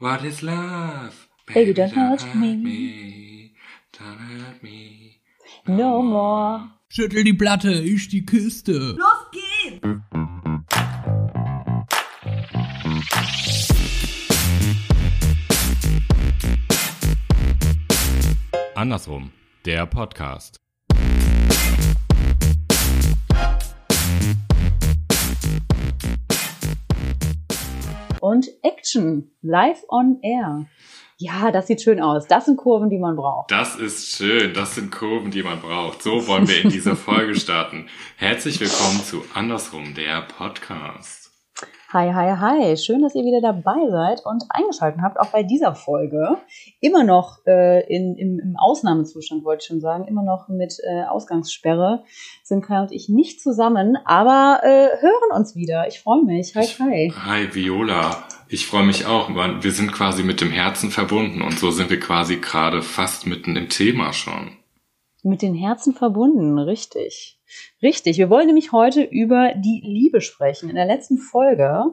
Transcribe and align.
What 0.00 0.22
is 0.24 0.44
love? 0.44 1.26
Baby, 1.52 1.72
don't 1.72 1.90
hurt 1.90 2.22
me. 2.32 2.54
me. 2.54 3.50
Don't 3.98 4.16
hurt 4.16 4.62
me. 4.62 5.20
No 5.66 6.02
more. 6.02 6.70
Schüttel 6.88 7.24
die 7.24 7.32
Platte, 7.32 7.72
ich 7.72 8.06
die 8.06 8.24
Kiste. 8.24 8.96
Los 8.96 9.30
geht's! 9.32 9.80
Andersrum, 18.76 19.32
der 19.64 19.84
Podcast. 19.86 20.60
Und 28.20 28.48
Action. 28.62 29.30
Live 29.42 29.84
on 29.88 30.18
air. 30.22 30.66
Ja, 31.16 31.50
das 31.50 31.66
sieht 31.66 31.82
schön 31.82 32.00
aus. 32.00 32.26
Das 32.28 32.46
sind 32.46 32.56
Kurven, 32.56 32.90
die 32.90 32.98
man 32.98 33.16
braucht. 33.16 33.50
Das 33.50 33.76
ist 33.76 34.16
schön, 34.16 34.54
das 34.54 34.76
sind 34.76 34.92
Kurven, 34.92 35.30
die 35.30 35.42
man 35.42 35.60
braucht. 35.60 36.02
So 36.02 36.26
wollen 36.28 36.48
wir 36.48 36.62
in 36.62 36.70
diese 36.70 36.94
Folge 36.96 37.34
starten. 37.34 37.88
Herzlich 38.16 38.60
willkommen 38.60 39.00
zu 39.02 39.24
Andersrum, 39.34 39.94
der 39.94 40.22
Podcast. 40.22 41.17
Hi, 41.90 42.12
hi, 42.12 42.36
hi. 42.36 42.76
Schön, 42.76 43.00
dass 43.00 43.14
ihr 43.14 43.24
wieder 43.24 43.40
dabei 43.40 43.88
seid 43.90 44.20
und 44.26 44.44
eingeschaltet 44.50 45.00
habt, 45.00 45.18
auch 45.18 45.30
bei 45.30 45.42
dieser 45.42 45.74
Folge. 45.74 46.36
Immer 46.80 47.02
noch 47.02 47.38
äh, 47.46 47.80
in, 47.86 48.14
im, 48.16 48.38
im 48.38 48.56
Ausnahmezustand, 48.58 49.42
wollte 49.42 49.62
ich 49.62 49.68
schon 49.68 49.80
sagen. 49.80 50.04
Immer 50.06 50.22
noch 50.22 50.48
mit 50.48 50.78
äh, 50.82 51.04
Ausgangssperre 51.04 52.04
sind 52.44 52.62
Kai 52.62 52.82
und 52.82 52.92
ich 52.92 53.08
nicht 53.08 53.40
zusammen, 53.40 53.96
aber 54.04 54.60
äh, 54.64 55.00
hören 55.00 55.34
uns 55.34 55.56
wieder. 55.56 55.88
Ich 55.88 56.00
freue 56.00 56.22
mich. 56.24 56.54
Hi, 56.56 56.66
hi. 56.66 57.12
Hi 57.24 57.54
Viola, 57.54 58.22
ich 58.50 58.66
freue 58.66 58.84
mich 58.84 59.06
auch. 59.06 59.30
Man- 59.30 59.62
Wir 59.64 59.72
sind 59.72 59.90
quasi 59.90 60.22
mit 60.24 60.42
dem 60.42 60.50
Herzen 60.50 60.90
verbunden 60.90 61.40
und 61.40 61.58
so 61.58 61.70
sind 61.70 61.88
wir 61.88 62.00
quasi 62.00 62.36
gerade 62.36 62.82
fast 62.82 63.26
mitten 63.26 63.56
im 63.56 63.70
Thema 63.70 64.12
schon. 64.12 64.50
Mit 65.22 65.40
den 65.40 65.54
Herzen 65.54 65.94
verbunden, 65.94 66.58
richtig. 66.58 67.37
Richtig. 67.82 68.18
Wir 68.18 68.30
wollen 68.30 68.46
nämlich 68.46 68.72
heute 68.72 69.02
über 69.02 69.52
die 69.54 69.82
Liebe 69.84 70.20
sprechen. 70.20 70.68
In 70.68 70.76
der 70.76 70.86
letzten 70.86 71.18
Folge 71.18 71.84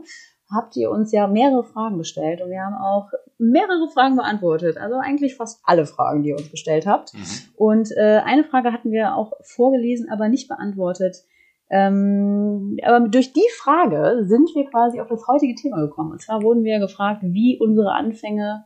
habt 0.54 0.76
ihr 0.76 0.92
uns 0.92 1.12
ja 1.12 1.28
mehrere 1.28 1.64
Fragen 1.64 1.98
gestellt 1.98 2.42
und 2.42 2.50
wir 2.50 2.62
haben 2.62 2.76
auch 2.76 3.10
mehrere 3.38 3.88
Fragen 3.94 4.16
beantwortet. 4.16 4.78
Also 4.78 4.96
eigentlich 4.96 5.36
fast 5.36 5.62
alle 5.64 5.86
Fragen, 5.86 6.24
die 6.24 6.30
ihr 6.30 6.38
uns 6.38 6.52
gestellt 6.52 6.86
habt. 6.86 7.14
Mhm. 7.14 7.20
Und 7.56 7.92
äh, 7.98 8.22
eine 8.24 8.44
Frage 8.44 8.72
hatten 8.72 8.92
wir 8.92 9.16
auch 9.16 9.34
vorgelesen, 9.42 10.10
aber 10.10 10.30
nicht 10.30 10.48
beantwortet. 10.48 11.18
Ähm, 11.70 12.78
aber 12.84 13.08
durch 13.08 13.34
die 13.34 13.48
Frage 13.58 14.26
sind 14.26 14.52
wir 14.54 14.66
quasi 14.70 15.00
auf 15.00 15.08
das 15.08 15.28
heutige 15.28 15.56
Thema 15.56 15.82
gekommen. 15.82 16.12
Und 16.12 16.22
zwar 16.22 16.44
wurden 16.44 16.64
wir 16.64 16.80
gefragt, 16.80 17.22
wie 17.24 17.58
unsere 17.60 17.92
Anfänge 17.92 18.66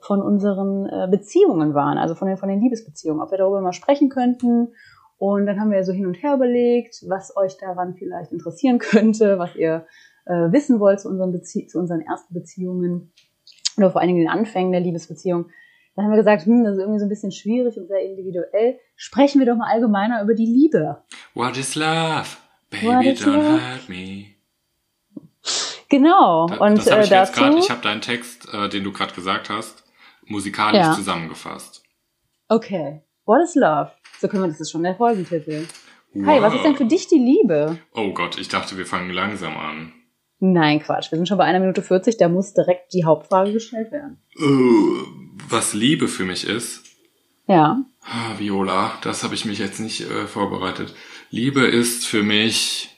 von 0.00 0.20
unseren 0.20 0.86
äh, 0.86 1.08
Beziehungen 1.10 1.74
waren, 1.74 1.96
also 1.96 2.14
von 2.14 2.28
den, 2.28 2.36
von 2.36 2.50
den 2.50 2.60
Liebesbeziehungen, 2.60 3.22
ob 3.22 3.30
wir 3.30 3.38
darüber 3.38 3.62
mal 3.62 3.72
sprechen 3.72 4.10
könnten. 4.10 4.74
Und 5.26 5.46
dann 5.46 5.58
haben 5.58 5.70
wir 5.70 5.82
so 5.84 5.92
hin 5.94 6.04
und 6.06 6.22
her 6.22 6.34
überlegt, 6.34 7.02
was 7.08 7.34
euch 7.34 7.56
daran 7.56 7.94
vielleicht 7.94 8.30
interessieren 8.30 8.78
könnte, 8.78 9.38
was 9.38 9.56
ihr 9.56 9.86
äh, 10.26 10.52
wissen 10.52 10.80
wollt 10.80 11.00
zu 11.00 11.08
unseren, 11.08 11.32
Bezie 11.32 11.66
zu 11.66 11.78
unseren 11.78 12.02
ersten 12.02 12.34
Beziehungen 12.34 13.10
oder 13.78 13.90
vor 13.90 14.02
allen 14.02 14.08
Dingen 14.08 14.20
den 14.20 14.28
Anfängen 14.28 14.70
der 14.72 14.82
Liebesbeziehung. 14.82 15.46
Dann 15.96 16.04
haben 16.04 16.12
wir 16.12 16.18
gesagt, 16.18 16.44
hm, 16.44 16.64
das 16.64 16.74
ist 16.74 16.80
irgendwie 16.80 16.98
so 16.98 17.06
ein 17.06 17.08
bisschen 17.08 17.32
schwierig 17.32 17.78
und 17.78 17.88
sehr 17.88 18.02
individuell. 18.02 18.78
Sprechen 18.96 19.38
wir 19.38 19.46
doch 19.46 19.56
mal 19.56 19.70
allgemeiner 19.72 20.22
über 20.22 20.34
die 20.34 20.44
Liebe. 20.44 21.02
What 21.32 21.56
is 21.56 21.74
love? 21.74 22.26
Baby, 22.68 22.86
What 22.86 23.04
is 23.06 23.24
don't 23.26 23.36
love? 23.36 23.60
hurt 23.62 23.88
me. 23.88 24.26
Genau. 25.88 26.48
Da, 26.48 26.56
und 26.56 26.78
das 26.78 26.90
habe 26.90 27.00
äh, 27.00 27.04
ich 27.04 27.10
jetzt 27.10 27.30
dazu. 27.30 27.40
gerade, 27.40 27.58
ich 27.58 27.70
habe 27.70 27.80
deinen 27.80 28.00
Text, 28.02 28.46
äh, 28.52 28.68
den 28.68 28.84
du 28.84 28.92
gerade 28.92 29.14
gesagt 29.14 29.48
hast, 29.48 29.84
musikalisch 30.26 30.80
Ja. 30.82 30.92
zusammengefasst. 30.92 31.82
okay. 32.48 33.00
What 33.26 33.40
is 33.42 33.54
love? 33.54 33.90
So 34.20 34.28
können 34.28 34.42
wir 34.44 34.48
das 34.48 34.60
ist 34.60 34.70
schon 34.70 34.82
der 34.82 34.94
Folgentitel. 34.94 35.66
Hi, 36.24 36.40
was 36.40 36.52
Wow. 36.52 36.54
ist 36.60 36.64
denn 36.64 36.76
für 36.76 36.84
dich 36.84 37.08
die 37.08 37.18
Liebe? 37.18 37.78
Oh 37.94 38.12
Gott, 38.12 38.38
ich 38.38 38.48
dachte, 38.48 38.78
wir 38.78 38.86
fangen 38.86 39.10
langsam 39.10 39.56
an. 39.56 39.92
Nein, 40.38 40.80
Quatsch. 40.80 41.10
Wir 41.10 41.16
sind 41.16 41.26
schon 41.28 41.38
bei 41.38 41.44
einer 41.44 41.58
Minute 41.60 41.82
40, 41.82 42.16
da 42.18 42.28
muss 42.28 42.54
direkt 42.54 42.92
die 42.92 43.04
Hauptfrage 43.04 43.52
gestellt 43.52 43.90
werden. 43.90 44.18
Uh, 44.38 45.04
was 45.48 45.74
Liebe 45.74 46.06
für 46.08 46.24
mich 46.24 46.46
ist, 46.46 46.82
Ja. 47.46 47.84
ah, 48.02 48.38
Viola, 48.38 48.92
das 49.02 49.24
habe 49.24 49.34
ich 49.34 49.44
mich 49.44 49.58
jetzt 49.58 49.80
nicht 49.80 50.02
äh, 50.02 50.26
vorbereitet. 50.26 50.94
Liebe 51.30 51.62
ist 51.66 52.06
für 52.06 52.22
mich, 52.22 52.90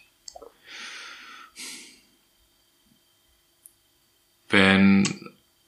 wenn 4.49 5.05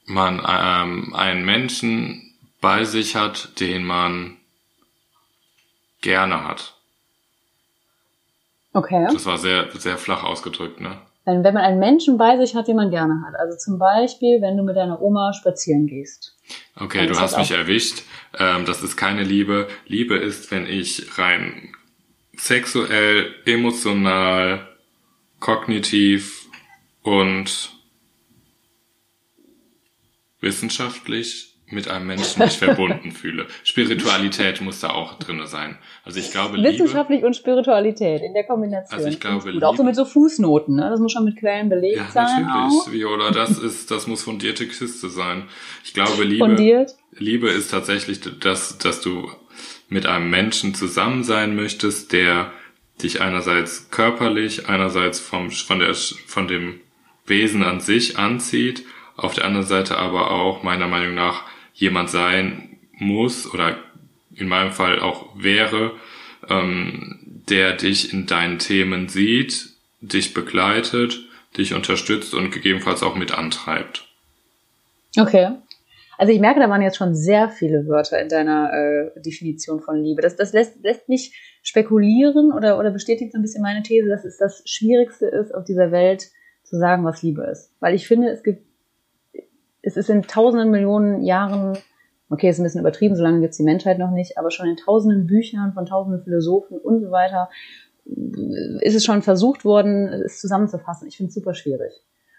man 0.06 0.42
ähm, 0.46 1.14
einen 1.14 1.44
Menschen 1.44 2.34
bei 2.60 2.84
sich 2.84 3.14
hat, 3.16 3.60
den 3.60 3.84
man 3.84 4.37
gerne 6.00 6.44
hat. 6.44 6.74
Okay. 8.72 9.08
Das 9.12 9.26
war 9.26 9.38
sehr, 9.38 9.68
sehr 9.72 9.98
flach 9.98 10.24
ausgedrückt, 10.24 10.80
ne? 10.80 11.00
Wenn, 11.24 11.44
wenn 11.44 11.54
man 11.54 11.64
einen 11.64 11.78
Menschen 11.78 12.16
bei 12.16 12.38
sich 12.38 12.54
hat, 12.54 12.68
den 12.68 12.76
man 12.76 12.90
gerne 12.90 13.22
hat. 13.26 13.34
Also 13.38 13.58
zum 13.58 13.78
Beispiel, 13.78 14.40
wenn 14.40 14.56
du 14.56 14.62
mit 14.62 14.76
deiner 14.76 15.02
Oma 15.02 15.32
spazieren 15.34 15.86
gehst. 15.86 16.36
Okay, 16.76 17.06
du 17.06 17.18
hast 17.18 17.36
mich 17.36 17.50
erwischt. 17.50 18.02
Ähm, 18.38 18.64
das 18.64 18.82
ist 18.82 18.96
keine 18.96 19.24
Liebe. 19.24 19.68
Liebe 19.86 20.16
ist, 20.16 20.50
wenn 20.50 20.66
ich 20.66 21.18
rein 21.18 21.74
sexuell, 22.36 23.34
emotional, 23.44 24.66
kognitiv 25.40 26.46
und 27.02 27.72
wissenschaftlich 30.40 31.47
mit 31.70 31.88
einem 31.88 32.06
Menschen 32.06 32.42
mich 32.42 32.58
verbunden 32.58 33.12
fühle. 33.12 33.46
Spiritualität 33.64 34.60
muss 34.60 34.80
da 34.80 34.90
auch 34.90 35.18
drinne 35.18 35.46
sein. 35.46 35.78
Also 36.04 36.18
ich 36.18 36.30
glaube, 36.30 36.56
Liebe. 36.56 36.68
Wissenschaftlich 36.72 37.24
und 37.24 37.34
Spiritualität 37.36 38.22
in 38.22 38.34
der 38.34 38.44
Kombination. 38.44 38.96
Also 38.96 39.08
ich 39.08 39.20
glaube, 39.20 39.52
gut. 39.52 39.62
Auch 39.64 39.72
so 39.76 39.82
Liebe- 39.82 39.84
mit 39.86 39.96
so 39.96 40.04
Fußnoten. 40.04 40.76
Ne? 40.76 40.88
Das 40.90 41.00
muss 41.00 41.12
schon 41.12 41.24
mit 41.24 41.36
Quellen 41.38 41.68
belegt 41.68 41.96
Ja, 41.98 42.10
sein. 42.10 42.42
natürlich, 42.46 42.80
Auch. 42.80 42.92
Viola, 42.92 43.30
das 43.30 43.58
ist, 43.58 43.90
das 43.90 44.06
muss 44.06 44.22
fundierte 44.22 44.66
Kiste 44.66 45.08
sein. 45.08 45.44
Ich 45.84 45.94
glaube, 45.94 46.24
Liebe. 46.24 46.44
Fundiert. 46.44 46.94
Liebe 47.12 47.48
ist 47.50 47.70
tatsächlich, 47.70 48.20
dass, 48.40 48.78
dass 48.78 49.00
du 49.00 49.30
mit 49.88 50.06
einem 50.06 50.30
Menschen 50.30 50.74
zusammen 50.74 51.24
sein 51.24 51.56
möchtest, 51.56 52.12
der 52.12 52.52
dich 53.02 53.20
einerseits 53.20 53.90
körperlich, 53.90 54.68
einerseits 54.68 55.20
vom, 55.20 55.50
von, 55.50 55.78
der, 55.78 55.94
von 55.94 56.48
dem 56.48 56.80
Wesen 57.26 57.62
an 57.62 57.80
sich 57.80 58.18
anzieht, 58.18 58.84
auf 59.16 59.34
der 59.34 59.44
anderen 59.44 59.66
Seite 59.66 59.96
aber 59.98 60.30
auch 60.30 60.62
meiner 60.62 60.86
Meinung 60.88 61.14
nach 61.14 61.42
jemand 61.78 62.10
sein 62.10 62.78
muss 62.92 63.52
oder 63.52 63.76
in 64.34 64.48
meinem 64.48 64.72
Fall 64.72 65.00
auch 65.00 65.26
wäre, 65.36 65.92
ähm, 66.48 67.42
der 67.48 67.74
dich 67.74 68.12
in 68.12 68.26
deinen 68.26 68.58
Themen 68.58 69.08
sieht, 69.08 69.70
dich 70.00 70.34
begleitet, 70.34 71.20
dich 71.56 71.74
unterstützt 71.74 72.34
und 72.34 72.50
gegebenenfalls 72.50 73.02
auch 73.02 73.14
mit 73.14 73.32
antreibt. 73.32 74.06
Okay. 75.16 75.50
Also 76.18 76.32
ich 76.32 76.40
merke, 76.40 76.58
da 76.58 76.68
waren 76.68 76.82
jetzt 76.82 76.96
schon 76.96 77.14
sehr 77.14 77.48
viele 77.48 77.86
Wörter 77.86 78.20
in 78.20 78.28
deiner 78.28 78.72
äh, 78.72 79.20
Definition 79.20 79.80
von 79.80 80.02
Liebe. 80.02 80.20
Das, 80.20 80.34
das 80.34 80.52
lässt, 80.52 80.82
lässt 80.82 81.08
mich 81.08 81.32
spekulieren 81.62 82.52
oder, 82.52 82.78
oder 82.78 82.90
bestätigt 82.90 83.32
so 83.32 83.38
ein 83.38 83.42
bisschen 83.42 83.62
meine 83.62 83.82
These, 83.82 84.08
dass 84.08 84.24
es 84.24 84.36
das 84.36 84.62
Schwierigste 84.66 85.26
ist, 85.26 85.54
auf 85.54 85.64
dieser 85.64 85.92
Welt 85.92 86.28
zu 86.64 86.76
sagen, 86.76 87.04
was 87.04 87.22
Liebe 87.22 87.44
ist. 87.44 87.70
Weil 87.78 87.94
ich 87.94 88.08
finde, 88.08 88.30
es 88.30 88.42
gibt, 88.42 88.62
es 89.88 89.96
ist 89.96 90.10
in 90.10 90.22
tausenden 90.22 90.70
Millionen 90.70 91.24
Jahren, 91.24 91.78
okay, 92.30 92.50
ist 92.50 92.58
ein 92.58 92.64
bisschen 92.64 92.80
übertrieben, 92.80 93.16
so 93.16 93.22
lange 93.22 93.40
gibt 93.40 93.52
es 93.52 93.56
die 93.56 93.64
Menschheit 93.64 93.98
noch 93.98 94.10
nicht, 94.10 94.36
aber 94.36 94.50
schon 94.50 94.68
in 94.68 94.76
tausenden 94.76 95.26
Büchern 95.26 95.72
von 95.72 95.86
tausenden 95.86 96.22
Philosophen 96.22 96.78
und 96.78 97.00
so 97.00 97.10
weiter 97.10 97.48
ist 98.80 98.94
es 98.94 99.04
schon 99.04 99.22
versucht 99.22 99.64
worden, 99.64 100.08
es 100.08 100.40
zusammenzufassen. 100.40 101.08
Ich 101.08 101.16
finde 101.16 101.28
es 101.28 101.34
super 101.34 101.54
schwierig. 101.54 101.92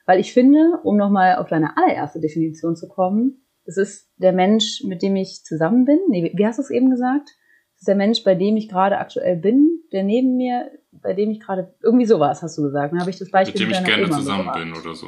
Weil 0.07 0.19
ich 0.19 0.33
finde, 0.33 0.79
um 0.83 0.97
nochmal 0.97 1.35
auf 1.35 1.47
deine 1.47 1.77
allererste 1.77 2.19
Definition 2.19 2.75
zu 2.75 2.87
kommen, 2.87 3.43
es 3.65 3.77
ist 3.77 4.09
der 4.17 4.33
Mensch, 4.33 4.83
mit 4.83 5.03
dem 5.03 5.15
ich 5.15 5.43
zusammen 5.43 5.85
bin. 5.85 5.99
Nee, 6.09 6.31
wie 6.33 6.45
hast 6.45 6.57
du 6.57 6.63
es 6.63 6.71
eben 6.71 6.89
gesagt? 6.89 7.29
Es 7.75 7.81
ist 7.81 7.87
der 7.87 7.95
Mensch, 7.95 8.23
bei 8.23 8.33
dem 8.33 8.57
ich 8.57 8.67
gerade 8.67 8.97
aktuell 8.97 9.37
bin, 9.37 9.83
der 9.91 10.03
neben 10.03 10.37
mir, 10.37 10.71
bei 10.91 11.13
dem 11.13 11.29
ich 11.29 11.39
gerade, 11.39 11.75
irgendwie 11.83 12.07
sowas 12.07 12.41
hast 12.41 12.57
du 12.57 12.63
gesagt. 12.63 12.91
Dann 12.91 12.99
habe 12.99 13.11
ich 13.11 13.19
das 13.19 13.29
Beispiel 13.29 13.67
Mit 13.67 13.75
dem 13.75 13.79
ich 13.79 13.87
gerne 13.87 14.09
zusammen 14.09 14.49
bin 14.55 14.73
oder 14.73 14.95
so. 14.95 15.07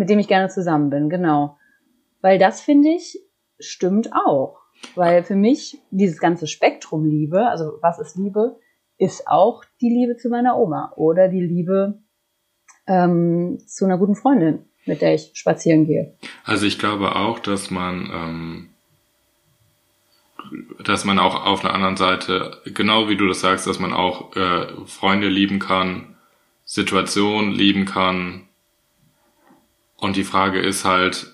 Mit 0.00 0.08
dem 0.08 0.18
ich 0.18 0.28
gerne 0.28 0.48
zusammen 0.48 0.88
bin, 0.88 1.10
genau. 1.10 1.58
Weil 2.22 2.38
das, 2.38 2.62
finde 2.62 2.88
ich, 2.88 3.18
stimmt 3.58 4.14
auch. 4.14 4.56
Weil 4.94 5.22
für 5.22 5.36
mich 5.36 5.76
dieses 5.90 6.20
ganze 6.20 6.46
Spektrum 6.46 7.04
Liebe, 7.04 7.46
also 7.46 7.72
was 7.82 7.98
ist 7.98 8.16
Liebe, 8.16 8.56
ist 8.96 9.28
auch 9.28 9.62
die 9.82 9.90
Liebe 9.90 10.16
zu 10.16 10.30
meiner 10.30 10.56
Oma 10.56 10.94
oder 10.96 11.28
die 11.28 11.42
Liebe 11.42 11.98
ähm, 12.86 13.58
zu 13.66 13.84
einer 13.84 13.98
guten 13.98 14.16
Freundin, 14.16 14.64
mit 14.86 15.02
der 15.02 15.12
ich 15.12 15.32
spazieren 15.34 15.84
gehe. 15.84 16.16
Also 16.46 16.64
ich 16.64 16.78
glaube 16.78 17.14
auch, 17.14 17.38
dass 17.38 17.70
man, 17.70 18.08
ähm, 18.10 18.70
dass 20.82 21.04
man 21.04 21.18
auch 21.18 21.44
auf 21.44 21.62
einer 21.62 21.74
anderen 21.74 21.98
Seite, 21.98 22.56
genau 22.64 23.10
wie 23.10 23.18
du 23.18 23.28
das 23.28 23.42
sagst, 23.42 23.66
dass 23.66 23.78
man 23.78 23.92
auch 23.92 24.34
äh, 24.34 24.66
Freunde 24.86 25.28
lieben 25.28 25.58
kann, 25.58 26.16
Situationen 26.64 27.52
lieben 27.52 27.84
kann. 27.84 28.46
Und 30.00 30.16
die 30.16 30.24
Frage 30.24 30.58
ist 30.60 30.84
halt, 30.84 31.26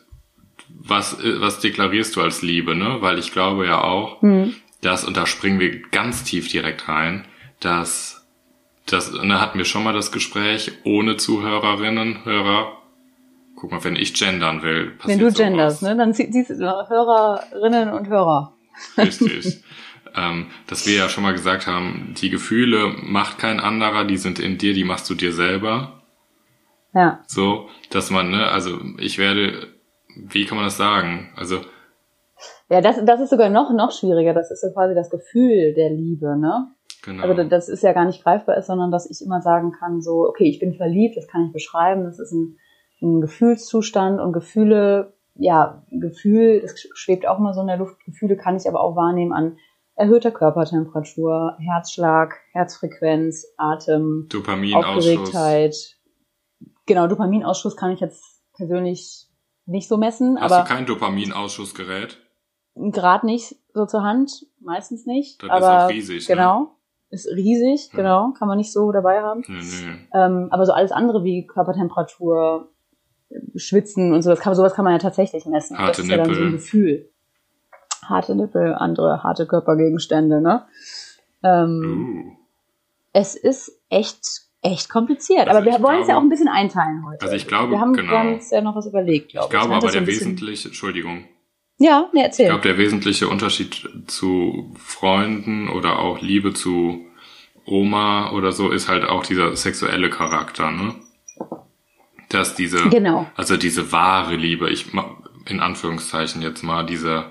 was, 0.68 1.20
äh, 1.22 1.40
was 1.40 1.60
deklarierst 1.60 2.16
du 2.16 2.22
als 2.22 2.42
Liebe, 2.42 2.74
ne? 2.74 2.96
Weil 3.00 3.18
ich 3.18 3.32
glaube 3.32 3.66
ja 3.66 3.80
auch, 3.82 4.20
Hm. 4.22 4.54
dass, 4.82 5.04
und 5.04 5.16
da 5.16 5.26
springen 5.26 5.60
wir 5.60 5.80
ganz 5.90 6.24
tief 6.24 6.48
direkt 6.48 6.88
rein, 6.88 7.24
dass, 7.60 8.26
das, 8.86 9.12
da 9.12 9.40
hatten 9.40 9.58
wir 9.58 9.64
schon 9.64 9.84
mal 9.84 9.92
das 9.94 10.12
Gespräch, 10.12 10.72
ohne 10.84 11.16
Zuhörerinnen, 11.16 12.24
Hörer, 12.24 12.76
guck 13.56 13.70
mal, 13.72 13.82
wenn 13.84 13.96
ich 13.96 14.14
gendern 14.14 14.62
will, 14.62 14.88
Wenn 14.88 14.98
passiert 14.98 15.20
du 15.20 15.24
sowas. 15.30 15.36
genderst, 15.38 15.82
ne, 15.82 15.96
dann 15.96 16.12
sie- 16.12 16.30
siehst 16.30 16.50
du 16.50 16.88
Hörerinnen 16.88 17.90
und 17.90 18.08
Hörer. 18.08 18.52
Richtig. 18.98 19.62
ähm, 20.14 20.46
dass 20.66 20.86
wir 20.86 20.94
ja 20.94 21.08
schon 21.08 21.22
mal 21.22 21.32
gesagt 21.32 21.66
haben, 21.66 22.14
die 22.20 22.30
Gefühle 22.30 22.94
macht 23.02 23.38
kein 23.38 23.60
anderer, 23.60 24.04
die 24.04 24.18
sind 24.18 24.38
in 24.38 24.58
dir, 24.58 24.74
die 24.74 24.84
machst 24.84 25.08
du 25.08 25.14
dir 25.14 25.32
selber. 25.32 25.95
Ja. 26.96 27.20
So, 27.26 27.68
dass 27.90 28.10
man, 28.10 28.30
ne, 28.30 28.48
also 28.48 28.78
ich 28.98 29.18
werde, 29.18 29.68
wie 30.16 30.46
kann 30.46 30.56
man 30.56 30.66
das 30.66 30.78
sagen? 30.78 31.32
Also, 31.36 31.60
Ja, 32.70 32.80
das, 32.80 32.96
das 33.04 33.20
ist 33.20 33.30
sogar 33.30 33.50
noch, 33.50 33.70
noch 33.70 33.92
schwieriger. 33.92 34.32
Das 34.32 34.50
ist 34.50 34.62
so 34.62 34.72
quasi 34.72 34.94
das 34.94 35.10
Gefühl 35.10 35.74
der 35.74 35.90
Liebe, 35.90 36.36
ne? 36.38 36.72
genau. 37.06 37.22
Also 37.22 37.44
das 37.44 37.68
ist 37.68 37.82
ja 37.82 37.92
gar 37.92 38.04
nicht 38.04 38.22
greifbar 38.22 38.56
ist, 38.56 38.66
sondern 38.66 38.90
dass 38.90 39.08
ich 39.08 39.24
immer 39.24 39.40
sagen 39.40 39.72
kann, 39.72 40.02
so, 40.02 40.26
okay, 40.28 40.44
ich 40.44 40.58
bin 40.58 40.74
verliebt, 40.74 41.16
das 41.16 41.28
kann 41.28 41.46
ich 41.46 41.52
beschreiben, 41.52 42.04
das 42.04 42.18
ist 42.18 42.32
ein, 42.32 42.58
ein 43.00 43.20
Gefühlszustand 43.20 44.20
und 44.20 44.32
Gefühle, 44.32 45.14
ja, 45.34 45.84
Gefühl, 45.90 46.60
das 46.60 46.74
schwebt 46.94 47.26
auch 47.26 47.38
mal 47.38 47.54
so 47.54 47.60
in 47.60 47.66
der 47.68 47.76
Luft, 47.76 48.04
Gefühle 48.04 48.36
kann 48.36 48.56
ich 48.56 48.66
aber 48.68 48.80
auch 48.80 48.96
wahrnehmen 48.96 49.32
an 49.32 49.58
erhöhter 49.94 50.30
Körpertemperatur, 50.30 51.56
Herzschlag, 51.58 52.34
Herzfrequenz, 52.52 53.46
Atem, 53.56 54.26
Dopaminausschuss. 54.28 54.96
Aufgeregtheit. 54.96 55.95
Genau, 56.86 57.06
Dopaminausschuss 57.06 57.76
kann 57.76 57.90
ich 57.90 58.00
jetzt 58.00 58.22
persönlich 58.54 59.26
nicht 59.66 59.88
so 59.88 59.96
messen, 59.96 60.40
Hast 60.40 60.52
aber 60.52 60.62
du 60.62 60.68
kein 60.74 60.86
Dopaminausschussgerät? 60.86 62.18
gerade 62.76 63.26
nicht 63.26 63.56
so 63.74 63.86
zur 63.86 64.02
Hand, 64.02 64.46
meistens 64.60 65.06
nicht. 65.06 65.42
Das 65.42 65.48
ist 65.48 65.64
aber 65.66 65.84
auch 65.86 65.90
riesig, 65.90 66.28
ne? 66.28 66.34
Genau, 66.34 66.76
ist 67.10 67.26
riesig, 67.28 67.88
Ja. 67.92 67.96
genau, 67.96 68.32
kann 68.38 68.48
man 68.48 68.58
nicht 68.58 68.72
so 68.72 68.92
dabei 68.92 69.20
haben. 69.22 69.42
Nee, 69.48 69.60
nee. 69.62 69.98
Ähm, 70.12 70.48
aber 70.50 70.66
so 70.66 70.72
alles 70.72 70.92
andere 70.92 71.24
wie 71.24 71.46
Körpertemperatur, 71.46 72.70
Schwitzen 73.56 74.12
und 74.12 74.22
sowas 74.22 74.38
kann, 74.40 74.54
sowas 74.54 74.74
kann 74.74 74.84
man 74.84 74.92
ja 74.92 74.98
tatsächlich 75.00 75.46
messen. 75.46 75.76
Harte 75.78 75.90
das 75.92 75.98
ist 76.00 76.10
ja 76.10 76.16
dann 76.18 76.26
so 76.26 76.30
Nippel. 76.32 76.46
ein 76.46 76.52
Gefühl. 76.52 77.10
Harte 78.04 78.34
Nippel, 78.36 78.74
andere 78.74 79.22
harte 79.24 79.46
Körpergegenstände, 79.46 80.40
ne? 80.40 80.66
Ähm, 81.42 82.32
Uh. 82.36 82.36
Es 83.12 83.34
ist 83.34 83.80
echt, 83.88 84.20
echt 84.72 84.88
kompliziert. 84.88 85.48
Also 85.48 85.58
aber 85.60 85.66
wir 85.66 85.82
wollen 85.82 86.00
es 86.02 86.08
ja 86.08 86.14
glaube- 86.14 86.18
auch 86.18 86.22
ein 86.22 86.28
bisschen 86.28 86.48
einteilen 86.48 87.04
heute. 87.06 87.22
Also 87.22 87.34
ich 87.36 87.46
glaube, 87.46 87.72
wir 87.72 87.80
haben, 87.80 87.92
genau. 87.92 88.10
wir 88.12 88.18
haben 88.18 88.34
uns 88.34 88.50
ja 88.50 88.60
noch 88.60 88.74
was 88.76 88.86
überlegt, 88.86 89.30
glaube 89.30 89.46
Ich 89.48 89.54
ich. 89.54 89.60
glaube 89.60 89.74
aber 89.74 89.90
der 89.90 90.06
wesentliche, 90.06 90.68
Entschuldigung, 90.68 91.24
Ja, 91.78 92.08
ne, 92.12 92.24
erzähl. 92.24 92.46
ich 92.46 92.50
glaube 92.50 92.62
der 92.68 92.78
wesentliche 92.78 93.28
Unterschied 93.28 93.88
zu 94.06 94.74
Freunden 94.78 95.68
oder 95.68 95.98
auch 95.98 96.20
Liebe 96.20 96.52
zu 96.52 97.04
Oma 97.64 98.30
oder 98.32 98.52
so 98.52 98.70
ist 98.70 98.88
halt 98.88 99.04
auch 99.04 99.24
dieser 99.26 99.56
sexuelle 99.56 100.08
Charakter, 100.10 100.70
ne? 100.70 100.94
Dass 102.28 102.54
diese, 102.54 102.88
Genau. 102.88 103.26
also 103.36 103.56
diese 103.56 103.92
wahre 103.92 104.36
Liebe, 104.36 104.70
ich 104.70 104.86
in 105.48 105.60
Anführungszeichen 105.60 106.42
jetzt 106.42 106.62
mal 106.62 106.84
diese 106.84 107.26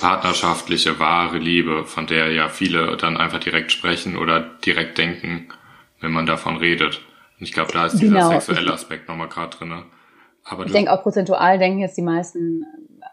partnerschaftliche 0.00 0.98
wahre 0.98 1.38
Liebe, 1.38 1.84
von 1.86 2.06
der 2.06 2.32
ja 2.32 2.48
viele 2.48 2.96
dann 2.96 3.16
einfach 3.16 3.40
direkt 3.40 3.72
sprechen 3.72 4.16
oder 4.16 4.40
direkt 4.40 4.98
denken, 4.98 5.48
wenn 6.00 6.12
man 6.12 6.26
davon 6.26 6.56
redet. 6.56 7.00
Und 7.38 7.44
ich 7.44 7.52
glaube, 7.52 7.72
da 7.72 7.86
ist 7.86 7.98
dieser 7.98 8.14
Genau. 8.16 8.28
sexuelle 8.30 8.72
Aspekt 8.72 9.08
nochmal 9.08 9.28
gerade 9.28 9.56
drinne. 9.56 9.84
Aber 10.44 10.66
Ich 10.66 10.72
denke 10.72 10.92
auch 10.92 11.02
prozentual 11.02 11.58
denken 11.58 11.78
jetzt 11.80 11.96
die 11.96 12.02
meisten 12.02 12.64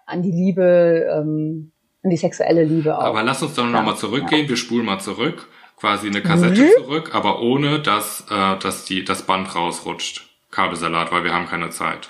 an 0.05 0.21
die 0.21 0.31
Liebe, 0.31 1.05
ähm, 1.11 1.71
an 2.03 2.09
die 2.09 2.17
sexuelle 2.17 2.63
Liebe 2.63 2.97
auch. 2.97 3.03
Aber 3.03 3.23
lass 3.23 3.41
uns 3.43 3.55
doch 3.55 3.63
Ja, 3.65 3.69
nochmal 3.69 3.95
zurückgehen. 3.97 4.47
Wir 4.49 4.57
spulen 4.57 4.85
mal 4.85 4.99
zurück. 4.99 5.47
Quasi 5.77 6.07
eine 6.07 6.21
Kassette 6.21 6.61
Mhm. 6.63 6.69
zurück, 6.77 7.13
aber 7.13 7.41
ohne, 7.41 7.79
dass, 7.79 8.25
äh, 8.31 8.57
dass 8.57 8.85
die, 8.85 9.03
das 9.03 9.23
Band 9.23 9.53
rausrutscht. 9.53 10.27
Kabelsalat, 10.49 11.11
weil 11.11 11.23
wir 11.23 11.33
haben 11.33 11.45
keine 11.45 11.69
Zeit. 11.69 12.09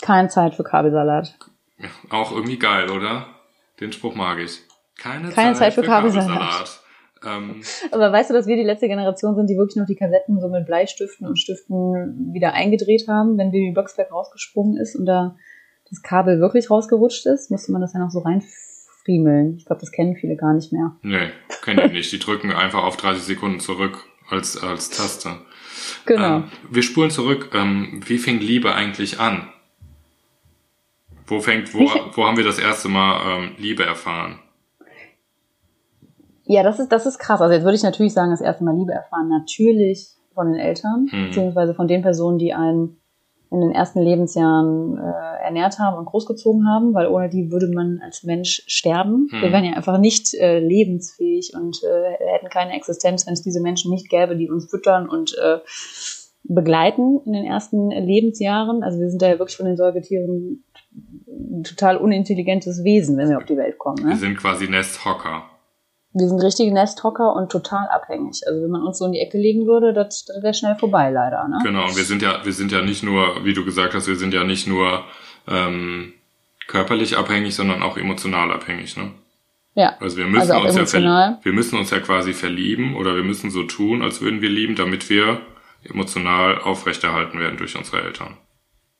Keine 0.00 0.28
Zeit 0.28 0.54
für 0.54 0.64
Kabelsalat. 0.64 1.36
Ja, 1.78 1.88
auch 2.10 2.32
irgendwie 2.32 2.58
geil, 2.58 2.88
oder? 2.90 3.26
Den 3.80 3.92
Spruch 3.92 4.14
mag 4.14 4.38
ich. 4.38 4.60
Keine, 4.96 5.30
Keine 5.30 5.54
Zeit 5.54 5.74
für 5.74 5.82
Kabelsalat. 5.82 6.80
Ähm, 7.26 7.62
Aber 7.90 8.12
weißt 8.12 8.30
du, 8.30 8.34
dass 8.34 8.46
wir 8.46 8.56
die 8.56 8.62
letzte 8.62 8.88
Generation 8.88 9.34
sind, 9.34 9.48
die 9.48 9.56
wirklich 9.56 9.76
noch 9.76 9.86
die 9.86 9.94
Kassetten 9.94 10.40
so 10.40 10.48
mit 10.48 10.66
Bleistiften 10.66 11.26
und 11.26 11.38
Stiften 11.38 12.32
wieder 12.32 12.52
eingedreht 12.54 13.06
haben, 13.08 13.38
wenn 13.38 13.50
Baby 13.50 13.72
Blocksberg 13.72 14.12
rausgesprungen 14.12 14.76
ist 14.76 14.96
und 14.96 15.06
da 15.06 15.36
das 15.88 16.02
Kabel 16.02 16.40
wirklich 16.40 16.70
rausgerutscht 16.70 17.26
ist, 17.26 17.50
musste 17.50 17.70
man 17.70 17.82
das 17.82 17.92
ja 17.92 18.00
noch 18.00 18.10
so 18.10 18.20
reinfriemeln. 18.20 19.56
Ich 19.58 19.66
glaube, 19.66 19.80
das 19.80 19.92
kennen 19.92 20.16
viele 20.16 20.36
gar 20.36 20.54
nicht 20.54 20.72
mehr. 20.72 20.96
nee, 21.02 21.30
kenne 21.62 21.84
ich 21.86 21.92
nicht. 21.92 22.12
Die 22.12 22.18
drücken 22.18 22.50
einfach 22.50 22.82
auf 22.82 22.96
30 22.96 23.22
Sekunden 23.22 23.60
zurück 23.60 23.98
als, 24.30 24.62
als 24.62 24.90
Taste. 24.90 25.36
Genau. 26.06 26.36
Ähm, 26.36 26.44
wir 26.70 26.82
spulen 26.82 27.10
zurück. 27.10 27.50
Ähm, 27.54 28.00
wie 28.06 28.18
fing 28.18 28.40
Liebe 28.40 28.74
eigentlich 28.74 29.20
an? 29.20 29.48
Wo 31.26 31.40
fängt, 31.40 31.74
wo, 31.74 31.90
wo 32.14 32.26
haben 32.26 32.36
wir 32.36 32.44
das 32.44 32.58
erste 32.58 32.88
Mal 32.88 33.20
ähm, 33.26 33.50
Liebe 33.58 33.84
erfahren? 33.84 34.38
Ja, 36.52 36.62
das 36.62 36.78
ist, 36.78 36.90
das 36.92 37.06
ist 37.06 37.18
krass. 37.18 37.40
Also 37.40 37.54
jetzt 37.54 37.64
würde 37.64 37.76
ich 37.76 37.82
natürlich 37.82 38.12
sagen, 38.12 38.30
das 38.30 38.40
erste 38.40 38.64
Mal 38.64 38.76
Liebe 38.76 38.92
erfahren, 38.92 39.28
natürlich 39.28 40.08
von 40.34 40.46
den 40.52 40.60
Eltern, 40.60 41.08
Mhm. 41.12 41.26
beziehungsweise 41.26 41.74
von 41.74 41.88
den 41.88 42.02
Personen, 42.02 42.38
die 42.38 42.52
einen 42.52 42.98
in 43.50 43.60
den 43.60 43.70
ersten 43.72 44.00
Lebensjahren 44.00 44.96
äh, 44.96 45.44
ernährt 45.44 45.78
haben 45.78 45.98
und 45.98 46.06
großgezogen 46.06 46.66
haben, 46.66 46.94
weil 46.94 47.06
ohne 47.06 47.28
die 47.28 47.50
würde 47.52 47.68
man 47.68 48.00
als 48.02 48.22
Mensch 48.22 48.62
sterben. 48.66 49.28
Mhm. 49.30 49.42
Wir 49.42 49.52
wären 49.52 49.64
ja 49.64 49.72
einfach 49.74 49.98
nicht 49.98 50.32
äh, 50.34 50.58
lebensfähig 50.58 51.52
und 51.54 51.78
äh, 51.84 52.24
hätten 52.34 52.48
keine 52.48 52.72
Existenz, 52.74 53.26
wenn 53.26 53.34
es 53.34 53.42
diese 53.42 53.60
Menschen 53.60 53.90
nicht 53.90 54.08
gäbe, 54.08 54.36
die 54.36 54.50
uns 54.50 54.70
füttern 54.70 55.06
und 55.08 55.36
äh, 55.36 55.58
begleiten 56.44 57.20
in 57.26 57.32
den 57.34 57.44
ersten 57.44 57.90
Lebensjahren. 57.90 58.82
Also 58.82 58.98
wir 59.00 59.10
sind 59.10 59.22
da 59.22 59.28
ja 59.28 59.38
wirklich 59.38 59.56
von 59.56 59.66
den 59.66 59.76
Säugetieren 59.76 60.64
ein 61.28 61.62
total 61.62 61.96
unintelligentes 61.98 62.82
Wesen, 62.84 63.16
wenn 63.16 63.28
wir 63.28 63.36
auf 63.38 63.44
die 63.44 63.56
Welt 63.56 63.78
kommen. 63.78 63.98
Wir 63.98 64.06
Ne? 64.14 64.16
sind 64.16 64.36
quasi 64.38 64.68
Nesthocker. 64.68 65.42
Wir 66.14 66.28
sind 66.28 66.40
richtige 66.42 66.72
Nesthocker 66.72 67.34
und 67.34 67.50
total 67.50 67.88
abhängig. 67.88 68.42
Also 68.46 68.62
wenn 68.62 68.70
man 68.70 68.82
uns 68.82 68.98
so 68.98 69.06
in 69.06 69.12
die 69.12 69.20
Ecke 69.20 69.38
legen 69.38 69.66
würde, 69.66 69.92
das, 69.94 70.26
das 70.26 70.42
wäre 70.42 70.54
schnell 70.54 70.76
vorbei, 70.76 71.10
leider. 71.10 71.48
Ne? 71.48 71.58
Genau, 71.62 71.84
und 71.84 71.96
wir 71.96 72.04
sind 72.04 72.20
ja, 72.22 72.44
wir 72.44 72.52
sind 72.52 72.70
ja 72.70 72.82
nicht 72.82 73.02
nur, 73.02 73.44
wie 73.44 73.54
du 73.54 73.64
gesagt 73.64 73.94
hast, 73.94 74.08
wir 74.08 74.16
sind 74.16 74.34
ja 74.34 74.44
nicht 74.44 74.66
nur 74.66 75.04
ähm, 75.48 76.12
körperlich 76.66 77.16
abhängig, 77.16 77.54
sondern 77.54 77.82
auch 77.82 77.96
emotional 77.96 78.52
abhängig, 78.52 78.96
ne? 78.96 79.12
Ja. 79.74 79.96
Also 80.00 80.18
wir 80.18 80.26
müssen 80.26 80.50
Also 80.50 80.54
uns 80.66 80.74
ja 80.74 80.80
emotional. 80.80 81.34
ver 81.36 81.44
wir 81.44 81.52
müssen 81.54 81.78
uns 81.78 81.90
ja 81.90 82.00
quasi 82.00 82.34
verlieben 82.34 82.94
oder 82.94 83.16
wir 83.16 83.24
müssen 83.24 83.50
so 83.50 83.62
tun, 83.62 84.02
als 84.02 84.20
würden 84.20 84.42
wir 84.42 84.50
lieben, 84.50 84.76
damit 84.76 85.08
wir 85.08 85.40
emotional 85.82 86.60
aufrechterhalten 86.60 87.40
werden 87.40 87.56
durch 87.56 87.76
unsere 87.76 88.02
Eltern. 88.02 88.36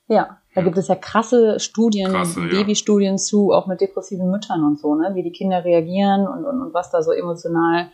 Ja, 0.09 0.42
da 0.55 0.61
Ja. 0.61 0.65
gibt 0.65 0.79
es 0.79 0.89
ja 0.89 0.95
krasse 0.95 1.59
Studien, 1.61 2.11
Krasse, 2.13 2.41
ja. 2.41 2.47
Babystudien 2.59 3.19
zu, 3.19 3.53
auch 3.53 3.67
mit 3.67 3.81
depressiven 3.81 4.31
Müttern 4.31 4.65
und 4.65 4.79
so, 4.79 4.95
ne? 4.95 5.11
wie 5.15 5.23
die 5.23 5.33
Kinder 5.33 5.65
reagieren 5.65 6.27
und, 6.29 6.45
und, 6.45 6.61
und 6.61 6.75
was 6.75 6.91
da 6.91 7.03
so 7.03 7.13
emotional 7.13 7.89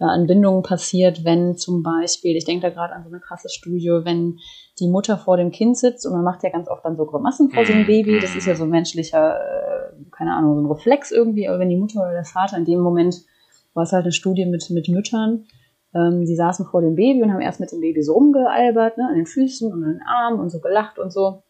äh, 0.00 0.04
an 0.04 0.26
Bindungen 0.26 0.62
passiert, 0.62 1.24
wenn 1.24 1.56
zum 1.56 1.82
Beispiel, 1.82 2.36
ich 2.36 2.44
denke 2.44 2.62
da 2.66 2.70
gerade 2.70 2.94
an 2.94 3.04
so 3.04 3.10
eine 3.10 3.20
krasse 3.20 3.48
Studie, 3.48 4.00
wenn 4.04 4.38
die 4.80 4.88
Mutter 4.88 5.18
vor 5.18 5.36
dem 5.36 5.50
Kind 5.50 5.76
sitzt 5.76 6.06
und 6.06 6.12
man 6.12 6.24
macht 6.24 6.42
ja 6.42 6.50
ganz 6.50 6.68
oft 6.68 6.84
dann 6.84 6.96
so 6.96 7.04
Grimassen 7.06 7.50
vor 7.50 7.64
so 7.66 7.72
einem 7.72 7.82
Mhm. 7.82 7.86
Baby, 7.86 8.18
das 8.20 8.34
ist 8.34 8.46
ja 8.46 8.54
so 8.54 8.64
ein 8.64 8.70
menschlicher, 8.70 9.36
äh, 9.38 9.92
keine 10.10 10.34
Ahnung, 10.34 10.54
so 10.56 10.60
ein 10.62 10.70
Reflex 10.72 11.10
irgendwie, 11.12 11.46
aber 11.48 11.58
wenn 11.58 11.68
die 11.68 11.76
Mutter 11.76 12.00
oder 12.00 12.12
der 12.12 12.24
Vater 12.24 12.56
in 12.56 12.64
dem 12.64 12.80
Moment, 12.80 13.16
war 13.74 13.84
es 13.84 13.92
halt 13.92 14.02
eine 14.02 14.12
Studie 14.12 14.46
mit, 14.46 14.68
mit 14.70 14.88
Müttern, 14.88 15.44
ähm, 15.94 16.24
die 16.24 16.34
saßen 16.34 16.66
vor 16.66 16.80
dem 16.80 16.96
Baby 16.96 17.22
und 17.22 17.32
haben 17.32 17.40
erst 17.40 17.60
mit 17.60 17.70
dem 17.70 17.80
Baby 17.80 18.02
so 18.02 18.14
rumgealbert, 18.14 18.96
ne, 18.98 19.06
an 19.08 19.14
den 19.14 19.26
Füßen 19.26 19.72
und 19.72 19.84
an 19.84 19.92
den 19.92 20.02
Armen 20.06 20.40
und 20.40 20.50
so 20.50 20.60
gelacht 20.60 20.98
und 20.98 21.12
so 21.12 21.42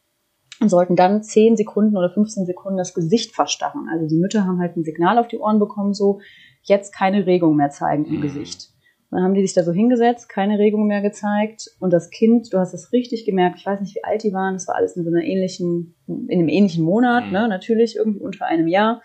und 0.61 0.69
sollten 0.69 0.97
dann 0.97 1.23
10 1.23 1.57
Sekunden 1.57 1.97
oder 1.97 2.11
15 2.11 2.45
Sekunden 2.47 2.76
das 2.79 2.95
Gesicht 2.95 3.35
verstarren. 3.35 3.88
Also 3.90 4.07
die 4.07 4.17
Mütter 4.21 4.45
haben 4.45 4.61
halt 4.61 4.76
ein 4.76 4.85
Signal 4.85 5.19
auf 5.19 5.29
die 5.29 5.38
Ohren 5.38 5.59
bekommen, 5.59 5.95
so 5.95 6.21
jetzt 6.62 6.93
keine 6.95 7.26
Regung 7.26 7.57
mehr 7.57 7.71
zeigen 7.71 8.05
im 8.05 8.17
Mhm. 8.17 8.21
Gesicht. 8.21 8.71
Und 9.11 9.17
dann 9.17 9.25
haben 9.25 9.35
die 9.35 9.43
sich 9.45 9.55
da 9.55 9.64
so 9.64 9.73
hingesetzt, 9.73 10.29
keine 10.29 10.59
Regung 10.59 10.87
mehr 10.87 11.00
gezeigt 11.02 11.69
und 11.81 11.93
das 11.93 12.11
Kind, 12.11 12.52
du 12.52 12.59
hast 12.59 12.75
es 12.75 12.93
richtig 12.93 13.25
gemerkt, 13.25 13.57
ich 13.59 13.67
weiß 13.67 13.81
nicht, 13.81 13.97
wie 13.97 14.05
alt 14.05 14.23
die 14.23 14.33
waren, 14.33 14.55
das 14.55 14.69
war 14.69 14.76
alles 14.76 14.97
in 14.97 15.02
so 15.02 15.11
einer 15.11 15.25
ähnlichen, 15.25 15.97
in 16.07 16.29
einem 16.38 16.49
ähnlichen 16.49 16.85
Monat, 16.85 17.26
Mhm. 17.26 17.33
ne, 17.33 17.49
natürlich 17.49 17.97
irgendwie 17.97 18.21
unter 18.21 18.47
einem 18.47 18.69
Jahr. 18.69 19.02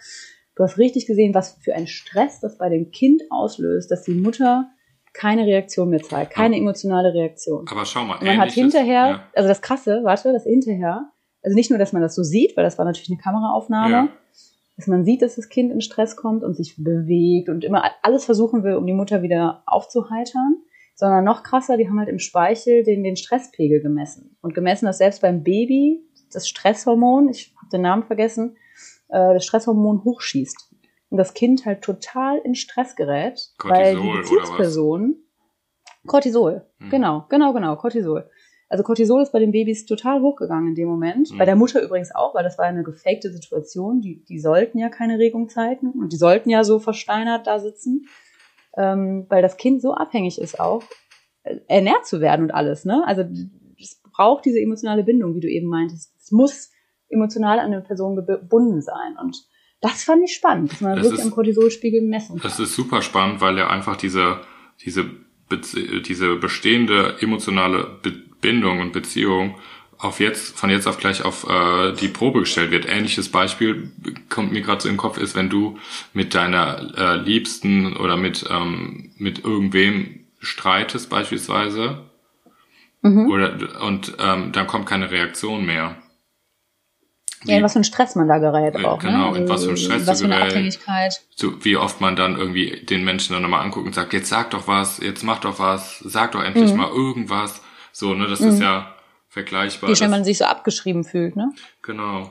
Du 0.56 0.64
hast 0.64 0.78
richtig 0.78 1.08
gesehen, 1.08 1.34
was 1.34 1.58
für 1.62 1.74
ein 1.74 1.88
Stress 1.88 2.40
das 2.40 2.58
bei 2.58 2.70
dem 2.70 2.92
Kind 2.92 3.24
auslöst, 3.32 3.90
dass 3.90 4.04
die 4.04 4.14
Mutter 4.14 4.70
keine 5.14 5.46
Reaktion 5.46 5.90
mehr 5.90 6.02
zeigt, 6.02 6.34
keine 6.34 6.58
emotionale 6.58 7.14
Reaktion. 7.14 7.66
Aber 7.72 7.86
schau 7.86 8.04
mal, 8.06 8.20
Und 8.20 8.26
man 8.28 8.38
hat 8.38 8.52
hinterher, 8.52 9.08
ja, 9.08 9.24
also 9.34 9.48
das 9.50 9.62
Krasse, 9.62 10.02
warte, 10.04 10.34
das 10.34 10.44
hinterher, 10.44 11.10
also 11.46 11.56
nicht 11.56 11.70
nur, 11.70 11.80
dass 11.80 11.94
man 11.94 12.02
das 12.02 12.16
so 12.16 12.24
sieht, 12.24 12.58
weil 12.58 12.64
das 12.64 12.78
war 12.78 12.86
natürlich 12.86 13.10
eine 13.10 13.20
Kameraaufnahme, 13.20 13.92
Ja. 13.92 14.08
dass 14.78 14.88
man 14.88 15.06
sieht, 15.06 15.22
dass 15.22 15.36
das 15.36 15.48
Kind 15.50 15.72
in 15.72 15.80
Stress 15.82 16.16
kommt 16.18 16.44
und 16.44 16.56
sich 16.56 16.75
bewegt 16.84 17.48
und 17.50 17.64
immer 17.64 17.84
alles 18.02 18.25
versuchen 18.25 18.64
will, 18.64 18.75
um 18.75 18.86
die 18.86 18.94
Mutter 18.94 19.22
wieder 19.22 19.64
aufzuheitern, 19.68 20.58
sondern 20.96 21.24
noch 21.24 21.44
krasser, 21.44 21.78
die 21.78 21.88
haben 21.88 22.00
halt 22.00 22.10
im 22.10 22.20
Speichel 22.20 22.84
den, 22.84 23.04
den 23.04 23.16
Stresspegel 23.16 23.82
gemessen 23.82 24.38
und 24.42 24.54
gemessen, 24.56 24.86
dass 24.86 24.98
selbst 24.98 25.22
beim 25.22 25.44
Baby 25.44 26.02
das 26.34 26.48
Stresshormon, 26.50 27.30
ich 27.30 27.54
habe 27.58 27.70
den 27.72 27.82
Namen 27.82 28.04
vergessen, 28.04 28.58
äh, 29.10 29.34
das 29.36 29.46
Stresshormon 29.46 30.04
hochschießt. 30.04 30.72
Und 31.12 31.18
das 31.20 31.34
Kind 31.34 31.66
halt 31.66 31.82
total 31.84 32.40
in 32.40 32.56
Stress 32.56 32.96
gerät, 32.96 33.40
weil 33.64 33.96
die 33.96 34.02
Cortisol 34.02 34.10
oder 34.10 34.20
was? 34.24 34.30
Bezugsperson 34.30 35.16
Cortisol, 36.08 36.66
Hm. 36.80 36.90
genau, 36.90 37.25
genau, 37.30 37.54
genau, 37.54 37.75
Cortisol. 37.78 38.30
Also 38.68 38.84
Cortisol 38.84 39.22
ist 39.22 39.32
bei 39.32 39.40
den 39.40 39.52
Babys 39.52 39.86
total 39.86 40.22
hochgegangen 40.22 40.70
in 40.70 40.76
dem 40.76 40.88
Moment. 40.88 41.30
Hm. 41.30 41.38
Bei 41.38 41.46
der 41.46 41.56
Mutter 41.56 41.82
übrigens 41.84 42.14
auch, 42.16 42.34
weil 42.34 42.44
das 42.44 42.58
war 42.58 42.66
eine 42.66 42.84
gefakte 42.84 43.32
Situation. 43.32 44.02
Die, 44.02 44.24
die 44.26 44.40
sollten 44.40 44.80
ja 44.80 44.90
keine 44.90 45.20
Regung 45.20 45.50
zeigen 45.50 45.92
und 45.92 46.12
die 46.12 46.18
sollten 46.18 46.50
ja 46.50 46.64
so 46.64 46.80
versteinert 46.80 47.46
da 47.48 47.60
sitzen, 47.60 48.08
ähm, 48.76 49.26
weil 49.30 49.42
das 49.42 49.58
Kind 49.58 49.82
so 49.82 49.94
abhängig 49.94 50.40
ist 50.42 50.60
auch, 50.60 50.84
äh, 51.44 51.58
ernährt 51.68 52.06
zu 52.08 52.22
werden 52.22 52.44
und 52.46 52.52
alles. 52.52 52.86
Ne? 52.86 53.04
Also 53.06 53.24
es 53.80 54.02
braucht 54.12 54.46
diese 54.46 54.60
emotionale 54.60 55.04
Bindung, 55.04 55.36
wie 55.36 55.42
du 55.42 55.50
eben 55.50 55.68
meintest. 55.68 56.14
Es 56.20 56.32
muss 56.32 56.72
emotional 57.10 57.60
an 57.60 57.68
eine 57.72 57.82
Person 57.82 58.16
gebunden 58.16 58.82
sein 58.82 59.16
und 59.22 59.38
das 59.82 60.04
fand 60.04 60.24
ich 60.24 60.34
spannend, 60.34 60.72
dass 60.72 60.82
man 60.82 60.96
Das 60.96 61.04
wirklich 61.04 61.20
ist- 61.20 61.26
am 61.26 61.32
Cortisolspiegel 61.32 62.02
messen 62.02 62.40
kann. 62.40 62.50
Das 62.50 62.60
ist 62.60 62.74
super 62.74 63.04
spannend, 63.04 63.42
weil 63.42 63.58
ja 63.58 63.70
einfach 63.70 63.96
diese, 63.96 64.40
diese, 64.84 65.06
diese 66.08 66.36
bestehende 66.38 67.16
emotionale 67.22 68.00
Be 68.02 68.14
Bindung 68.46 68.80
und 68.80 68.94
Beziehung 68.94 69.56
auf 69.98 70.20
jetzt, 70.20 70.56
von 70.60 70.70
jetzt 70.70 70.88
auf 70.88 70.98
gleich 71.00 71.24
auf 71.25 71.48
äh, 71.50 71.94
die 71.94 72.10
Probe 72.10 72.42
gestellt 72.42 72.70
wird. 72.70 72.86
Ähnliches 72.88 73.30
Beispiel 73.32 73.92
kommt 74.30 74.52
mir 74.52 74.62
gerade 74.62 74.82
so 74.82 74.90
im 74.90 74.98
Kopf 74.98 75.18
ist, 75.18 75.36
wenn 75.36 75.50
du 75.50 75.80
mit 76.14 76.36
deiner 76.36 76.94
äh, 76.96 77.16
Liebsten 77.16 77.96
oder 77.98 78.16
mit, 78.18 78.46
ähm, 78.50 79.12
mit 79.18 79.44
irgendwem 79.44 80.25
streitest 80.40 81.10
beispielsweise 81.10 82.04
Mhm. 83.02 83.30
oder 83.30 83.82
und 83.84 84.14
ähm, 84.20 84.52
dann 84.52 84.66
kommt 84.68 84.86
keine 84.88 85.10
Reaktion 85.12 85.66
mehr. 85.66 85.96
Ja, 87.44 87.58
in 87.58 87.64
was 87.64 87.74
für 87.74 87.80
ein 87.80 87.84
Stress 87.84 88.16
man 88.16 88.28
da 88.28 88.40
gerät 88.40 88.75
Äh, 88.75 88.84
auch. 88.86 89.00
genau, 89.00 89.32
ne? 89.32 89.38
in 89.40 89.50
was 89.50 89.64
für 89.66 89.72
ein 89.72 89.78
Stress 89.78 90.08
Was 90.08 90.20
für 90.22 90.25
eine 90.25 90.36
gerät. 90.38 90.52
Abhängigkeit. 90.54 91.22
so 91.36 91.64
wie 91.64 91.78
oft 91.78 92.02
man 92.02 92.16
dann 92.16 92.36
irgendwie 92.38 92.84
den 92.84 93.04
Menschen 93.04 93.34
dann 93.34 93.44
nochmal 93.44 93.62
anguckt 93.64 93.86
und 93.86 93.94
sagt, 93.94 94.14
jetzt 94.14 94.30
sag 94.30 94.50
doch 94.52 94.68
was, 94.68 94.98
jetzt 95.00 95.24
mach 95.24 95.40
doch 95.40 95.60
was, 95.60 96.00
sag 96.00 96.32
doch 96.32 96.44
endlich 96.44 96.72
Mhm. 96.72 96.78
mal 96.78 96.90
irgendwas. 96.90 97.62
So, 97.98 98.14
ne, 98.14 98.28
das 98.28 98.42
ist 98.42 98.60
ja 98.60 98.94
vergleichbar. 99.30 99.90
Wie 99.90 99.96
schnell 99.96 100.10
man 100.10 100.25
sich 100.25 100.38
so 100.38 100.44
abgeschrieben 100.44 101.06
fühlt, 101.06 101.38
ne? 101.38 101.54
genau. 101.82 102.30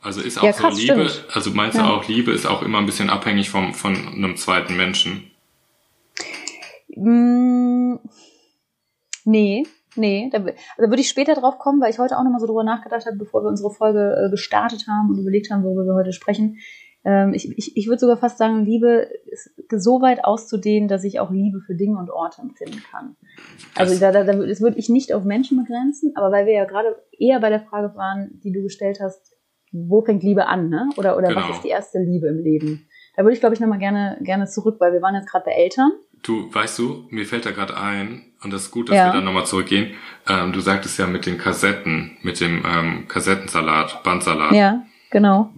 Also 0.00 0.22
ist 0.22 0.38
auch 0.38 0.42
Ja, 0.44 0.54
so 0.54 0.62
krass, 0.62 0.78
Liebe, 0.80 1.06
stimmt. 1.10 1.36
also 1.36 1.50
meinst 1.50 1.76
du 1.76 1.82
Ja. 1.82 1.90
auch, 1.90 2.08
Liebe 2.08 2.32
ist 2.32 2.46
auch 2.46 2.62
immer 2.62 2.78
ein 2.78 2.86
bisschen 2.86 3.10
abhängig 3.10 3.50
vom, 3.50 3.74
von 3.74 3.94
einem 3.94 4.38
zweiten 4.38 4.78
Menschen? 4.78 5.30
Mm, 6.96 7.96
nee, 9.26 9.66
nee. 9.96 10.30
Da, 10.32 10.38
also 10.38 10.54
würde 10.90 11.00
ich 11.02 11.10
später 11.10 11.34
drauf 11.34 11.58
kommen, 11.58 11.82
weil 11.82 11.90
ich 11.90 11.98
heute 11.98 12.16
auch 12.16 12.24
nochmal 12.24 12.40
so 12.40 12.46
drüber 12.46 12.64
nachgedacht 12.64 13.04
habe, 13.04 13.18
bevor 13.18 13.42
wir 13.44 13.48
unsere 13.48 13.70
Folge 13.70 14.16
äh, 14.26 14.30
gestartet 14.30 14.86
haben 14.88 15.10
und 15.10 15.18
überlegt 15.18 15.50
haben, 15.50 15.62
worüber 15.62 15.84
wir 15.84 15.94
heute 15.94 16.14
sprechen. 16.14 16.58
Ähm, 17.04 17.32
ich 17.32 17.56
ich, 17.56 17.76
ich 17.76 17.86
würde 17.86 17.98
sogar 17.98 18.16
fast 18.18 18.36
sagen, 18.38 18.64
Liebe 18.64 19.08
ist 19.26 19.50
so 19.70 20.02
weit 20.02 20.24
auszudehnen, 20.24 20.88
dass 20.88 21.02
ich 21.04 21.18
auch 21.20 21.30
Liebe 21.30 21.60
für 21.60 21.74
Dinge 21.74 21.98
und 21.98 22.10
Orte 22.10 22.42
empfinden 22.42 22.82
kann. 22.90 23.16
Also 23.74 23.92
Das- 23.92 24.00
da, 24.00 24.12
da, 24.12 24.24
da, 24.24 24.34
das 24.46 24.60
würde 24.60 24.78
ich 24.78 24.88
nicht 24.90 25.12
auf 25.14 25.24
Menschen 25.24 25.56
begrenzen, 25.58 26.12
aber 26.16 26.30
weil 26.30 26.46
wir 26.46 26.52
ja 26.54 26.64
gerade 26.66 26.96
eher 27.18 27.40
bei 27.40 27.48
der 27.48 27.60
Frage 27.60 27.94
waren, 27.96 28.38
die 28.44 28.52
du 28.52 28.62
gestellt 28.62 28.98
hast, 29.02 29.34
wo 29.72 30.02
fängt 30.02 30.22
Liebe 30.22 30.46
an, 30.46 30.68
ne? 30.68 30.88
Oder, 30.96 31.16
oder 31.16 31.28
Genau. 31.28 31.40
was 31.48 31.56
ist 31.56 31.64
die 31.64 31.68
erste 31.68 32.00
Liebe 32.00 32.26
im 32.26 32.38
Leben? 32.42 32.86
Da 33.16 33.22
würde 33.22 33.34
ich, 33.34 33.40
glaube 33.40 33.54
ich, 33.54 33.60
nochmal 33.60 33.78
gerne, 33.78 34.18
gerne 34.22 34.46
zurück, 34.46 34.76
weil 34.80 34.92
wir 34.92 35.00
waren 35.02 35.14
jetzt 35.14 35.28
gerade 35.30 35.44
bei 35.44 35.52
Eltern. 35.52 35.92
Du, 36.22 36.52
weißt 36.52 36.78
du, 36.78 37.04
mir 37.10 37.24
fällt 37.24 37.46
da 37.46 37.50
gerade 37.52 37.76
ein, 37.76 38.22
und 38.42 38.52
das 38.52 38.62
ist 38.64 38.70
gut, 38.72 38.88
dass 38.90 38.96
Ja. 38.96 39.06
wir 39.06 39.12
dann 39.12 39.24
nochmal 39.24 39.46
zurückgehen, 39.46 39.92
ähm, 40.28 40.52
du 40.52 40.60
sagtest 40.60 40.98
ja 40.98 41.06
mit 41.06 41.24
den 41.24 41.38
Kassetten, 41.38 42.18
mit 42.22 42.40
dem 42.40 42.62
ähm, 42.66 43.06
Kassettensalat, 43.08 44.02
Bandsalat. 44.02 44.52
Ja, 44.52 44.82
genau. 45.10 45.50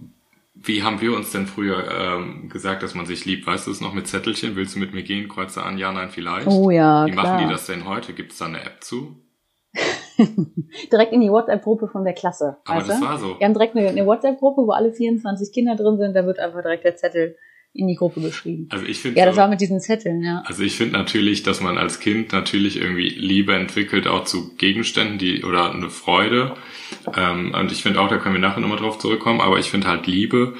Wie 0.65 0.81
haben 0.81 1.01
wir 1.01 1.13
uns 1.13 1.31
denn 1.31 1.45
früher 1.45 1.91
ähm, 1.91 2.47
gesagt, 2.49 2.83
dass 2.83 2.95
man 2.95 3.05
sich 3.05 3.25
liebt? 3.25 3.45
Weißt 3.45 3.67
du 3.67 3.71
es 3.71 3.81
noch 3.81 3.93
mit 3.93 4.07
Zettelchen? 4.07 4.55
Willst 4.55 4.75
du 4.75 4.79
mit 4.79 4.93
mir 4.93 5.03
gehen? 5.03 5.27
Kreuze 5.27 5.61
an, 5.61 5.77
ja, 5.77 5.91
nein, 5.91 6.09
vielleicht. 6.09 6.47
Oh 6.47 6.69
ja, 6.69 7.05
Wie 7.05 7.11
klar. 7.11 7.25
machen 7.25 7.45
die 7.45 7.51
das 7.51 7.65
denn 7.65 7.85
heute? 7.85 8.13
Gibt 8.13 8.31
es 8.31 8.37
da 8.37 8.45
eine 8.45 8.63
App 8.63 8.81
zu? 8.81 9.17
direkt 10.91 11.11
in 11.11 11.21
die 11.21 11.29
WhatsApp-Gruppe 11.29 11.87
von 11.87 12.05
der 12.05 12.13
Klasse. 12.13 12.57
Aber 12.65 12.79
weißt 12.79 12.89
das 12.89 13.01
war 13.01 13.17
so. 13.17 13.39
Wir 13.39 13.45
haben 13.45 13.53
direkt 13.53 13.75
eine, 13.75 13.89
eine 13.89 14.05
WhatsApp-Gruppe, 14.05 14.61
wo 14.65 14.71
alle 14.71 14.93
24 14.93 15.51
Kinder 15.53 15.75
drin 15.75 15.97
sind. 15.97 16.15
Da 16.15 16.25
wird 16.25 16.39
einfach 16.39 16.61
direkt 16.61 16.85
der 16.85 16.95
Zettel 16.95 17.35
in 17.73 17.87
die 17.87 17.95
Gruppe 17.95 18.21
geschrieben. 18.21 18.67
Also 18.69 18.85
ich 18.85 18.99
finde 18.99 19.19
Ja, 19.19 19.25
das 19.25 19.35
war 19.35 19.47
mit 19.47 19.59
diesen 19.59 19.81
Zetteln, 19.81 20.21
ja. 20.21 20.43
also 20.45 20.61
ich 20.63 20.75
finde 20.75 20.93
natürlich, 20.93 21.41
dass 21.43 21.59
man 21.59 21.77
als 21.77 21.99
Kind 21.99 22.31
natürlich 22.31 22.79
irgendwie 22.79 23.09
Liebe 23.09 23.55
entwickelt, 23.55 24.07
auch 24.07 24.25
zu 24.25 24.55
Gegenständen, 24.55 25.17
die 25.17 25.43
oder 25.43 25.73
eine 25.73 25.89
Freude. 25.89 26.55
Ähm, 27.15 27.53
und 27.53 27.71
ich 27.71 27.81
finde 27.81 27.99
auch, 27.99 28.09
da 28.09 28.17
können 28.17 28.35
wir 28.35 28.41
nachher 28.41 28.59
nochmal 28.59 28.77
drauf 28.77 28.99
zurückkommen, 28.99 29.41
aber 29.41 29.57
ich 29.57 29.71
finde 29.71 29.87
halt 29.87 30.05
Liebe 30.05 30.53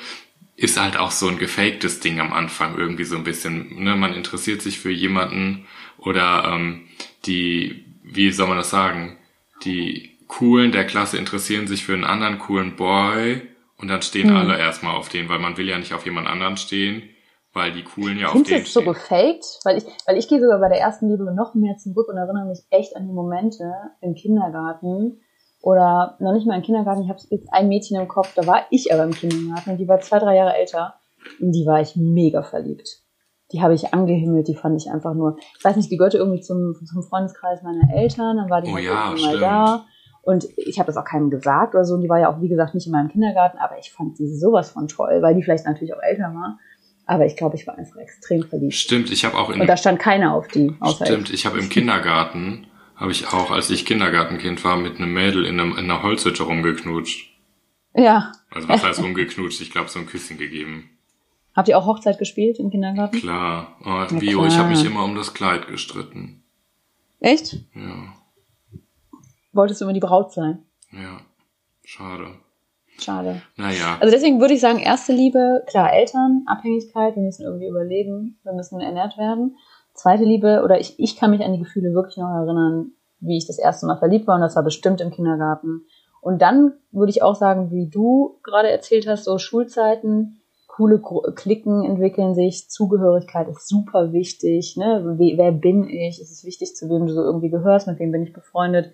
ist 0.55 0.79
halt 0.79 0.98
auch 0.98 1.12
so 1.12 1.27
ein 1.27 1.39
gefaktes 1.39 2.00
Ding 2.00 2.20
am 2.20 2.32
Anfang 2.32 2.77
irgendwie 2.77 3.05
so 3.05 3.15
ein 3.15 3.24
bisschen. 3.24 3.84
Ne? 3.84 3.96
Man 3.96 4.13
interessiert 4.13 4.62
sich 4.62 4.79
für 4.79 4.91
jemanden 4.91 5.65
oder 5.98 6.53
ähm, 6.53 6.82
die, 7.25 7.86
wie 8.03 8.32
soll 8.32 8.48
man 8.48 8.58
das 8.58 8.70
sagen, 8.70 9.17
die 9.65 10.12
Coolen 10.27 10.72
der 10.72 10.86
Klasse 10.86 11.17
interessieren 11.17 11.67
sich 11.67 11.84
für 11.84 11.93
einen 11.93 12.03
anderen 12.03 12.39
coolen 12.39 12.75
Boy 12.75 13.41
und 13.84 13.90
dann 13.90 14.02
stehen 14.02 14.30
Hm. 14.30 14.38
alle 14.38 14.58
erstmal 14.58 14.96
auf 14.96 15.10
den, 15.10 15.28
weil 15.28 15.40
man 15.40 15.58
will 15.58 15.68
ja 15.68 15.78
nicht 15.78 15.94
auf 15.94 16.06
jemand 16.06 16.25
anderen 16.28 16.56
stehen, 16.56 17.04
weil 17.54 17.74
die 17.74 17.84
Coolen 17.84 18.18
ja 18.18 18.28
auf 18.28 18.32
Findest 18.32 18.52
du 18.52 18.56
den 18.56 18.63
es 18.63 18.74
so 18.74 18.80
stehen. 18.80 18.94
gefaked? 18.94 19.60
Weil 19.66 19.78
ich, 19.78 19.84
weil 20.08 20.18
ich 20.18 20.30
gehe 20.30 20.40
sogar 20.40 20.58
bei 20.62 20.70
der 20.70 20.80
ersten 20.80 21.10
Liebe 21.10 21.25
noch 21.36 21.54
mehr 21.54 21.75
zurück 21.75 22.08
und 22.08 22.16
erinnere 22.16 22.46
mich 22.46 22.62
echt 22.70 22.96
an 22.96 23.06
die 23.06 23.13
Momente 23.13 23.70
im 24.00 24.16
Kindergarten 24.16 25.20
oder 25.62 26.16
noch 26.22 26.32
nicht 26.32 26.48
mal 26.48 26.56
im 26.56 26.62
Kindergarten. 26.63 27.04
Ich 27.04 27.10
habe 27.10 27.20
jetzt 27.30 27.52
ein 27.52 27.68
Mädchen 27.68 28.00
im 28.00 28.08
Kopf, 28.08 28.34
da 28.36 28.48
war 28.48 28.62
ich 28.70 28.94
aber 28.94 29.04
im 29.04 29.12
Kindergarten 29.12 29.72
und 29.72 29.78
die 29.78 29.88
war 29.90 30.00
zwei, 30.00 30.20
drei 30.20 30.38
Jahre 30.38 30.56
älter. 30.56 30.96
In 31.42 31.52
die 31.52 31.66
war 31.66 31.82
ich 31.82 31.98
mega 31.98 32.42
verliebt. 32.42 32.88
Die 33.52 33.62
habe 33.62 33.74
ich 33.74 33.94
angehimmelt, 33.94 34.48
die 34.48 34.56
fand 34.56 34.82
ich 34.82 34.90
einfach 34.90 35.13
nur. 35.13 35.36
Ich 35.60 35.63
weiß 35.63 35.75
nicht, 35.75 35.92
die 35.92 35.98
gehörte 35.98 36.18
irgendwie 36.18 36.42
zum, 36.42 36.74
zum 36.86 37.04
Freundeskreis 37.04 37.62
meiner 37.63 37.94
Eltern, 37.94 38.38
dann 38.38 38.50
war 38.50 38.62
die 38.62 38.72
Oh 38.72 38.75
halt 38.75 38.86
ja, 38.86 39.16
mal 39.22 39.40
da. 39.40 39.86
Und 40.24 40.48
ich 40.56 40.80
habe 40.80 40.88
das 40.88 40.96
auch 40.96 41.03
keinem 41.03 41.30
gesagt 41.30 41.75
oder 41.75 41.84
so. 41.84 41.96
Und 41.96 42.01
die 42.01 42.10
war 42.10 42.20
ja 42.20 42.34
auch, 42.34 42.42
wie 42.42 42.48
gesagt, 42.48 42.74
nicht 42.74 42.86
in 42.86 42.94
meinem 42.94 43.10
Kindergarten, 43.10 43.58
aber 43.58 43.77
ich 43.77 43.92
fand 43.92 44.18
die 44.18 44.27
sowas 44.27 44.72
von 44.72 44.88
toll, 44.88 45.22
weil 45.22 45.36
die 45.36 45.44
vielleicht 45.44 45.65
natürlich 45.65 45.94
auch 45.94 46.01
älter 46.01 46.34
war. 46.34 46.60
Aber 47.06 47.25
ich 47.25 47.36
glaube, 47.36 47.58
ich 47.58 47.68
war 47.68 47.77
einfach 47.77 47.98
extrem 47.98 48.44
verliebt. 48.44 48.74
Stimmt, 48.74 49.12
ich 49.12 49.25
habe 49.25 49.38
auch 49.38 49.50
in 49.50 49.60
Und 49.60 49.68
da 49.68 49.75
stand 49.75 50.00
keiner 50.00 50.34
auf 50.34 50.48
die, 50.48 50.74
außer 50.80 51.06
Stimmt, 51.06 51.27
ich. 51.27 51.36
ich 51.36 51.46
habe 51.46 51.60
im 51.60 51.68
Kindergarten, 51.68 52.68
habe 52.96 53.12
ich 53.12 53.27
auch, 53.27 53.51
als 53.51 53.70
ich 53.70 53.86
Kindergartenkind 53.86 54.63
war, 54.63 54.77
mit 54.77 54.96
einem 54.96 55.13
Mädel 55.13 55.46
in, 55.46 55.60
einem, 55.60 55.74
in 55.74 55.92
einer 55.92 56.01
Holzhütte 56.01 56.44
rumgeknutscht. 56.44 57.30
Ja. 57.94 58.32
Also 58.50 58.70
was 58.70 58.82
heißt 58.82 59.03
rumgeknutscht? 59.03 59.60
Ich 59.60 59.72
glaube, 59.72 59.89
so 59.89 60.00
ein 60.00 60.06
Küsschen 60.06 60.38
gegeben. 60.38 60.89
Habt 61.53 61.68
ihr 61.68 61.77
auch 61.77 61.86
Hochzeit 61.86 62.18
gespielt 62.18 62.60
im 62.60 62.72
Kindergarten? 62.72 63.20
Klar. 63.20 63.75
Oh, 63.86 64.15
Bio, 64.15 64.46
ich 64.46 64.58
habe 64.58 64.70
mich 64.70 64.80
klar. 64.80 64.92
immer 64.92 65.03
um 65.03 65.15
das 65.15 65.34
Kleid 65.34 65.68
gestritten. 65.68 66.44
Echt? 67.20 67.58
Ja, 67.75 68.13
Wolltest 69.53 69.81
du 69.81 69.86
immer 69.86 69.93
die 69.93 70.00
Braut 70.00 70.31
sein? 70.31 70.63
ja. 70.91 71.19
Schade. 71.86 72.27
Schade. 72.98 73.41
Naja, 73.57 73.98
Also 74.00 74.12
deswegen 74.12 74.39
würde 74.39 74.53
ich 74.53 74.62
sagen, 74.62 74.79
erste 74.79 75.12
Liebe, 75.13 75.63
klar, 75.67 75.91
Eltern, 75.91 76.43
Abhängigkeit, 76.45 77.15
wir 77.15 77.24
müssen 77.24 77.43
irgendwie 77.43 77.67
überleben, 77.67 78.39
wir 78.43 78.53
müssen 78.53 78.79
ernährt 78.79 79.17
werden. 79.17 79.57
Zweite 79.93 80.24
Liebe, 80.24 80.62
oder 80.63 80.79
ich, 80.79 81.00
ich 81.00 81.17
kann 81.17 81.31
mich 81.31 81.43
an 81.43 81.53
die 81.53 81.60
Gefühle 81.60 81.93
wirklich 81.93 82.17
noch 82.17 82.29
erinnern, 82.29 82.91
wie 83.19 83.38
ich 83.38 83.48
das 83.48 83.60
erste 83.60 83.86
Mal 83.86 83.98
verliebt 83.98 84.27
war, 84.27 84.36
und 84.36 84.41
das 84.41 84.55
war 84.55 84.63
bestimmt 84.63 85.01
im 85.01 85.12
Kindergarten. 85.12 85.86
Und 86.22 86.41
dann 86.41 86.74
würde 86.91 87.10
ich 87.10 87.22
auch 87.22 87.36
sagen, 87.36 87.72
wie 87.72 87.89
du 87.89 88.39
gerade 88.43 88.69
erzählt 88.69 89.07
hast, 89.07 89.25
so 89.25 89.38
Schulzeiten, 89.38 90.41
coole 90.67 91.00
Klicken 91.36 91.83
entwickeln 91.83 92.33
sich, 92.33 92.69
Zugehörigkeit 92.69 93.48
ist 93.48 93.67
super 93.67 94.13
wichtig, 94.13 94.75
ne? 94.77 95.15
Wer 95.17 95.51
bin 95.51 95.88
ich? 95.88 96.19
Es 96.19 96.31
ist 96.31 96.45
wichtig, 96.45 96.75
zu 96.75 96.89
wem 96.89 97.05
du 97.05 97.13
so 97.13 97.22
irgendwie 97.22 97.50
gehörst, 97.50 97.88
mit 97.88 98.00
wem 98.00 98.12
bin 98.12 98.24
ich 98.24 98.33
befreundet. 98.33 98.91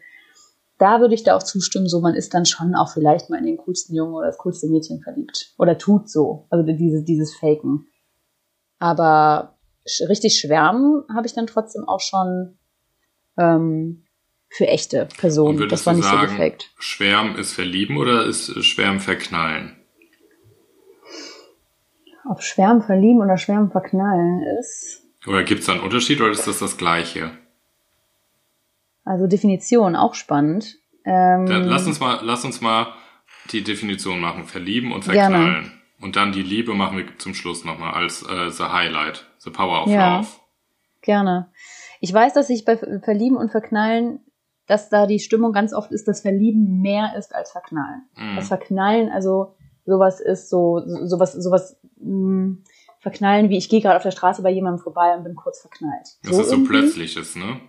Da 0.80 1.02
würde 1.02 1.14
ich 1.14 1.24
da 1.24 1.36
auch 1.36 1.44
zustimmen, 1.44 1.90
so 1.90 2.00
man 2.00 2.16
ist 2.16 2.34
dann 2.34 2.46
schon 2.46 2.74
auch 2.74 2.94
vielleicht 2.94 3.30
mal 3.30 3.38
in 3.38 3.46
den 3.46 3.58
coolsten 3.58 3.94
Jungen 3.94 4.14
oder 4.14 4.28
das 4.28 4.38
coolste 4.38 4.68
Mädchen 4.68 5.02
verliebt. 5.02 5.54
Oder 5.58 5.78
tut 5.78 6.10
so. 6.10 6.48
Also 6.50 6.66
diese, 6.66 7.04
dieses 7.04 7.36
Faken. 7.36 7.88
Aber 8.80 9.58
richtig 10.08 10.40
schwärmen 10.40 11.04
habe 11.14 11.28
ich 11.28 11.34
dann 11.34 11.48
trotzdem 11.48 11.84
auch 11.84 12.00
schon 12.00 12.58
ähm, 13.38 14.06
für 14.50 14.68
echte 14.68 15.08
Personen. 15.18 15.68
Das 15.68 15.86
war 15.86 15.94
nicht 15.94 16.06
so 16.06 16.12
sagen, 16.12 16.38
gefaked. 16.38 16.72
Schwärmen 16.80 17.36
ist 17.36 17.52
verlieben 17.52 17.98
oder 17.98 18.26
ist 18.26 18.64
Schwärmen 18.64 19.02
verknallen? 19.02 19.76
Ob 22.30 22.42
Schwärmen 22.42 22.82
verlieben 22.82 23.22
oder 23.22 23.38
Schwärmen 23.38 23.70
verknallen 23.70 24.44
ist. 24.60 25.04
Oder 25.28 25.44
gibt 25.44 25.60
es 25.60 25.66
da 25.66 25.74
einen 25.74 25.82
Unterschied 25.82 26.22
oder 26.22 26.32
ist 26.32 26.48
das 26.48 26.60
das 26.60 26.78
Gleiche? 26.78 27.32
Also 29.10 29.26
Definition 29.28 29.96
auch 29.96 30.14
spannend. 30.14 30.78
Ähm, 31.04 31.46
Dann 31.48 31.64
lass 31.64 31.88
uns 31.88 32.00
mal, 32.00 32.20
lass 32.22 32.46
uns 32.46 32.62
mal 32.62 32.94
die 33.52 33.64
Definition 33.64 34.20
machen. 34.20 34.44
Verlieben 34.44 34.92
und 34.92 35.04
Gerne. 35.06 35.36
verknallen. 35.36 35.72
Und 36.00 36.16
dann 36.16 36.32
die 36.32 36.44
Liebe 36.44 36.76
machen 36.76 36.98
wir 36.98 37.18
zum 37.18 37.34
Schluss 37.34 37.66
nochmal 37.66 37.94
als 37.96 38.22
äh, 38.22 38.52
the 38.52 38.66
Highlight. 38.66 39.26
The 39.40 39.50
Power 39.50 39.84
of 39.84 39.90
Ja. 39.90 40.18
Love. 40.18 40.28
Gerne. 41.02 41.52
Ich 42.02 42.14
weiß, 42.14 42.34
dass 42.34 42.50
ich 42.52 42.66
bei 42.66 42.78
Ver- 42.78 43.00
Verlieben 43.02 43.36
und 43.38 43.50
Verknallen, 43.50 44.20
dass 44.68 44.90
da 44.90 45.08
die 45.08 45.20
Stimmung 45.20 45.54
ganz 45.54 45.74
oft 45.74 45.92
ist, 45.92 46.08
dass 46.08 46.22
Verlieben 46.22 46.80
mehr 46.82 47.14
ist 47.18 47.34
als 47.34 47.52
Verknallen. 47.52 48.04
Mhm. 48.16 48.36
Das 48.36 48.48
Verknallen, 48.50 49.10
also 49.10 49.56
sowas 49.86 50.20
ist, 50.22 50.50
so 50.50 50.82
sowas, 51.06 51.34
sowas 51.34 51.78
mh, 52.00 52.58
verknallen, 53.00 53.50
wie 53.50 53.58
ich 53.58 53.70
gehe 53.70 53.82
gerade 53.82 53.96
auf 53.98 54.04
der 54.04 54.12
Straße 54.12 54.44
bei 54.44 54.52
jemandem 54.52 54.84
vorbei 54.84 55.16
und 55.16 55.24
bin 55.24 55.34
kurz 55.36 55.62
verknallt. 55.62 56.08
Das 56.24 56.36
so 56.36 56.42
ist 56.42 56.50
so 56.50 56.56
irgendwie. 56.56 56.70
plötzliches, 56.70 57.36
ne? 57.36 57.60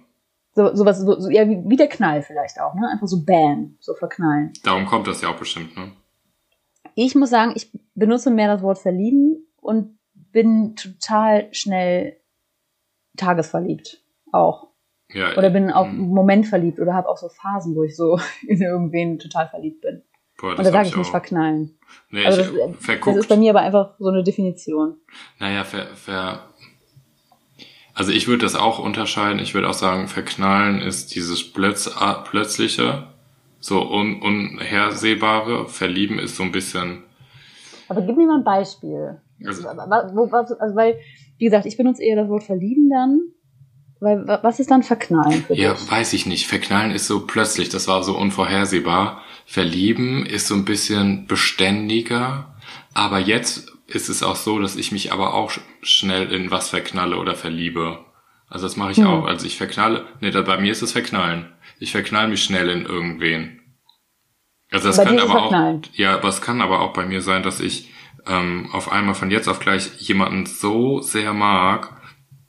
So, 0.52 0.74
sowas, 0.74 0.98
so, 0.98 1.20
so, 1.20 1.30
ja, 1.30 1.48
wie, 1.48 1.62
wie 1.64 1.76
der 1.76 1.88
Knall 1.88 2.22
vielleicht 2.22 2.60
auch, 2.60 2.74
ne? 2.74 2.88
Einfach 2.90 3.06
so 3.06 3.24
bam, 3.24 3.76
so 3.78 3.94
verknallen. 3.94 4.52
Darum 4.64 4.86
kommt 4.86 5.06
das 5.06 5.22
ja 5.22 5.28
auch 5.28 5.38
bestimmt, 5.38 5.76
ne? 5.76 5.92
Ich 6.94 7.14
muss 7.14 7.30
sagen, 7.30 7.52
ich 7.54 7.70
benutze 7.94 8.30
mehr 8.30 8.48
das 8.48 8.62
Wort 8.62 8.78
verlieben 8.78 9.46
und 9.60 9.98
bin 10.12 10.74
total 10.76 11.52
schnell 11.52 12.16
tagesverliebt. 13.16 14.02
Auch. 14.32 14.68
Ja, 15.12 15.36
oder 15.36 15.50
bin 15.50 15.70
auch 15.72 15.86
im 15.86 16.08
Moment 16.08 16.46
verliebt 16.46 16.78
oder 16.78 16.94
habe 16.94 17.08
auch 17.08 17.16
so 17.16 17.28
Phasen, 17.28 17.74
wo 17.74 17.82
ich 17.82 17.96
so 17.96 18.20
in 18.46 18.60
irgendwen 18.60 19.18
total 19.18 19.48
verliebt 19.48 19.80
bin. 19.80 20.02
Boah, 20.38 20.50
und 20.50 20.58
da 20.58 20.64
sage 20.64 20.86
ich, 20.86 20.92
ich 20.92 20.96
nicht 20.96 21.10
verknallen. 21.10 21.78
Nee, 22.10 22.24
also 22.24 22.42
das, 22.42 22.50
ich, 22.50 23.00
das 23.00 23.16
ist 23.16 23.28
bei 23.28 23.36
mir 23.36 23.50
aber 23.50 23.60
einfach 23.60 23.94
so 23.98 24.08
eine 24.08 24.22
Definition. 24.22 24.96
Naja, 25.38 25.64
ver, 25.64 25.86
ver, 25.94 26.49
also 28.00 28.12
ich 28.12 28.28
würde 28.28 28.44
das 28.46 28.54
auch 28.54 28.78
unterscheiden. 28.78 29.40
Ich 29.42 29.52
würde 29.52 29.68
auch 29.68 29.74
sagen, 29.74 30.08
verknallen 30.08 30.80
ist 30.80 31.14
dieses 31.14 31.52
Plötz, 31.52 31.94
plötzliche, 32.24 33.08
so 33.58 33.92
un, 33.92 34.22
unhersehbare. 34.22 35.68
Verlieben 35.68 36.18
ist 36.18 36.36
so 36.36 36.42
ein 36.42 36.50
bisschen. 36.50 37.02
Aber 37.90 38.00
gib 38.00 38.16
mir 38.16 38.26
mal 38.26 38.38
ein 38.38 38.42
Beispiel. 38.44 39.20
Also, 39.44 39.68
also, 39.68 40.76
weil, 40.76 40.98
wie 41.36 41.44
gesagt, 41.44 41.66
ich 41.66 41.76
benutze 41.76 42.02
eher 42.02 42.16
das 42.16 42.30
Wort 42.30 42.42
verlieben 42.44 42.88
dann. 42.88 43.20
Weil, 44.00 44.26
was 44.26 44.60
ist 44.60 44.70
dann 44.70 44.82
verknallen 44.82 45.44
Ja, 45.50 45.74
dich? 45.74 45.90
weiß 45.90 46.14
ich 46.14 46.24
nicht. 46.24 46.46
Verknallen 46.46 46.92
ist 46.92 47.06
so 47.06 47.26
plötzlich, 47.26 47.68
das 47.68 47.86
war 47.86 48.02
so 48.02 48.16
unvorhersehbar. 48.16 49.20
Verlieben 49.44 50.24
ist 50.24 50.46
so 50.46 50.54
ein 50.54 50.64
bisschen 50.64 51.26
beständiger. 51.26 52.54
Aber 52.94 53.18
jetzt 53.18 53.69
ist 53.90 54.08
es 54.08 54.22
auch 54.22 54.36
so, 54.36 54.58
dass 54.58 54.76
ich 54.76 54.92
mich 54.92 55.12
aber 55.12 55.34
auch 55.34 55.52
schnell 55.82 56.32
in 56.32 56.50
was 56.50 56.70
verknalle 56.70 57.16
oder 57.16 57.34
verliebe. 57.34 58.04
Also 58.48 58.66
das 58.66 58.76
mache 58.76 58.92
ich 58.92 58.98
hm. 58.98 59.06
auch. 59.06 59.24
Also 59.26 59.46
ich 59.46 59.56
verknalle, 59.56 60.06
nee, 60.20 60.30
bei 60.30 60.58
mir 60.58 60.72
ist 60.72 60.82
es 60.82 60.92
verknallen. 60.92 61.52
Ich 61.78 61.92
verknall 61.92 62.28
mich 62.28 62.42
schnell 62.42 62.68
in 62.68 62.84
irgendwen. 62.84 63.60
Also 64.70 64.88
das 64.88 64.98
bei 64.98 65.04
kann 65.04 65.18
aber 65.18 65.42
auch, 65.42 65.80
ja, 65.94 66.14
aber 66.14 66.28
es 66.28 66.40
kann 66.40 66.60
aber 66.60 66.80
auch 66.80 66.92
bei 66.92 67.04
mir 67.04 67.22
sein, 67.22 67.42
dass 67.42 67.58
ich 67.60 67.90
ähm, 68.26 68.68
auf 68.72 68.92
einmal 68.92 69.14
von 69.14 69.30
jetzt 69.30 69.48
auf 69.48 69.58
gleich 69.58 70.00
jemanden 70.00 70.46
so 70.46 71.00
sehr 71.00 71.32
mag, 71.32 72.00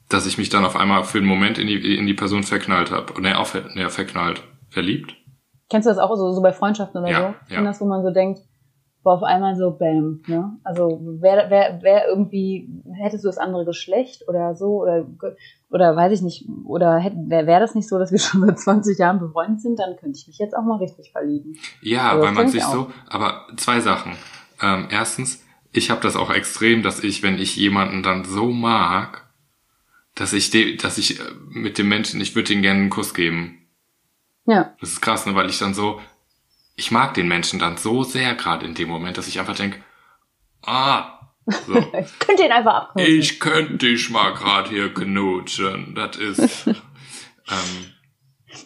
dass 0.08 0.26
ich 0.26 0.38
mich 0.38 0.48
dann 0.48 0.64
auf 0.64 0.76
einmal 0.76 1.04
für 1.04 1.18
einen 1.18 1.26
Moment 1.26 1.58
in 1.58 1.66
die, 1.66 1.96
in 1.96 2.06
die 2.06 2.14
Person 2.14 2.44
verknallt 2.44 2.90
habe. 2.90 3.20
Ne, 3.20 3.38
auch 3.38 3.52
ne, 3.74 3.90
verknallt. 3.90 4.42
Verliebt? 4.68 5.16
Kennst 5.68 5.86
du 5.86 5.90
das 5.90 5.98
auch 5.98 6.14
so, 6.16 6.32
so 6.32 6.40
bei 6.40 6.52
Freundschaften 6.52 7.02
oder 7.02 7.10
ja, 7.10 7.34
so? 7.48 7.54
Ja. 7.54 7.62
Das, 7.62 7.80
wo 7.80 7.86
man 7.86 8.02
so 8.02 8.10
denkt, 8.10 8.40
war 9.02 9.14
auf 9.14 9.22
einmal 9.22 9.56
so 9.56 9.72
bam, 9.72 10.22
ne? 10.26 10.56
Also 10.62 11.00
wer, 11.20 11.50
wer, 11.50 11.78
wer 11.82 12.08
irgendwie, 12.08 12.68
hättest 12.94 13.24
du 13.24 13.28
das 13.28 13.38
andere 13.38 13.64
Geschlecht 13.64 14.28
oder 14.28 14.54
so, 14.54 14.82
oder, 14.82 15.06
oder 15.70 15.96
weiß 15.96 16.12
ich 16.12 16.22
nicht, 16.22 16.48
oder 16.64 17.02
wäre 17.26 17.46
wär 17.46 17.60
das 17.60 17.74
nicht 17.74 17.88
so, 17.88 17.98
dass 17.98 18.12
wir 18.12 18.18
schon 18.20 18.46
seit 18.46 18.58
20 18.58 18.98
Jahren 18.98 19.18
befreundet 19.18 19.60
sind, 19.60 19.78
dann 19.78 19.96
könnte 19.96 20.18
ich 20.18 20.26
mich 20.26 20.38
jetzt 20.38 20.56
auch 20.56 20.62
mal 20.62 20.78
richtig 20.78 21.10
verlieben. 21.12 21.58
Ja, 21.80 22.10
also, 22.10 22.22
weil 22.22 22.32
man 22.32 22.48
sich 22.48 22.64
so, 22.64 22.90
aber 23.08 23.46
zwei 23.56 23.80
Sachen. 23.80 24.12
Ähm, 24.60 24.86
erstens, 24.90 25.44
ich 25.72 25.90
habe 25.90 26.00
das 26.02 26.16
auch 26.16 26.30
extrem, 26.30 26.82
dass 26.82 27.02
ich, 27.02 27.22
wenn 27.22 27.38
ich 27.38 27.56
jemanden 27.56 28.02
dann 28.02 28.24
so 28.24 28.50
mag, 28.50 29.26
dass 30.14 30.32
ich, 30.32 30.50
de, 30.50 30.76
dass 30.76 30.98
ich 30.98 31.18
äh, 31.18 31.22
mit 31.48 31.78
dem 31.78 31.88
Menschen, 31.88 32.20
ich 32.20 32.36
würde 32.36 32.52
ihm 32.52 32.62
gerne 32.62 32.80
einen 32.80 32.90
Kuss 32.90 33.14
geben. 33.14 33.66
Ja. 34.46 34.74
Das 34.80 34.90
ist 34.90 35.00
krass, 35.00 35.26
ne, 35.26 35.34
weil 35.34 35.48
ich 35.48 35.58
dann 35.58 35.74
so, 35.74 36.00
ich 36.74 36.90
mag 36.90 37.14
den 37.14 37.28
Menschen 37.28 37.58
dann 37.58 37.76
so 37.76 38.02
sehr 38.02 38.34
gerade 38.34 38.66
in 38.66 38.74
dem 38.74 38.88
Moment, 38.88 39.18
dass 39.18 39.28
ich 39.28 39.38
einfach 39.38 39.56
denke, 39.56 39.82
ah, 40.62 41.18
so. 41.66 41.76
ich 41.98 42.18
könnte 42.18 42.44
ihn 42.44 42.52
einfach 42.52 42.74
abknutschen. 42.74 43.18
Ich 43.18 43.40
könnte 43.40 43.76
dich 43.78 44.10
mal 44.10 44.32
gerade 44.34 44.70
hier 44.70 44.92
knutschen. 44.92 45.94
Das 45.94 46.16
ist. 46.16 46.66
ähm, 46.66 47.92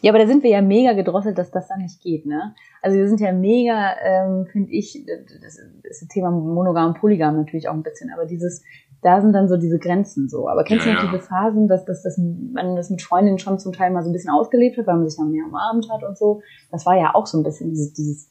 ja, 0.02 0.12
aber 0.12 0.18
da 0.18 0.26
sind 0.26 0.42
wir 0.42 0.50
ja 0.50 0.62
mega 0.62 0.92
gedrosselt, 0.92 1.38
dass 1.38 1.50
das 1.50 1.68
dann 1.68 1.80
nicht 1.80 2.00
geht, 2.02 2.26
ne? 2.26 2.54
Also 2.82 2.96
wir 2.96 3.08
sind 3.08 3.20
ja 3.20 3.32
mega, 3.32 3.94
ähm, 4.04 4.46
finde 4.46 4.72
ich, 4.72 5.04
das 5.06 5.58
ist 5.82 6.02
das 6.02 6.08
Thema 6.08 6.30
monogam, 6.30 6.94
polygam 6.94 7.36
natürlich 7.36 7.68
auch 7.68 7.74
ein 7.74 7.82
bisschen, 7.82 8.10
aber 8.12 8.26
dieses, 8.26 8.62
da 9.02 9.20
sind 9.20 9.32
dann 9.32 9.48
so 9.48 9.56
diese 9.56 9.78
Grenzen 9.78 10.28
so. 10.28 10.48
Aber 10.48 10.64
kennst 10.64 10.86
ja, 10.86 10.92
du 10.92 10.96
noch 10.98 11.04
ja. 11.04 11.10
diese 11.12 11.22
Phasen, 11.22 11.68
dass, 11.68 11.84
dass, 11.84 12.02
dass 12.02 12.18
man 12.18 12.76
das 12.76 12.90
mit 12.90 13.02
Freundinnen 13.02 13.38
schon 13.38 13.58
zum 13.58 13.72
Teil 13.72 13.90
mal 13.90 14.02
so 14.02 14.10
ein 14.10 14.12
bisschen 14.12 14.32
ausgelebt 14.32 14.78
hat, 14.78 14.86
weil 14.86 14.96
man 14.96 15.08
sich 15.08 15.18
dann 15.18 15.30
mehr 15.30 15.44
umarmt 15.46 15.88
hat 15.90 16.02
und 16.02 16.18
so? 16.18 16.40
Das 16.70 16.86
war 16.86 16.96
ja 16.96 17.14
auch 17.14 17.26
so 17.26 17.38
ein 17.38 17.44
bisschen 17.44 17.70
dieses, 17.70 17.92
dieses 17.92 18.30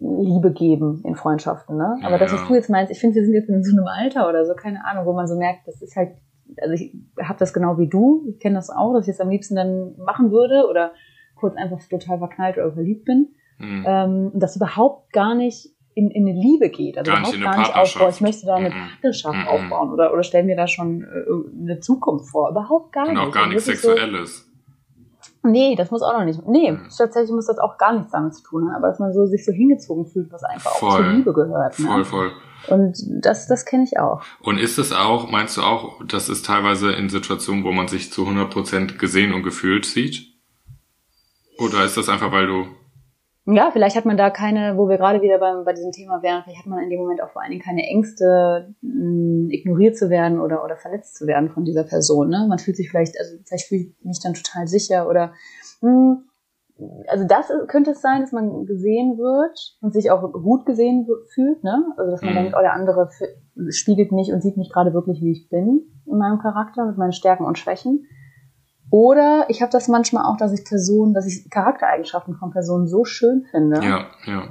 Liebe 0.00 0.52
geben 0.52 1.02
in 1.04 1.16
Freundschaften, 1.16 1.76
ne? 1.76 1.98
Aber 2.02 2.12
ja, 2.12 2.18
das, 2.18 2.32
was 2.32 2.46
du 2.46 2.54
jetzt 2.54 2.70
meinst, 2.70 2.92
ich 2.92 3.00
finde, 3.00 3.16
wir 3.16 3.24
sind 3.24 3.34
jetzt 3.34 3.48
in 3.48 3.64
so 3.64 3.76
einem 3.76 3.86
Alter 3.88 4.28
oder 4.28 4.46
so, 4.46 4.54
keine 4.54 4.84
Ahnung, 4.84 5.06
wo 5.06 5.12
man 5.12 5.26
so 5.26 5.36
merkt, 5.36 5.66
das 5.66 5.82
ist 5.82 5.96
halt, 5.96 6.12
also 6.60 6.74
ich 6.74 6.94
habe 7.22 7.38
das 7.38 7.52
genau 7.52 7.78
wie 7.78 7.88
du, 7.88 8.24
ich 8.28 8.40
kenne 8.40 8.56
das 8.56 8.70
auch, 8.70 8.94
dass 8.94 9.08
ich 9.08 9.14
es 9.14 9.20
am 9.20 9.28
liebsten 9.28 9.56
dann 9.56 9.96
machen 9.98 10.30
würde 10.30 10.66
oder 10.68 10.92
kurz 11.34 11.56
einfach 11.56 11.78
total 11.88 12.18
verknallt 12.18 12.56
oder 12.56 12.72
verliebt 12.72 13.04
bin. 13.04 13.28
Mhm. 13.58 13.84
Ähm, 13.86 14.30
das 14.34 14.56
überhaupt 14.56 15.12
gar 15.12 15.34
nicht 15.34 15.70
in, 15.94 16.10
in 16.10 16.28
eine 16.28 16.38
Liebe 16.38 16.70
geht. 16.70 16.96
Also 16.96 17.10
gar 17.10 17.20
nicht, 17.20 17.42
gar 17.42 17.58
nicht 17.58 17.74
aufbauen. 17.74 18.10
Ich 18.10 18.20
möchte 18.20 18.46
da 18.46 18.54
eine 18.54 18.70
mhm. 18.70 18.74
Partnerschaft 18.74 19.36
mhm. 19.36 19.48
aufbauen 19.48 19.92
oder, 19.92 20.12
oder 20.12 20.22
stell 20.22 20.44
mir 20.44 20.56
da 20.56 20.68
schon 20.68 21.02
äh, 21.02 21.62
eine 21.62 21.80
Zukunft 21.80 22.30
vor. 22.30 22.50
Überhaupt 22.50 22.92
gar 22.92 23.08
nicht. 23.08 23.18
Und 23.18 23.18
auch 23.18 23.32
gar 23.32 23.48
nichts 23.48 23.64
Sexuelles. 23.64 24.48
So, 25.42 25.48
nee, 25.48 25.74
das 25.74 25.90
muss 25.90 26.02
auch 26.02 26.16
noch 26.16 26.24
nicht. 26.24 26.46
Nee, 26.46 26.72
mhm. 26.72 26.88
tatsächlich 26.96 27.32
muss 27.32 27.46
das 27.46 27.58
auch 27.58 27.78
gar 27.78 27.94
nichts 27.94 28.12
damit 28.12 28.34
zu 28.34 28.44
tun 28.44 28.68
haben. 28.68 28.76
Aber 28.76 28.88
dass 28.88 29.00
man 29.00 29.12
so 29.12 29.26
sich 29.26 29.44
so 29.44 29.50
hingezogen 29.50 30.06
fühlt, 30.06 30.30
was 30.30 30.44
einfach 30.44 30.70
voll. 30.70 30.88
auch 30.88 30.96
zur 30.98 31.06
Liebe 31.08 31.32
gehört. 31.32 31.78
Ne? 31.80 31.86
Voll, 31.86 32.04
voll. 32.04 32.30
Und 32.66 32.98
das, 33.22 33.46
das 33.46 33.64
kenne 33.64 33.84
ich 33.84 33.98
auch. 33.98 34.22
Und 34.40 34.58
ist 34.58 34.78
es 34.78 34.92
auch, 34.92 35.30
meinst 35.30 35.56
du 35.56 35.62
auch, 35.62 36.04
dass 36.04 36.28
es 36.28 36.42
teilweise 36.42 36.92
in 36.92 37.08
Situationen, 37.08 37.64
wo 37.64 37.72
man 37.72 37.88
sich 37.88 38.12
zu 38.12 38.26
100% 38.26 38.98
gesehen 38.98 39.32
und 39.32 39.42
gefühlt 39.42 39.86
sieht? 39.86 40.26
Oder 41.58 41.84
ist 41.84 41.96
das 41.96 42.08
einfach, 42.08 42.32
weil 42.32 42.46
du 42.46 42.66
ja, 43.50 43.70
vielleicht 43.70 43.96
hat 43.96 44.04
man 44.04 44.18
da 44.18 44.28
keine, 44.28 44.76
wo 44.76 44.90
wir 44.90 44.98
gerade 44.98 45.22
wieder 45.22 45.38
bei, 45.38 45.50
bei 45.64 45.72
diesem 45.72 45.90
Thema 45.90 46.22
wären, 46.22 46.42
vielleicht 46.42 46.58
hat 46.58 46.66
man 46.66 46.82
in 46.82 46.90
dem 46.90 47.00
Moment 47.00 47.22
auch 47.22 47.30
vor 47.30 47.40
allen 47.40 47.50
Dingen 47.50 47.62
keine 47.62 47.86
Ängste, 47.86 48.74
mh, 48.82 49.50
ignoriert 49.50 49.96
zu 49.96 50.10
werden 50.10 50.38
oder, 50.38 50.62
oder 50.62 50.76
verletzt 50.76 51.16
zu 51.16 51.26
werden 51.26 51.48
von 51.48 51.64
dieser 51.64 51.84
Person. 51.84 52.28
Ne? 52.28 52.44
Man 52.46 52.58
fühlt 52.58 52.76
sich 52.76 52.90
vielleicht, 52.90 53.18
also 53.18 53.36
vielleicht 53.46 53.68
fühle 53.68 53.80
ich 53.80 54.04
mich 54.04 54.20
dann 54.20 54.34
total 54.34 54.68
sicher 54.68 55.08
oder 55.08 55.32
mh, 55.80 56.18
also 57.08 57.24
das 57.26 57.50
könnte 57.66 57.90
es 57.90 58.00
sein, 58.00 58.20
dass 58.20 58.32
man 58.32 58.64
gesehen 58.64 59.18
wird 59.18 59.76
und 59.80 59.92
sich 59.92 60.10
auch 60.10 60.32
gut 60.32 60.64
gesehen 60.64 61.08
fühlt, 61.34 61.64
ne? 61.64 61.84
Also 61.96 62.10
dass 62.12 62.22
man 62.22 62.32
mhm. 62.32 62.36
denkt, 62.36 62.54
oh, 62.56 62.60
der 62.60 62.72
andere 62.72 63.08
spiegelt 63.70 64.12
mich 64.12 64.32
und 64.32 64.42
sieht 64.42 64.56
mich 64.56 64.70
gerade 64.72 64.94
wirklich, 64.94 65.20
wie 65.20 65.32
ich 65.32 65.48
bin 65.48 65.82
in 66.06 66.18
meinem 66.18 66.38
Charakter, 66.38 66.84
mit 66.86 66.96
meinen 66.96 67.12
Stärken 67.12 67.44
und 67.44 67.58
Schwächen. 67.58 68.06
Oder 68.90 69.46
ich 69.48 69.60
habe 69.60 69.72
das 69.72 69.88
manchmal 69.88 70.24
auch, 70.24 70.36
dass 70.36 70.52
ich 70.52 70.64
Personen, 70.64 71.14
dass 71.14 71.26
ich 71.26 71.50
Charaktereigenschaften 71.50 72.36
von 72.36 72.52
Personen 72.52 72.86
so 72.86 73.04
schön 73.04 73.44
finde. 73.50 73.80
Ja, 73.82 74.06
ja. 74.26 74.42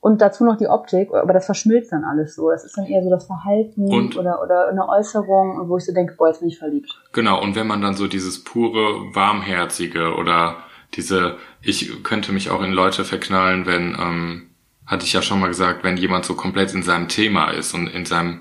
Und 0.00 0.20
dazu 0.20 0.44
noch 0.44 0.56
die 0.56 0.68
Optik, 0.68 1.12
aber 1.14 1.32
das 1.32 1.46
verschmilzt 1.46 1.90
dann 1.90 2.04
alles 2.04 2.34
so. 2.34 2.50
Das 2.50 2.64
ist 2.64 2.76
dann 2.76 2.84
eher 2.84 3.02
so 3.02 3.10
das 3.10 3.26
Verhalten 3.26 3.90
und, 3.90 4.18
oder, 4.18 4.42
oder 4.42 4.68
eine 4.68 4.86
Äußerung, 4.86 5.68
wo 5.68 5.78
ich 5.78 5.86
so 5.86 5.94
denke, 5.94 6.14
boah, 6.16 6.28
jetzt 6.28 6.40
bin 6.40 6.48
ich 6.48 6.58
verliebt. 6.58 6.90
Genau, 7.12 7.42
und 7.42 7.56
wenn 7.56 7.66
man 7.66 7.80
dann 7.80 7.94
so 7.94 8.06
dieses 8.06 8.44
pure, 8.44 9.14
warmherzige 9.14 10.14
oder 10.14 10.56
diese, 10.94 11.38
ich 11.62 12.02
könnte 12.02 12.32
mich 12.32 12.50
auch 12.50 12.62
in 12.62 12.72
Leute 12.72 13.04
verknallen, 13.04 13.66
wenn, 13.66 13.96
ähm, 13.98 14.50
hatte 14.86 15.06
ich 15.06 15.12
ja 15.12 15.22
schon 15.22 15.40
mal 15.40 15.48
gesagt, 15.48 15.82
wenn 15.82 15.96
jemand 15.96 16.24
so 16.24 16.34
komplett 16.34 16.74
in 16.74 16.82
seinem 16.82 17.08
Thema 17.08 17.50
ist 17.50 17.74
und 17.74 17.86
in 17.88 18.04
seinem 18.04 18.40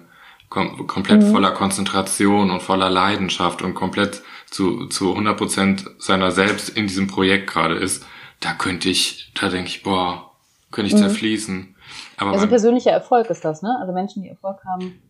kom 0.50 0.86
komplett 0.86 1.24
mhm. 1.24 1.32
voller 1.32 1.52
Konzentration 1.52 2.52
und 2.52 2.62
voller 2.62 2.90
Leidenschaft 2.90 3.64
und 3.64 3.74
komplett 3.74 4.22
zu, 4.52 4.86
zu 4.88 5.12
100 5.12 5.36
Prozent 5.36 5.86
seiner 5.98 6.32
selbst 6.32 6.70
in 6.70 6.86
diesem 6.86 7.08
Projekt 7.08 7.50
gerade 7.50 7.76
ist, 7.76 8.06
da 8.40 8.54
könnte 8.54 8.90
ich, 8.90 9.32
da 9.34 9.50
denke 9.50 9.70
ich, 9.70 9.82
boah, 9.82 10.32
könnte 10.72 10.90
ich 10.90 10.94
mhm. 10.94 11.00
zerfließen. 11.00 11.76
Aber 12.18 12.32
also 12.32 12.48
persönlicher 12.48 12.92
Erfolg 12.92 13.30
ist 13.30 13.44
das, 13.44 13.64
ne? 13.64 13.76
Also 13.82 13.94
Menschen, 13.94 14.22
die 14.22 14.30
Erfolg 14.30 14.58
haben, 14.66 15.02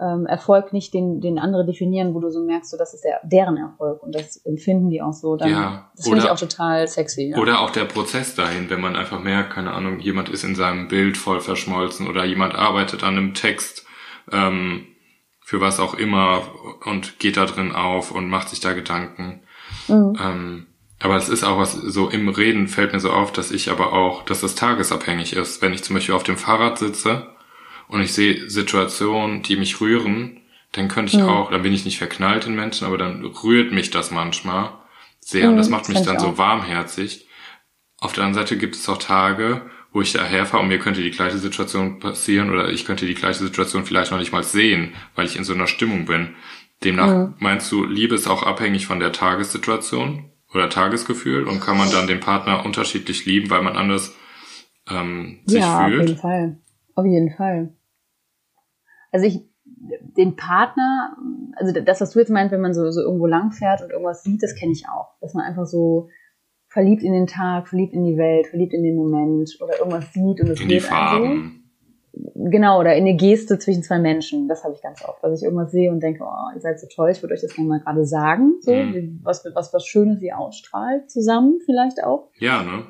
ähm, 0.00 0.26
Erfolg 0.26 0.72
nicht 0.72 0.94
den, 0.94 1.20
den 1.20 1.38
andere 1.38 1.66
definieren, 1.66 2.14
wo 2.14 2.20
du 2.20 2.30
so 2.30 2.40
merkst, 2.40 2.70
so 2.70 2.76
das 2.76 2.94
ist 2.94 3.04
der, 3.04 3.20
deren 3.22 3.56
Erfolg 3.56 4.02
und 4.02 4.14
das 4.14 4.36
empfinden 4.38 4.90
die 4.90 5.02
auch 5.02 5.12
so. 5.12 5.36
Dann, 5.36 5.50
ja, 5.50 5.90
das 5.94 6.06
finde 6.06 6.24
ich 6.24 6.30
auch 6.30 6.38
total 6.38 6.88
sexy. 6.88 7.30
Ja. 7.30 7.38
Oder 7.38 7.60
auch 7.60 7.70
der 7.70 7.84
Prozess 7.84 8.34
dahin, 8.34 8.70
wenn 8.70 8.80
man 8.80 8.96
einfach 8.96 9.20
merkt, 9.20 9.52
keine 9.52 9.72
Ahnung, 9.72 10.00
jemand 10.00 10.28
ist 10.28 10.44
in 10.44 10.54
seinem 10.54 10.88
Bild 10.88 11.16
voll 11.16 11.40
verschmolzen 11.40 12.08
oder 12.08 12.24
jemand 12.24 12.54
arbeitet 12.54 13.04
an 13.04 13.16
einem 13.16 13.34
Text, 13.34 13.84
ähm, 14.32 14.86
für 15.40 15.60
was 15.60 15.80
auch 15.80 15.94
immer 15.94 16.42
und 16.84 17.18
geht 17.18 17.36
da 17.36 17.44
drin 17.44 17.72
auf 17.72 18.12
und 18.12 18.28
macht 18.28 18.48
sich 18.48 18.60
da 18.60 18.72
Gedanken. 18.72 19.42
Mhm. 19.88 20.16
Ähm, 20.20 20.66
aber 21.02 21.16
es 21.16 21.28
ist 21.28 21.44
auch 21.44 21.58
was, 21.58 21.72
so 21.72 22.08
im 22.08 22.28
Reden 22.28 22.68
fällt 22.68 22.92
mir 22.92 23.00
so 23.00 23.10
auf, 23.10 23.32
dass 23.32 23.50
ich 23.50 23.70
aber 23.70 23.92
auch, 23.92 24.22
dass 24.22 24.42
das 24.42 24.54
tagesabhängig 24.54 25.34
ist. 25.34 25.60
Wenn 25.60 25.72
ich 25.72 25.82
zum 25.82 25.94
Beispiel 25.94 26.14
auf 26.14 26.22
dem 26.22 26.36
Fahrrad 26.36 26.78
sitze 26.78 27.29
und 27.90 28.00
ich 28.00 28.12
sehe 28.12 28.48
Situationen, 28.48 29.42
die 29.42 29.56
mich 29.56 29.80
rühren, 29.80 30.40
dann 30.72 30.88
könnte 30.88 31.16
ich 31.16 31.22
mhm. 31.22 31.28
auch, 31.28 31.50
dann 31.50 31.62
bin 31.62 31.72
ich 31.72 31.84
nicht 31.84 31.98
verknallt 31.98 32.46
in 32.46 32.54
Menschen, 32.54 32.86
aber 32.86 32.98
dann 32.98 33.24
rührt 33.24 33.72
mich 33.72 33.90
das 33.90 34.10
manchmal 34.10 34.70
sehr 35.20 35.46
mhm, 35.46 35.52
und 35.52 35.56
das 35.58 35.68
macht 35.68 35.88
mich 35.88 36.02
dann 36.02 36.18
so 36.18 36.38
warmherzig. 36.38 37.26
Auf 37.98 38.12
der 38.12 38.24
anderen 38.24 38.46
Seite 38.46 38.56
gibt 38.56 38.76
es 38.76 38.88
auch 38.88 38.98
Tage, 38.98 39.62
wo 39.92 40.00
ich 40.00 40.12
daherfahre 40.12 40.62
und 40.62 40.68
mir 40.68 40.78
könnte 40.78 41.02
die 41.02 41.10
gleiche 41.10 41.38
Situation 41.38 41.98
passieren 41.98 42.50
oder 42.50 42.70
ich 42.70 42.84
könnte 42.84 43.06
die 43.06 43.14
gleiche 43.14 43.40
Situation 43.40 43.84
vielleicht 43.84 44.12
noch 44.12 44.18
nicht 44.18 44.32
mal 44.32 44.44
sehen, 44.44 44.94
weil 45.16 45.26
ich 45.26 45.36
in 45.36 45.44
so 45.44 45.52
einer 45.52 45.66
Stimmung 45.66 46.06
bin. 46.06 46.36
Demnach 46.84 47.08
Mhm. 47.08 47.34
meinst 47.40 47.70
du, 47.72 47.84
Liebe 47.84 48.14
ist 48.14 48.28
auch 48.28 48.42
abhängig 48.44 48.86
von 48.86 49.00
der 49.00 49.12
Tagessituation 49.12 50.30
oder 50.54 50.70
Tagesgefühl 50.70 51.44
und 51.44 51.60
kann 51.60 51.76
man 51.76 51.90
dann 51.90 52.06
den 52.06 52.20
Partner 52.20 52.64
unterschiedlich 52.64 53.26
lieben, 53.26 53.50
weil 53.50 53.62
man 53.62 53.76
anders 53.76 54.14
ähm, 54.88 55.40
sich 55.44 55.60
ja, 55.60 55.84
auf 55.84 55.90
jeden 55.90 56.06
fühlt? 56.06 56.20
Fall. 56.20 56.56
Auf 56.94 57.06
jeden 57.06 57.30
Fall. 57.34 57.74
Also 59.12 59.26
ich, 59.26 59.48
den 60.16 60.36
Partner, 60.36 61.16
also 61.56 61.72
das, 61.80 62.00
was 62.00 62.10
du 62.12 62.18
jetzt 62.18 62.30
meinst, 62.30 62.52
wenn 62.52 62.60
man 62.60 62.74
so, 62.74 62.90
so 62.90 63.00
irgendwo 63.00 63.26
lang 63.26 63.52
fährt 63.52 63.82
und 63.82 63.90
irgendwas 63.90 64.22
sieht, 64.22 64.42
das 64.42 64.54
kenne 64.54 64.72
ich 64.72 64.88
auch. 64.88 65.14
Dass 65.20 65.34
man 65.34 65.44
einfach 65.44 65.66
so 65.66 66.08
verliebt 66.68 67.02
in 67.02 67.12
den 67.12 67.26
Tag, 67.26 67.68
verliebt 67.68 67.92
in 67.94 68.04
die 68.04 68.16
Welt, 68.16 68.46
verliebt 68.48 68.72
in 68.74 68.82
den 68.84 68.96
Moment 68.96 69.50
oder 69.60 69.78
irgendwas 69.78 70.12
sieht 70.12 70.40
und 70.40 70.48
es 70.50 70.60
In 70.60 70.68
die 70.68 70.74
geht 70.74 70.84
einem 70.84 70.84
so. 70.84 70.94
Farben. 70.94 71.56
Genau, 72.34 72.80
oder 72.80 72.94
in 72.96 73.04
eine 73.06 73.16
Geste 73.16 73.58
zwischen 73.58 73.82
zwei 73.82 73.98
Menschen. 73.98 74.48
Das 74.48 74.64
habe 74.64 74.74
ich 74.74 74.82
ganz 74.82 75.04
oft, 75.04 75.22
dass 75.22 75.38
ich 75.40 75.44
irgendwas 75.44 75.70
sehe 75.70 75.90
und 75.92 76.00
denke, 76.02 76.24
oh, 76.24 76.54
ihr 76.54 76.60
seid 76.60 76.80
so 76.80 76.86
toll, 76.92 77.10
ich 77.10 77.22
würde 77.22 77.34
euch 77.34 77.40
das 77.40 77.54
gerne 77.54 77.68
mal 77.68 77.80
gerade 77.80 78.04
sagen. 78.04 78.54
So, 78.60 78.72
Mhm. 78.74 79.20
was, 79.22 79.44
was, 79.54 79.72
was 79.72 79.86
Schönes 79.86 80.20
ihr 80.22 80.36
ausstrahlt, 80.38 81.10
zusammen 81.10 81.58
vielleicht 81.64 82.02
auch. 82.02 82.28
Ja, 82.38 82.62
ne? 82.62 82.84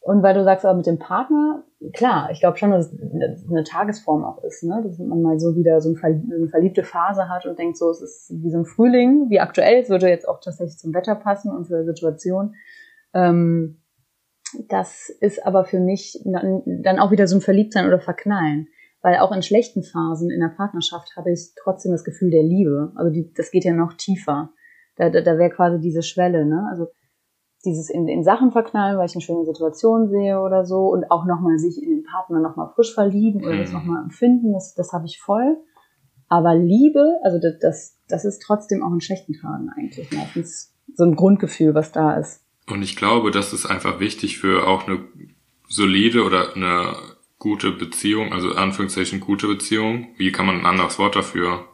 Und 0.00 0.22
weil 0.22 0.34
du 0.34 0.42
sagst, 0.42 0.64
aber 0.64 0.76
mit 0.76 0.86
dem 0.86 0.98
Partner, 0.98 1.64
klar, 1.92 2.30
ich 2.30 2.40
glaube 2.40 2.56
schon, 2.56 2.70
dass 2.70 2.92
es 2.92 3.48
eine 3.48 3.64
Tagesform 3.64 4.24
auch 4.24 4.42
ist, 4.44 4.62
ne? 4.62 4.82
dass 4.84 4.98
man 4.98 5.22
mal 5.22 5.38
so 5.40 5.56
wieder 5.56 5.80
so 5.80 5.94
eine 6.02 6.48
verliebte 6.48 6.84
Phase 6.84 7.28
hat 7.28 7.46
und 7.46 7.58
denkt, 7.58 7.76
so, 7.76 7.90
es 7.90 8.00
ist 8.00 8.32
wie 8.42 8.50
so 8.50 8.58
ein 8.58 8.64
Frühling, 8.64 9.28
wie 9.30 9.40
aktuell, 9.40 9.82
es 9.82 9.88
würde 9.88 10.08
jetzt 10.08 10.28
auch 10.28 10.40
tatsächlich 10.40 10.78
zum 10.78 10.94
Wetter 10.94 11.14
passen 11.14 11.50
und 11.50 11.66
zur 11.66 11.84
Situation. 11.84 12.54
Ähm, 13.14 13.82
das 14.68 15.08
ist 15.20 15.44
aber 15.46 15.64
für 15.64 15.80
mich 15.80 16.20
dann, 16.24 16.62
dann 16.66 16.98
auch 16.98 17.10
wieder 17.10 17.26
so 17.26 17.36
ein 17.36 17.40
Verliebtsein 17.40 17.86
oder 17.86 18.00
Verknallen. 18.00 18.68
Weil 19.00 19.16
auch 19.16 19.32
in 19.32 19.42
schlechten 19.42 19.82
Phasen 19.82 20.30
in 20.30 20.40
der 20.40 20.54
Partnerschaft 20.56 21.16
habe 21.16 21.32
ich 21.32 21.54
trotzdem 21.60 21.90
das 21.90 22.04
Gefühl 22.04 22.30
der 22.30 22.44
Liebe. 22.44 22.92
Also 22.94 23.10
die, 23.10 23.32
das 23.34 23.50
geht 23.50 23.64
ja 23.64 23.72
noch 23.72 23.94
tiefer. 23.94 24.50
Da, 24.96 25.10
da, 25.10 25.22
da 25.22 25.38
wäre 25.38 25.50
quasi 25.50 25.80
diese 25.80 26.02
Schwelle, 26.02 26.44
ne? 26.46 26.68
Also 26.70 26.88
dieses 27.64 27.90
in, 27.90 28.08
in 28.08 28.24
Sachen 28.24 28.50
verknallen, 28.50 28.98
weil 28.98 29.06
ich 29.06 29.14
eine 29.14 29.22
schöne 29.22 29.44
Situation 29.44 30.08
sehe 30.08 30.40
oder 30.40 30.64
so 30.64 30.88
und 30.88 31.10
auch 31.10 31.24
nochmal 31.26 31.58
sich 31.58 31.82
in 31.82 31.90
den 31.90 32.02
Partner 32.04 32.40
nochmal 32.40 32.70
frisch 32.74 32.94
verlieben 32.94 33.44
oder 33.44 33.56
das 33.56 33.70
Mhm. 33.70 33.78
nochmal 33.78 34.02
empfinden, 34.02 34.52
das, 34.52 34.74
das 34.74 34.92
habe 34.92 35.06
ich 35.06 35.20
voll. 35.20 35.58
Aber 36.28 36.54
Liebe, 36.54 37.18
also 37.22 37.38
das, 37.38 37.58
das, 37.60 37.98
das 38.08 38.24
ist 38.24 38.42
trotzdem 38.42 38.82
auch 38.82 38.92
in 38.92 39.00
schlechten 39.00 39.34
Tagen 39.34 39.68
eigentlich 39.76 40.10
meistens 40.12 40.74
so 40.94 41.04
ein 41.04 41.14
Grundgefühl, 41.14 41.74
was 41.74 41.92
da 41.92 42.14
ist. 42.14 42.42
Und 42.68 42.82
ich 42.82 42.96
glaube, 42.96 43.30
das 43.30 43.52
ist 43.52 43.66
einfach 43.66 44.00
wichtig 44.00 44.38
für 44.38 44.66
auch 44.66 44.86
eine 44.86 45.00
solide 45.68 46.24
oder 46.24 46.54
eine 46.54 46.94
gute 47.38 47.72
Beziehung, 47.72 48.32
also 48.32 48.52
Anführungszeichen 48.52 49.20
gute 49.20 49.46
Beziehung. 49.46 50.08
Wie 50.16 50.32
kann 50.32 50.46
man 50.46 50.60
ein 50.60 50.66
anderes 50.66 50.98
Wort 50.98 51.16
dafür? 51.16 51.64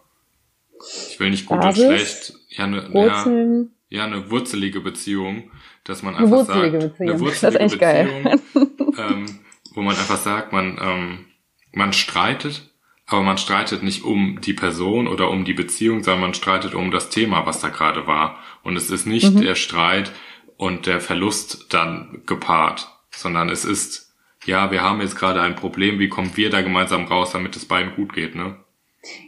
Ich 1.09 1.21
will 1.21 1.31
nicht 1.31 1.47
gut 1.47 1.61
Basis, 1.61 1.85
und 1.85 1.91
schlecht. 1.91 2.35
Ja, 2.49 2.67
ja, 2.67 2.93
Wurzeln, 2.93 3.75
ja, 3.89 4.05
eine 4.05 4.31
wurzelige 4.31 4.81
Beziehung, 4.81 5.51
dass 5.85 6.03
man 6.03 6.15
einfach 6.15 6.31
wurzelige 6.31 6.81
sagt, 6.81 6.99
Beziehung. 6.99 7.11
eine 7.21 7.31
Das 7.31 7.43
ist 7.43 7.53
wurzelige 7.53 7.79
geil. 7.79 8.41
Beziehung, 8.53 8.95
ähm, 8.99 9.39
wo 9.75 9.83
man 9.83 9.97
einfach 9.97 10.17
sagt, 10.19 10.53
man, 10.53 10.79
ähm, 10.81 11.25
man 11.73 11.93
streitet, 11.93 12.71
aber 13.07 13.23
man 13.23 13.39
streitet 13.39 13.83
nicht 13.83 14.05
um 14.05 14.41
die 14.41 14.53
Person 14.53 15.09
oder 15.09 15.31
um 15.31 15.45
die 15.45 15.55
Beziehung, 15.55 16.03
sondern 16.03 16.21
man 16.21 16.35
streitet 16.35 16.75
um 16.75 16.91
das 16.91 17.09
Thema, 17.09 17.47
was 17.47 17.61
da 17.61 17.69
gerade 17.69 18.07
war. 18.07 18.39
Und 18.63 18.77
es 18.77 18.91
ist 18.91 19.07
nicht 19.07 19.33
Mhm. 19.35 19.41
der 19.41 19.55
Streit 19.55 20.13
und 20.59 20.87
der 20.87 21.01
Verlust 21.01 21.73
dann 21.73 22.23
gepaart, 22.27 22.89
sondern 23.11 23.49
es 23.49 23.65
ist, 23.65 24.15
ja, 24.45 24.71
wir 24.71 24.83
haben 24.83 25.01
jetzt 25.01 25.17
gerade 25.17 25.41
ein 25.41 25.57
Problem, 25.57 25.99
wie 25.99 26.09
kommen 26.09 26.37
wir 26.37 26.51
da 26.51 26.61
gemeinsam 26.61 27.05
raus, 27.07 27.31
damit 27.33 27.57
es 27.57 27.65
beiden 27.65 27.95
gut 27.95 28.13
geht, 28.13 28.35
ne? 28.35 28.57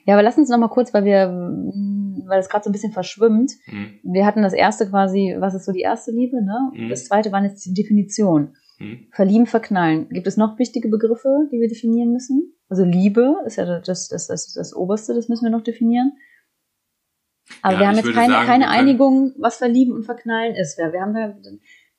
Ja, 0.05 0.15
aber 0.15 0.23
lass 0.23 0.37
uns 0.39 0.49
noch 0.49 0.59
mal 0.59 0.69
kurz, 0.69 0.93
weil 0.93 1.05
wir, 1.05 1.29
mm, 1.29 2.25
weil 2.27 2.41
es 2.41 2.49
gerade 2.49 2.65
so 2.65 2.71
ein 2.71 2.73
bisschen 2.73 2.93
verschwimmt. 2.93 3.53
Hm, 3.67 4.01
Wir 4.03 4.27
hatten 4.27 4.43
das 4.43 4.53
erste 4.53 4.89
quasi, 4.89 5.37
was 5.39 5.55
ist 5.55 5.65
so 5.65 5.73
die 5.73 5.81
erste 5.81 6.11
Liebe, 6.11 6.43
ne? 6.45 6.71
Mhm. 6.75 6.89
Das 6.89 7.05
zweite 7.07 7.31
war 7.33 7.43
jetzt 7.45 7.65
die 7.65 7.75
Definition. 7.75 8.55
hm. 8.79 9.09
Verlieben, 9.13 9.47
verknallen. 9.47 10.09
Gibt 10.09 10.27
es 10.27 10.37
noch 10.37 10.59
wichtige 10.59 10.89
Begriffe, 10.89 11.49
die 11.53 11.61
wir 11.61 11.69
definieren 11.69 12.13
müssen? 12.13 12.55
Also 12.69 12.85
Liebe 12.85 13.37
ist 13.47 13.57
ja 13.57 13.81
das, 13.81 14.09
das, 14.09 14.27
das, 14.27 14.53
das 14.55 14.75
Oberste, 14.75 15.15
das 15.15 15.29
müssen 15.29 15.45
wir 15.45 15.51
noch 15.51 15.63
definieren. 15.63 16.13
Aber 17.63 17.75
Ja, 17.75 17.81
wir 17.81 17.89
haben 17.89 17.97
jetzt 17.97 18.13
keine, 18.13 18.33
sagen, 18.33 18.47
keine 18.47 18.69
Einigung, 18.71 19.35
was 19.39 19.57
Verlieben 19.57 19.95
und 19.95 20.05
Verknallen 20.05 20.55
ist. 20.55 20.79
Wir, 20.79 20.93
wir 20.93 21.01
haben 21.01 21.15
da, 21.15 21.35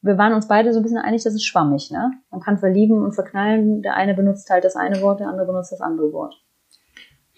wir 0.02 0.18
waren 0.18 0.34
uns 0.34 0.48
beide 0.48 0.74
so 0.74 0.80
ein 0.80 0.84
bisschen 0.84 0.98
einig, 0.98 1.24
das 1.24 1.34
ist 1.36 1.44
schwammig, 1.46 1.92
ne? 1.92 2.12
Man 2.32 2.40
kann 2.42 2.58
verlieben 2.58 3.04
und 3.04 3.14
verknallen. 3.14 3.82
Der 3.82 3.96
eine 3.96 4.14
benutzt 4.16 4.50
halt 4.50 4.64
das 4.64 4.76
eine 4.76 5.02
Wort, 5.02 5.20
der 5.20 5.28
andere 5.28 5.46
benutzt 5.46 5.72
das 5.72 5.82
andere 5.82 6.12
Wort. 6.14 6.41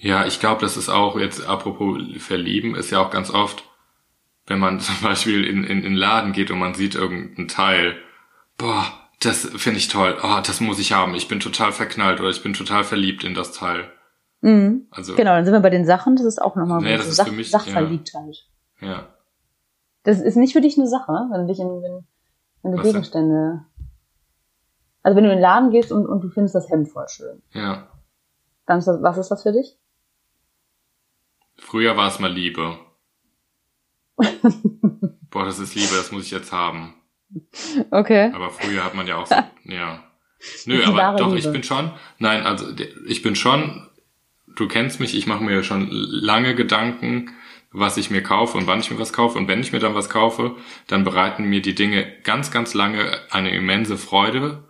Ja, 0.04 0.26
ich 0.26 0.40
glaube, 0.42 0.60
das 0.62 0.76
ist 0.76 0.90
auch 0.90 1.18
jetzt, 1.18 1.48
apropos 1.48 1.98
Verlieben, 2.18 2.76
ist 2.76 2.92
ja 2.92 3.00
auch 3.00 3.10
ganz 3.10 3.30
oft, 3.30 3.64
wenn 4.48 4.60
man 4.60 4.80
zum 4.82 4.96
Beispiel 5.02 5.46
in, 5.46 5.64
in, 5.64 5.78
in 5.78 5.82
den 5.84 5.96
Laden 5.96 6.34
geht 6.34 6.52
und 6.52 6.60
man 6.60 6.74
sieht 6.74 6.96
irgendein 6.96 7.48
Teil, 7.48 7.96
boah, 8.58 8.86
das 9.22 9.46
finde 9.56 9.78
ich 9.80 9.88
toll, 9.88 10.18
oh, 10.22 10.40
das 10.46 10.60
muss 10.60 10.80
ich 10.80 10.92
haben, 10.92 11.16
ich 11.16 11.30
bin 11.30 11.40
total 11.40 11.72
verknallt 11.72 12.20
oder 12.20 12.30
ich 12.30 12.44
bin 12.44 12.54
total 12.54 12.84
verliebt 12.84 13.24
in 13.24 13.34
das 13.34 13.54
Teil. 13.54 13.90
Mhm. 14.42 14.88
Also, 14.92 15.16
Genau, 15.16 15.32
dann 15.36 15.46
sind 15.46 15.54
wir 15.54 15.62
bei 15.62 15.70
den 15.70 15.86
Sachen, 15.86 16.18
das 16.18 16.26
ist 16.26 16.42
auch 16.42 16.58
nochmal 16.58 16.82
Nee, 16.82 16.92
so 16.92 16.98
das 16.98 17.08
ist 17.08 17.16
Sach, 17.16 17.28
für 17.28 17.32
mich- 17.34 17.50
Sachverliebtheit. 17.52 18.46
ja. 18.82 19.08
Das 20.06 20.20
ist 20.20 20.36
nicht 20.36 20.52
für 20.52 20.60
dich 20.60 20.78
eine 20.78 20.90
Sache, 20.90 21.14
wenn 21.32 21.42
du 21.42 21.48
dich 21.48 21.60
in, 21.62 21.68
wenn, 21.82 22.06
wenn 22.62 22.72
du 22.74 22.78
Was 22.78 22.84
denn? 22.84 22.92
Gegenstände, 22.92 23.62
also 25.02 25.16
wenn 25.16 25.24
du 25.24 25.30
in 25.30 25.38
den 25.38 25.42
Laden 25.42 25.72
gehst 25.72 25.94
und, 25.94 26.06
und 26.06 26.22
du 26.22 26.30
findest 26.30 26.56
das 26.56 26.70
Hemd 26.70 26.90
voll 26.90 27.08
schön, 27.08 27.42
Ja. 27.54 27.88
dann 28.66 28.80
ist 28.80 28.88
das, 28.90 29.02
was 29.02 29.18
ist 29.18 29.30
das 29.30 29.44
für 29.44 29.54
dich? 29.54 29.78
Früher 31.74 31.98
war 31.98 32.08
es 32.08 32.20
mal 32.20 32.32
Liebe. 32.32 32.78
Boah, 35.32 35.44
das 35.44 35.58
ist 35.58 35.74
Liebe, 35.74 35.96
das 35.96 36.12
muss 36.12 36.26
ich 36.26 36.30
jetzt 36.30 36.52
haben. 36.52 36.94
Okay. 37.90 38.30
Aber 38.32 38.52
früher 38.52 38.84
hat 38.84 38.94
man 38.94 39.08
ja 39.08 39.18
auch 39.18 39.26
so, 39.26 39.34
ja. 39.64 40.04
Nö, 40.68 40.84
aber 40.84 41.18
doch, 41.18 41.30
Liebe. 41.34 41.40
ich 41.40 41.52
bin 41.52 41.64
schon, 41.64 41.92
nein, 42.20 42.46
also 42.46 42.68
ich 43.08 43.24
bin 43.24 43.36
schon, 43.36 43.90
du 44.56 44.68
kennst 44.68 45.00
mich, 45.00 45.18
ich 45.18 45.26
mache 45.26 45.44
mir 45.44 45.64
schon 45.64 45.88
lange 45.90 46.54
Gedanken, 46.54 47.32
was 47.72 47.98
ich 47.98 48.12
mir 48.12 48.22
kaufe 48.22 48.56
und 48.56 48.68
wann 48.68 48.80
ich 48.80 48.92
mir 48.92 49.00
was 49.00 49.12
kaufe. 49.12 49.40
Und 49.40 49.48
wenn 49.48 49.62
ich 49.62 49.72
mir 49.72 49.80
dann 49.80 49.96
was 49.96 50.12
kaufe, 50.12 50.56
dann 50.86 51.04
bereiten 51.04 51.46
mir 51.46 51.64
die 51.64 51.74
Dinge 51.74 52.06
ganz, 52.22 52.52
ganz 52.52 52.76
lange 52.76 53.20
eine 53.32 53.50
immense 53.50 53.98
Freude 53.98 54.64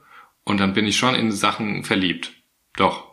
und 0.46 0.62
dann 0.62 0.72
bin 0.72 0.88
ich 0.88 0.96
schon 0.96 1.16
in 1.16 1.34
Sachen 1.34 1.84
verliebt. 1.84 2.32
Doch. 2.78 3.10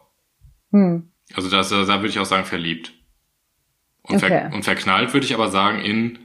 Hm. 0.71 1.11
Also 1.35 1.51
das, 1.51 1.71
da 1.71 1.89
würde 1.89 2.07
ich 2.07 2.21
auch 2.21 2.25
sagen, 2.25 2.45
verliebt. 2.45 2.93
Und, 4.03 4.17
Okay. 4.17 4.29
ver 4.49 4.53
und 4.55 4.65
verknallt 4.65 5.13
würde 5.13 5.27
ich 5.27 5.35
aber 5.35 5.49
sagen 5.49 5.81
in, 5.81 6.19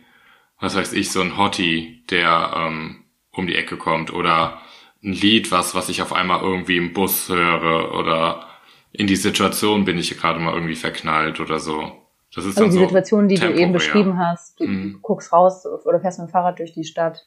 was 0.59 0.75
weiß 0.75 0.93
ich, 0.93 1.11
so 1.11 1.21
ein 1.21 1.37
Hottie, 1.37 2.03
der 2.09 2.53
ähm, 2.55 3.03
um 3.31 3.47
die 3.47 3.55
Ecke 3.55 3.77
kommt 3.77 4.13
oder 4.13 4.61
ein 5.03 5.11
Lied, 5.13 5.51
was, 5.51 5.75
was 5.75 5.89
ich 5.89 6.01
auf 6.01 6.13
einmal 6.13 6.41
irgendwie 6.41 6.77
im 6.77 6.93
Bus 6.93 7.29
höre 7.29 7.93
oder 7.93 8.47
in 8.91 9.07
die 9.07 9.17
Situation 9.17 9.83
bin 9.85 9.97
ich 9.97 10.17
gerade 10.17 10.39
mal 10.39 10.53
irgendwie 10.53 10.75
verknallt 10.75 11.39
oder 11.41 11.59
so. 11.59 11.91
Das 12.33 12.45
ist 12.45 12.57
Also 12.57 12.61
dann 12.61 12.71
die 12.71 12.77
so 12.77 12.85
Situation, 12.87 13.27
die 13.27 13.35
du 13.35 13.41
eben 13.47 13.55
temporär. 13.55 13.73
beschrieben 13.73 14.17
hast, 14.17 14.59
du 14.59 14.65
Mhm. 14.67 14.99
guckst 15.01 15.31
raus 15.33 15.65
oder 15.85 15.99
fährst 15.99 16.19
mit 16.19 16.29
dem 16.29 16.31
Fahrrad 16.31 16.59
durch 16.59 16.73
die 16.73 16.85
Stadt 16.85 17.25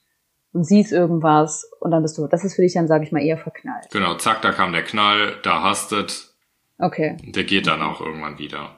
und 0.53 0.65
siehst 0.65 0.93
irgendwas 0.93 1.71
und 1.81 1.91
dann 1.91 2.03
bist 2.03 2.17
du, 2.17 2.27
das 2.27 2.43
ist 2.45 2.57
für 2.57 2.63
dich 2.63 2.73
dann, 2.73 2.89
sage 2.89 3.05
ich 3.05 3.13
mal, 3.13 3.23
eher 3.23 3.37
verknallt. 3.39 3.89
Genau, 3.93 4.15
zack, 4.15 4.41
da 4.43 4.51
kam 4.53 4.73
der 4.73 4.83
Knall, 4.83 5.37
da 5.43 5.63
hastet, 5.63 6.31
Okay. 6.79 7.17
der 7.23 7.45
geht 7.45 7.67
dann 7.67 7.83
auch 7.83 8.01
irgendwann 8.01 8.39
wieder. 8.39 8.78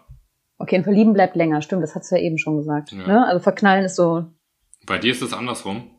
Okay, 0.60 0.76
ein 0.76 0.84
Verlieben 0.84 1.12
bleibt 1.14 1.36
länger, 1.36 1.62
stimmt, 1.62 1.82
das 1.82 1.94
hast 1.94 2.10
du 2.12 2.16
ja 2.16 2.22
eben 2.22 2.36
schon 2.38 2.56
gesagt. 2.58 2.92
Ja. 2.92 3.06
Ne? 3.06 3.26
Also 3.26 3.40
verknallen 3.40 3.84
ist 3.84 3.96
so, 3.96 4.26
Bei 4.86 4.98
dir 4.98 5.10
ist 5.10 5.22
es 5.22 5.32
andersrum. 5.32 5.90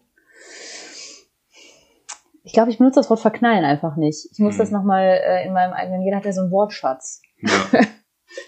ich 2.44 2.54
glaube, 2.54 2.72
ich 2.72 2.78
benutze 2.78 3.00
das 3.00 3.10
Wort 3.10 3.20
verknallen 3.20 3.66
einfach 3.66 3.96
nicht. 3.98 4.28
Ich 4.32 4.40
muss 4.40 4.56
Mhm. 4.56 4.60
das 4.60 4.72
nochmal 4.72 5.20
äh, 5.24 5.46
in 5.48 5.54
meinem 5.54 5.74
eigenen, 5.74 6.04
jeder 6.04 6.18
hat 6.18 6.26
ja 6.26 6.34
so 6.34 6.42
einen 6.42 6.52
Wortschatz. 6.52 7.22
Ja, 7.40 7.70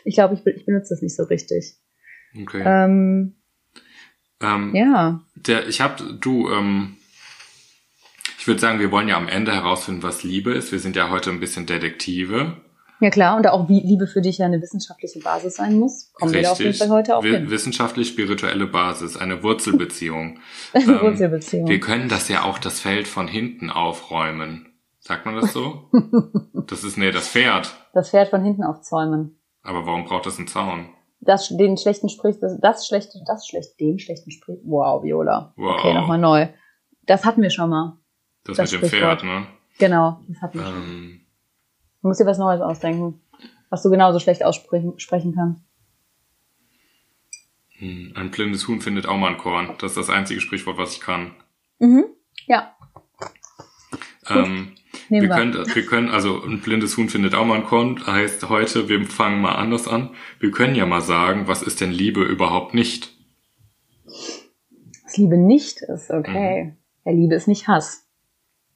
Ich 0.06 0.16
glaube, 0.16 0.34
ich, 0.36 0.46
ich 0.46 0.66
benutze 0.66 0.94
das 0.94 1.02
nicht 1.02 1.16
so 1.16 1.24
richtig. 1.24 1.76
okay. 2.42 2.64
Ähm, 2.66 3.36
Ähm, 4.42 4.74
ja. 4.76 5.22
Der, 5.36 5.68
ich 5.68 5.82
hab, 5.82 6.02
du, 6.22 6.50
ähm, 6.52 6.96
ich 8.40 8.48
würde 8.48 8.60
sagen, 8.62 8.80
wir 8.80 8.92
wollen 8.92 9.08
ja 9.10 9.18
am 9.18 9.28
Ende 9.28 9.52
herausfinden, 9.54 10.04
was 10.04 10.24
Liebe 10.24 10.54
ist. 10.54 10.72
Wir 10.72 10.80
sind 10.80 10.96
ja 10.96 11.10
heute 11.10 11.30
ein 11.32 11.40
bisschen 11.40 11.66
Detektive. 11.66 12.58
Ja 13.00 13.10
klar, 13.10 13.36
und 13.36 13.48
auch 13.48 13.68
wie 13.68 13.82
Liebe 13.82 14.08
für 14.08 14.22
dich 14.22 14.38
ja 14.38 14.46
eine 14.46 14.62
wissenschaftliche 14.62 15.20
Basis 15.20 15.56
sein 15.56 15.78
muss, 15.78 16.12
kommen 16.14 16.34
wir 16.34 16.42
da 16.42 16.52
auf 16.52 16.60
jeden 16.60 16.74
Fall 16.74 16.90
heute 16.90 17.18
auch 17.18 17.24
hin. 17.24 17.50
Wissenschaftlich-spirituelle 17.50 18.68
Basis, 18.68 19.18
eine 19.18 19.44
Wurzelbeziehung. 19.44 20.40
Eine 20.74 20.86
ähm, 20.86 21.02
Wurzelbeziehung. 21.02 21.68
Wir 21.68 21.80
können 21.80 22.08
das 22.08 22.30
ja 22.30 22.44
auch 22.44 22.60
das 22.60 22.80
Feld 22.80 23.08
von 23.08 23.28
hinten 23.28 23.70
aufräumen. 23.70 24.74
Sagt 25.00 25.26
man 25.26 25.36
das 25.36 25.52
so? 25.52 25.90
das 26.68 26.84
ist, 26.86 26.98
nee, 26.98 27.12
das 27.12 27.28
Pferd. 27.28 27.76
Das 27.94 28.12
Pferd 28.12 28.30
von 28.30 28.42
hinten 28.42 28.64
aufzäumen. 28.64 29.38
Aber 29.64 29.86
warum 29.86 30.06
braucht 30.06 30.26
das 30.26 30.38
einen 30.38 30.48
Zaun? 30.48 30.90
Das, 31.20 31.50
den 31.50 31.78
schlechten 31.78 32.10
Sprich, 32.10 32.38
das, 32.40 32.58
das 32.60 32.88
schlechte, 32.88 33.20
das 33.26 33.48
schlechte, 33.48 33.76
den 33.80 34.00
schlechten 34.00 34.32
Sprich. 34.32 34.60
Wow, 34.64 35.04
Viola. 35.04 35.54
Wow. 35.58 35.78
Okay, 35.78 35.94
nochmal 35.94 36.20
neu. 36.20 36.48
Das 37.06 37.26
hatten 37.26 37.42
wir 37.42 37.50
schon 37.50 37.70
mal. 37.70 37.98
Das, 38.46 38.58
Das 38.58 38.72
mit 38.72 38.84
dem. 38.84 38.90
Pferd, 38.90 39.24
ne? 39.24 39.48
Genau, 39.78 40.20
das 40.28 40.42
hatten 40.42 40.60
wir 40.60 40.66
schon. 40.66 41.22
Du 42.04 42.10
musst 42.10 42.20
dir 42.20 42.26
was 42.26 42.38
Neues 42.38 42.60
ausdenken, 42.62 43.22
was 43.70 43.82
du 43.82 43.90
genauso 43.90 44.20
schlecht 44.20 44.44
aussprechen 44.44 45.00
sprechen 45.00 45.34
kannst. 45.34 45.64
Hm, 47.78 48.12
Ein 48.16 48.30
blindes 48.30 48.68
Huhn 48.68 48.82
findet 48.82 49.08
auch 49.08 49.18
mal 49.18 49.30
ein 49.32 49.38
Korn. 49.38 49.70
Das 49.80 49.92
ist 49.92 49.98
das 49.98 50.10
einzige 50.10 50.42
Sprichwort, 50.42 50.78
was 50.78 50.94
ich 50.94 51.00
kann. 51.00 51.32
Mhm. 51.80 52.06
Ja, 52.46 52.76
Ähm, 54.30 54.74
wir, 55.08 55.22
wir. 55.22 55.30
können, 55.30 55.54
wir 55.54 55.86
können, 55.86 56.10
also 56.10 56.44
ein 56.44 56.60
blindes 56.60 56.98
Huhn 56.98 57.08
findet 57.08 57.36
auch 57.36 57.46
mal 57.46 57.56
ein 57.56 57.66
Korn. 57.66 58.06
Heißt 58.06 58.50
heute, 58.50 58.90
wir 58.90 59.06
fangen 59.06 59.42
mal 59.42 59.56
anders 59.56 59.88
an. 59.88 60.10
Wir 60.40 60.52
können 60.52 60.76
ja 60.76 60.86
mal 60.86 61.02
sagen, 61.02 61.48
was 61.48 61.62
ist 61.64 61.80
denn 61.80 61.92
Liebe 61.92 62.22
überhaupt 62.24 62.74
nicht? 62.74 63.16
Was 64.06 65.16
Liebe 65.18 65.38
nicht 65.38 65.82
ist, 65.82 66.12
okay. 66.12 66.64
Mhm. 66.66 66.78
Ja, 67.06 67.12
Liebe 67.14 67.36
ist 67.36 67.48
nicht 67.48 67.68
Hass. 67.70 68.06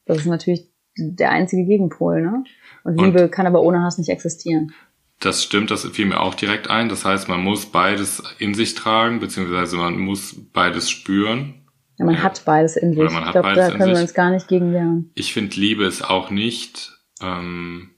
Das 0.06 0.16
ist 0.18 0.26
natürlich 0.26 0.70
der 0.96 1.30
einzige 1.30 1.64
Gegenpol, 1.64 2.22
ne? 2.22 2.44
Und 2.88 2.98
Und- 2.98 3.04
Liebe 3.04 3.28
kann 3.28 3.46
aber 3.46 3.60
ohne 3.62 3.82
Hass 3.82 3.98
nicht 3.98 4.08
existieren. 4.08 4.72
Das 5.20 5.42
stimmt, 5.42 5.70
das 5.70 5.84
fiel 5.84 6.06
mir 6.06 6.20
auch 6.20 6.34
direkt 6.34 6.70
ein. 6.70 6.88
Das 6.88 7.04
heißt, 7.04 7.28
man 7.28 7.42
muss 7.42 7.66
beides 7.66 8.22
in 8.38 8.54
sich 8.54 8.74
tragen, 8.74 9.18
beziehungsweise 9.20 9.76
man 9.76 9.98
muss 9.98 10.36
beides 10.52 10.88
spüren. 10.90 11.54
Ja, 11.98 12.04
man 12.06 12.14
Ja. 12.14 12.22
hat 12.22 12.44
beides 12.44 12.76
in 12.76 12.94
sich. 12.94 13.02
Ich 13.02 13.08
glaube, 13.08 13.32
da 13.32 13.68
können 13.70 13.78
wir 13.88 13.96
sich. 13.96 14.02
uns 14.04 14.14
gar 14.14 14.30
nicht 14.30 14.46
gegen 14.46 14.72
wehren. 14.72 15.10
Ich 15.16 15.32
finde, 15.32 15.56
Liebe 15.56 15.84
ist 15.84 16.02
auch 16.08 16.30
nicht 16.30 16.92
ähm, 17.20 17.90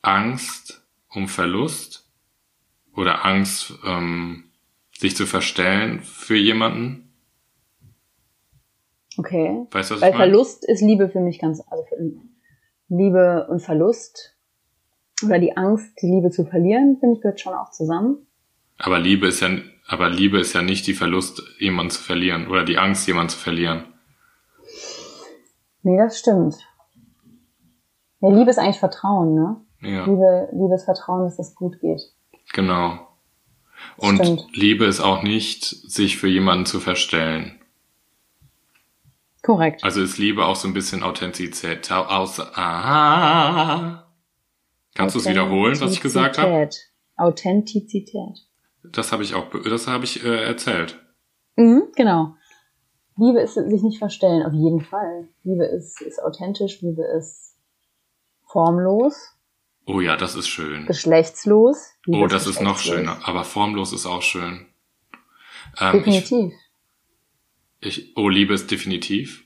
Angst 0.00 0.82
um 1.10 1.28
Verlust 1.28 2.08
oder 2.96 3.24
Angst, 3.26 3.74
ähm, 3.84 4.44
sich 4.98 5.14
zu 5.16 5.26
verstellen 5.26 6.00
für 6.02 6.36
jemanden. 6.36 7.12
Okay. 9.18 9.66
Weißt 9.70 9.90
du, 9.90 9.94
was 9.96 10.00
Weil 10.00 10.10
ich 10.12 10.16
meine? 10.18 10.30
Verlust 10.32 10.64
ist 10.64 10.80
Liebe 10.80 11.08
für 11.10 11.20
mich 11.20 11.38
ganz, 11.38 11.60
also 11.68 11.84
für 11.88 11.96
Liebe 12.88 13.46
und 13.48 13.60
Verlust 13.60 14.34
oder 15.24 15.38
die 15.38 15.56
Angst, 15.56 16.00
die 16.00 16.06
Liebe 16.06 16.30
zu 16.30 16.44
verlieren, 16.44 16.96
finde 17.00 17.16
ich, 17.16 17.22
gehört 17.22 17.40
schon 17.40 17.54
auch 17.54 17.70
zusammen. 17.70 18.26
Aber 18.78 18.98
Liebe 18.98 19.26
ist 19.26 19.40
ja, 19.40 19.50
aber 19.86 20.08
Liebe 20.08 20.38
ist 20.38 20.52
ja 20.52 20.62
nicht 20.62 20.86
die 20.86 20.94
Verlust, 20.94 21.42
jemanden 21.58 21.90
zu 21.90 22.02
verlieren 22.02 22.46
oder 22.48 22.64
die 22.64 22.78
Angst, 22.78 23.06
jemanden 23.06 23.30
zu 23.30 23.38
verlieren. 23.38 23.84
Nee, 25.82 25.96
das 25.98 26.18
stimmt. 26.18 26.56
Ja, 28.20 28.30
Liebe 28.30 28.50
ist 28.50 28.58
eigentlich 28.58 28.78
Vertrauen, 28.78 29.34
ne? 29.34 29.56
Ja, 29.80 30.04
Liebe, 30.06 30.48
Liebe 30.52 30.74
ist 30.74 30.84
Vertrauen, 30.84 31.24
dass 31.24 31.36
das 31.36 31.54
gut 31.54 31.80
geht. 31.80 32.00
genau. 32.52 33.06
Und 33.96 34.16
Stimmt. 34.16 34.56
Liebe 34.56 34.86
ist 34.86 35.00
auch 35.00 35.22
nicht, 35.22 35.64
sich 35.64 36.18
für 36.18 36.26
jemanden 36.26 36.66
zu 36.66 36.80
verstellen. 36.80 37.57
Korrekt. 39.48 39.82
Also 39.82 40.02
ist 40.02 40.18
Liebe 40.18 40.44
auch 40.44 40.56
so 40.56 40.68
ein 40.68 40.74
bisschen 40.74 41.02
Authentizität. 41.02 41.90
Aus, 41.90 42.38
ah. 42.38 44.04
Kannst 44.94 45.14
du 45.14 45.20
es 45.20 45.26
wiederholen, 45.26 45.80
was 45.80 45.92
ich 45.94 46.02
gesagt 46.02 46.36
habe? 46.36 46.50
Authentizität. 46.52 46.92
Authentizität. 47.16 48.46
Das 48.92 49.10
habe 49.10 49.22
ich 49.22 49.34
auch, 49.34 49.46
das 49.64 49.86
habe 49.86 50.04
ich 50.04 50.22
äh, 50.22 50.44
erzählt. 50.44 51.00
Mhm, 51.56 51.84
genau. 51.96 52.34
Liebe 53.16 53.40
ist 53.40 53.54
sich 53.54 53.82
nicht 53.82 53.98
verstellen, 53.98 54.42
auf 54.44 54.52
jeden 54.52 54.82
Fall. 54.82 55.28
Liebe 55.44 55.64
ist, 55.64 56.02
ist 56.02 56.22
authentisch, 56.22 56.82
Liebe 56.82 57.04
ist 57.16 57.56
formlos, 58.44 59.34
Oh 59.86 60.02
ja, 60.02 60.18
das 60.18 60.34
ist 60.34 60.48
schön. 60.48 60.84
geschlechtslos. 60.84 61.92
Liebe 62.04 62.22
Oh, 62.22 62.26
das 62.26 62.46
ist 62.46 62.60
noch 62.60 62.76
geschlechtslos. 62.76 63.14
schöner. 63.14 63.26
Aber 63.26 63.44
formlos 63.44 63.94
ist 63.94 64.04
auch 64.04 64.20
schön. 64.20 64.66
Ähm, 65.80 65.92
Definitiv. 66.04 66.52
ich, 66.52 66.67
oh, 68.16 68.28
Liebe 68.28 68.54
ist 68.54 68.70
definitiv. 68.70 69.44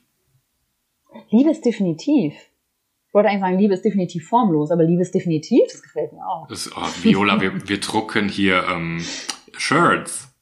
Liebe 1.30 1.50
ist 1.50 1.64
definitiv. 1.64 2.34
Ich 3.08 3.14
wollte 3.14 3.28
eigentlich 3.28 3.42
sagen, 3.42 3.58
Liebe 3.58 3.74
ist 3.74 3.84
definitiv 3.84 4.26
formlos, 4.26 4.70
aber 4.70 4.84
Liebe 4.84 5.02
ist 5.02 5.14
definitiv, 5.14 5.60
das 5.70 5.82
gefällt 5.82 6.12
mir 6.12 6.26
auch. 6.26 6.48
Das, 6.48 6.70
oh, 6.74 6.80
Viola, 7.02 7.40
wir, 7.40 7.68
wir 7.68 7.78
drucken 7.78 8.28
hier 8.28 8.64
ähm, 8.70 9.04
Shirts. 9.56 10.34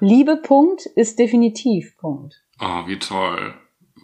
Liebe, 0.00 0.36
Punkt, 0.36 0.86
ist 0.86 1.18
definitiv, 1.18 1.96
Punkt. 1.96 2.34
Oh, 2.60 2.86
wie 2.86 2.98
toll. 2.98 3.54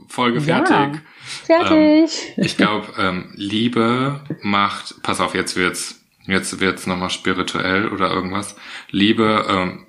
Folge 0.09 0.41
Ja. 0.41 0.65
fertig. 0.65 1.01
Fertig. 1.45 2.35
Ich 2.37 2.57
glaube, 2.57 2.89
ähm, 2.99 3.33
Liebe 3.37 4.25
macht, 4.43 5.03
pass 5.03 5.21
auf, 5.21 5.35
jetzt 5.35 5.57
wird's, 5.57 6.05
jetzt 6.27 6.61
wird's 6.61 6.87
nochmal 6.87 7.11
spirituell 7.11 7.89
oder 7.89 8.11
irgendwas. 8.11 8.57
Liebe 8.91 9.47
ähm, 9.49 9.87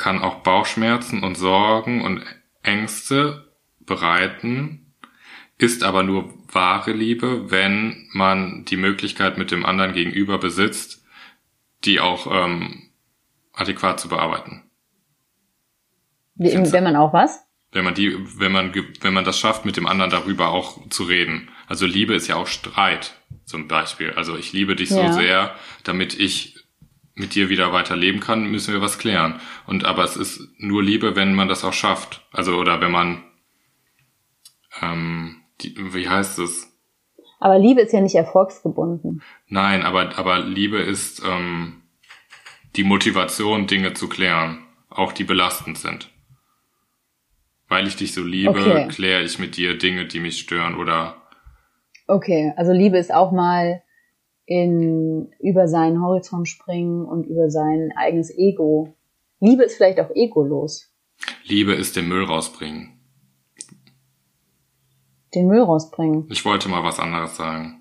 kann 0.00 0.22
auch 0.22 0.36
Bauchschmerzen 0.42 1.22
und 1.22 1.36
Sorgen 1.36 2.00
und 2.02 2.22
Ängste 2.62 3.52
bereiten, 3.80 4.94
ist 5.58 5.84
aber 5.84 6.02
nur 6.02 6.32
wahre 6.52 6.92
Liebe, 6.92 7.50
wenn 7.50 8.08
man 8.12 8.64
die 8.64 8.78
Möglichkeit 8.78 9.36
mit 9.36 9.50
dem 9.50 9.66
anderen 9.66 9.92
gegenüber 9.92 10.38
besitzt, 10.38 11.04
die 11.84 12.00
auch 12.00 12.26
ähm, 12.30 12.90
adäquat 13.52 14.00
zu 14.00 14.08
bearbeiten. 14.08 14.62
Wie- 16.34 16.72
Wenn 16.72 16.84
man 16.84 16.96
auch 16.96 17.12
was? 17.12 17.44
Wenn 17.72 17.84
man 17.84 17.94
die, 17.94 18.16
wenn 18.40 18.50
man, 18.52 18.74
wenn 19.02 19.12
man 19.14 19.24
das 19.24 19.38
schafft, 19.38 19.64
mit 19.66 19.76
dem 19.76 19.86
anderen 19.86 20.10
darüber 20.10 20.48
auch 20.48 20.88
zu 20.88 21.04
reden. 21.04 21.50
Also 21.68 21.86
Liebe 21.86 22.14
ist 22.14 22.26
ja 22.26 22.36
auch 22.36 22.46
Streit, 22.48 23.14
zum 23.44 23.68
Beispiel. 23.68 24.12
Also 24.12 24.36
ich 24.36 24.52
liebe 24.52 24.74
dich 24.74 24.90
Ja. 24.90 25.12
so 25.12 25.18
sehr, 25.20 25.54
damit 25.84 26.18
ich 26.18 26.59
mit 27.20 27.34
dir 27.34 27.48
wieder 27.48 27.72
weiterleben 27.72 28.20
kann, 28.20 28.50
müssen 28.50 28.74
wir 28.74 28.80
was 28.80 28.98
klären. 28.98 29.40
Und 29.66 29.84
aber 29.84 30.02
es 30.02 30.16
ist 30.16 30.40
nur 30.58 30.82
Liebe, 30.82 31.14
wenn 31.14 31.34
man 31.34 31.48
das 31.48 31.64
auch 31.64 31.72
schafft. 31.72 32.26
Also 32.32 32.56
oder 32.56 32.80
wenn 32.80 32.90
man, 32.90 33.22
ähm, 34.82 35.42
die, 35.60 35.74
wie 35.94 36.08
heißt 36.08 36.38
es? 36.40 36.66
Aber 37.38 37.58
Liebe 37.58 37.80
ist 37.82 37.92
ja 37.92 38.00
nicht 38.00 38.16
erfolgsgebunden. 38.16 39.22
Nein, 39.46 39.82
aber 39.82 40.18
aber 40.18 40.40
Liebe 40.40 40.78
ist 40.78 41.22
ähm, 41.24 41.82
die 42.76 42.84
Motivation, 42.84 43.66
Dinge 43.66 43.94
zu 43.94 44.08
klären, 44.08 44.66
auch 44.88 45.12
die 45.12 45.24
belastend 45.24 45.78
sind. 45.78 46.10
Weil 47.68 47.86
ich 47.86 47.96
dich 47.96 48.12
so 48.14 48.22
liebe, 48.24 48.50
Okay. 48.50 48.88
kläre 48.88 49.22
ich 49.22 49.38
mit 49.38 49.56
dir 49.56 49.78
Dinge, 49.78 50.06
die 50.06 50.20
mich 50.20 50.40
stören 50.40 50.74
oder 50.74 51.16
Okay, 52.08 52.52
also 52.56 52.72
Liebe 52.72 52.98
ist 52.98 53.14
auch 53.14 53.30
mal 53.30 53.82
in 54.46 55.30
über 55.38 55.68
seinen 55.68 56.02
Horizont 56.02 56.48
springen 56.48 57.04
und 57.04 57.24
über 57.26 57.50
sein 57.50 57.92
eigenes 57.96 58.30
Ego. 58.36 58.94
Liebe 59.40 59.62
ist 59.64 59.76
vielleicht 59.76 60.00
auch 60.00 60.10
egolos. 60.14 60.92
Liebe 61.44 61.72
ist 61.74 61.96
den 61.96 62.08
Müll 62.08 62.24
rausbringen. 62.24 62.98
Den 65.34 65.46
Müll 65.46 65.60
rausbringen. 65.62 66.26
Ich 66.30 66.44
wollte 66.44 66.68
mal 66.68 66.82
was 66.82 66.98
anderes 66.98 67.36
sagen. 67.36 67.76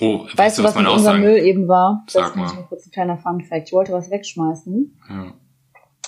Oh, 0.00 0.24
weißt, 0.24 0.38
Weißt 0.38 0.58
du, 0.58 0.62
was 0.62 0.70
was 0.70 0.74
mit 0.76 0.84
man 0.84 0.92
auch 0.92 0.96
unserem 0.98 1.16
sagen? 1.16 1.24
Müll 1.24 1.38
eben 1.44 1.68
war? 1.68 2.04
Sag 2.08 2.22
das 2.22 2.30
ist 2.30 2.36
mal. 2.36 2.54
nur 2.54 2.68
kurz 2.68 2.86
ein 2.86 2.90
kleiner 2.92 3.18
Fun 3.18 3.42
Fact. 3.42 3.68
Ich 3.68 3.72
wollte 3.72 3.92
was 3.92 4.10
wegschmeißen 4.10 5.00
Ja, 5.08 5.34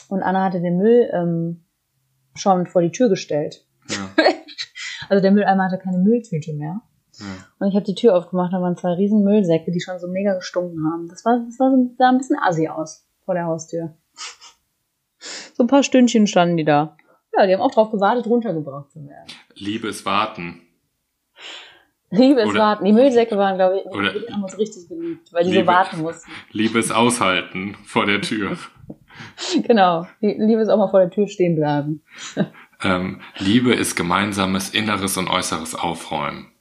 und 0.09 0.23
Anna 0.23 0.44
hatte 0.44 0.61
den 0.61 0.79
Müll 0.79 1.11
ähm, 1.12 1.64
schon 2.35 2.66
vor 2.66 2.81
die 2.83 2.92
Tür 2.92 3.09
gestellt. 3.09 3.66
ja, 3.88 4.09
Also 5.09 5.23
der 5.23 5.33
Mülleimer 5.33 5.64
hatte 5.64 5.79
keine 5.79 5.99
Mülltüte 5.99 6.53
mehr. 6.55 6.81
Ja. 7.18 7.26
Und 7.59 7.68
ich 7.68 7.74
habe 7.74 7.85
die 7.85 7.94
Tür 7.94 8.16
aufgemacht, 8.16 8.52
da 8.52 8.61
waren 8.61 8.76
zwei 8.76 8.92
riesen 8.94 9.22
Müllsäcke, 9.24 9.70
die 9.72 9.81
schon 9.81 9.98
so 9.98 10.09
mega 10.09 10.35
gestunken 10.35 10.85
haben. 10.92 11.09
Das 11.09 11.24
war, 11.24 11.40
das 11.46 11.59
war 11.59 11.70
so, 11.70 11.94
sah 11.98 12.09
ein 12.11 12.18
bisschen 12.18 12.38
assi 12.40 12.68
aus 12.68 13.07
vor 13.24 13.35
der 13.35 13.46
Haustür. 13.46 13.94
So 15.54 15.64
ein 15.64 15.66
paar 15.66 15.83
Stündchen 15.83 16.28
standen 16.28 16.57
die 16.57 16.64
da. 16.64 16.96
Ja, 17.37 17.44
die 17.44 17.52
haben 17.52 17.61
auch 17.61 17.72
drauf 17.72 17.90
gewartet, 17.90 18.26
runtergebracht 18.26 18.92
zu 18.92 19.00
werden. 19.09 19.26
Liebe 19.57 19.88
ist 19.88 20.07
warten. 20.07 20.62
Liebe 22.11 22.40
ist 22.42 22.50
Oder- 22.50 22.61
warten. 22.61 22.85
Die 22.85 22.92
Müllsäcke 22.92 23.37
waren, 23.37 23.57
glaube 23.57 23.78
ich, 23.81 23.87
Oder- 23.87 24.12
die 24.12 24.33
haben 24.33 24.44
uns 24.44 24.57
richtig 24.57 24.88
geliebt, 24.88 25.33
weil 25.33 25.42
die 25.42 25.50
Liebe- 25.50 25.62
so 25.64 25.66
warten 25.66 26.00
mussten. 26.02 26.31
Liebe 26.52 26.78
ist 26.78 26.92
aushalten 26.92 27.76
vor 27.85 28.07
der 28.07 28.20
Tür. 28.22 28.57
Genau. 29.66 30.07
Die 30.22 30.37
Liebe 30.38 30.61
ist 30.62 30.68
auch 30.68 30.78
mal 30.78 30.88
vor 30.90 31.00
der 31.00 31.11
Tür 31.11 31.26
stehen 31.26 31.57
bleiben. 31.57 32.02
Ähm, 32.85 33.20
Liebe 33.38 33.74
ist 33.74 33.96
gemeinsames 33.96 34.70
inneres 34.70 35.16
und 35.16 35.28
äußeres 35.28 35.74
Aufräumen. 35.74 36.52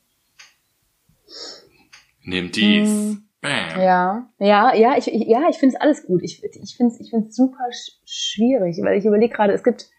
Nimm 2.28 2.52
dies. 2.52 2.90
Hm. 2.90 3.24
Bam. 3.40 3.80
Ja, 3.80 4.30
ja, 4.40 4.76
ja, 4.76 4.98
ich, 4.98 5.06
ja, 5.06 5.48
ich 5.50 5.58
finde 5.58 5.76
es 5.76 5.82
alles 5.82 6.06
gut. 6.06 6.24
Ich, 6.24 6.44
ich 6.44 6.76
finde 6.76 6.94
es 6.94 7.00
ich 7.00 7.10
find's 7.12 7.36
super 7.36 7.72
sch 7.72 8.02
schwierig, 8.06 8.78
weil 8.82 8.98
ich 8.98 9.06
überlege 9.06 9.34
gerade, 9.34 9.54
es 9.54 9.64
gibt, 9.64 9.90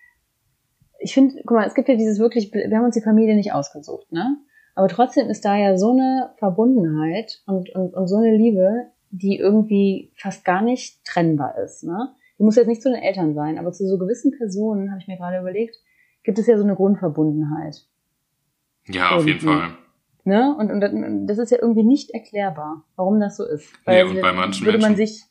ich 0.99 1.15
finde, 1.15 1.37
guck 1.47 1.57
mal, 1.57 1.67
es 1.67 1.75
gibt 1.75 1.89
ja 1.89 1.95
dieses 1.95 2.19
wirklich, 2.19 2.53
wir 2.53 2.77
haben 2.77 2.85
uns 2.85 2.97
die 2.97 3.03
Familie 3.03 3.35
nicht 3.35 3.53
ausgesucht, 3.53 4.13
ne? 4.13 4.37
Aber 4.75 4.89
trotzdem 4.89 5.29
ist 5.31 5.45
da 5.45 5.57
ja 5.57 5.79
so 5.79 5.93
eine 5.93 6.35
Verbundenheit 6.37 7.43
und, 7.47 7.71
und, 7.75 7.95
und 7.95 8.09
so 8.09 8.17
eine 8.17 8.37
Liebe, 8.37 8.89
die 9.11 9.39
irgendwie 9.39 10.13
fast 10.17 10.45
gar 10.45 10.61
nicht 10.61 11.05
trennbar 11.05 11.57
ist, 11.59 11.85
ne? 11.85 12.15
Die 12.39 12.43
muss 12.43 12.57
jetzt 12.57 12.69
nicht 12.69 12.83
zu 12.83 12.91
den 12.91 13.03
Eltern 13.03 13.35
sein, 13.35 13.59
aber 13.59 13.73
zu 13.73 13.87
so 13.87 13.99
gewissen 13.99 14.33
Personen, 14.37 14.91
habe 14.91 15.01
ich 15.01 15.09
mir 15.09 15.17
gerade 15.17 15.39
überlegt, 15.39 15.77
gibt 16.25 16.39
es 16.39 16.47
ja 16.47 16.59
so 16.59 16.65
eine 16.65 16.75
Grundverbundenheit. 16.75 17.87
Ja, 18.87 19.11
auf 19.11 19.27
jeden 19.27 19.39
Irgendwie. 19.39 19.61
Fall. 19.61 19.88
Ne? 20.29 20.55
Und, 20.59 20.71
und 20.71 21.27
das 21.27 21.39
ist 21.39 21.51
ja 21.51 21.59
irgendwie 21.61 21.83
nicht 21.85 22.11
erklärbar, 22.11 22.85
warum 22.97 23.19
das 23.19 23.39
so 23.39 23.45
ist. 23.45 23.67
Nee, 23.87 24.03
und 24.03 24.21
bei 24.21 24.33
manchen 24.35 24.67
würde 24.67 24.79
man 24.79 24.93
Menschen- 24.95 25.07
sich 25.07 25.25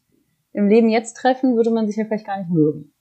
im 0.54 0.68
Leben 0.68 0.90
jetzt 0.90 1.16
treffen, 1.18 1.56
würde 1.56 1.70
man 1.70 1.86
sich 1.86 1.96
ja 1.98 2.06
vielleicht 2.06 2.26
gar 2.26 2.40
nicht 2.40 2.50
mögen. 2.50 2.92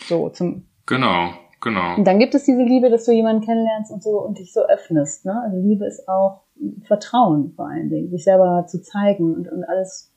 So, 0.00 0.28
zum, 0.30 0.66
Genau. 0.86 1.30
genau. 1.60 1.94
Und 1.96 2.04
dann 2.04 2.18
gibt 2.18 2.34
es 2.34 2.44
diese 2.44 2.62
Liebe, 2.64 2.90
dass 2.90 3.04
du 3.04 3.12
jemanden 3.12 3.44
kennenlernst 3.44 3.92
und 3.92 4.02
so 4.02 4.20
und 4.20 4.38
dich 4.38 4.52
so 4.52 4.66
öffnest. 4.66 5.24
Ne? 5.24 5.40
Also 5.40 5.56
Liebe 5.56 5.86
ist 5.86 6.08
auch 6.08 6.42
Vertrauen 6.86 7.52
vor 7.54 7.68
allen 7.68 7.88
Dingen, 7.90 8.10
sich 8.10 8.24
selber 8.24 8.66
zu 8.66 8.82
zeigen 8.82 9.34
und, 9.34 9.48
und 9.52 9.62
alles 9.64 10.12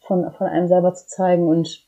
von, 0.00 0.30
von 0.32 0.46
einem 0.46 0.66
selber 0.68 0.94
zu 0.94 1.06
zeigen 1.08 1.46
und 1.46 1.86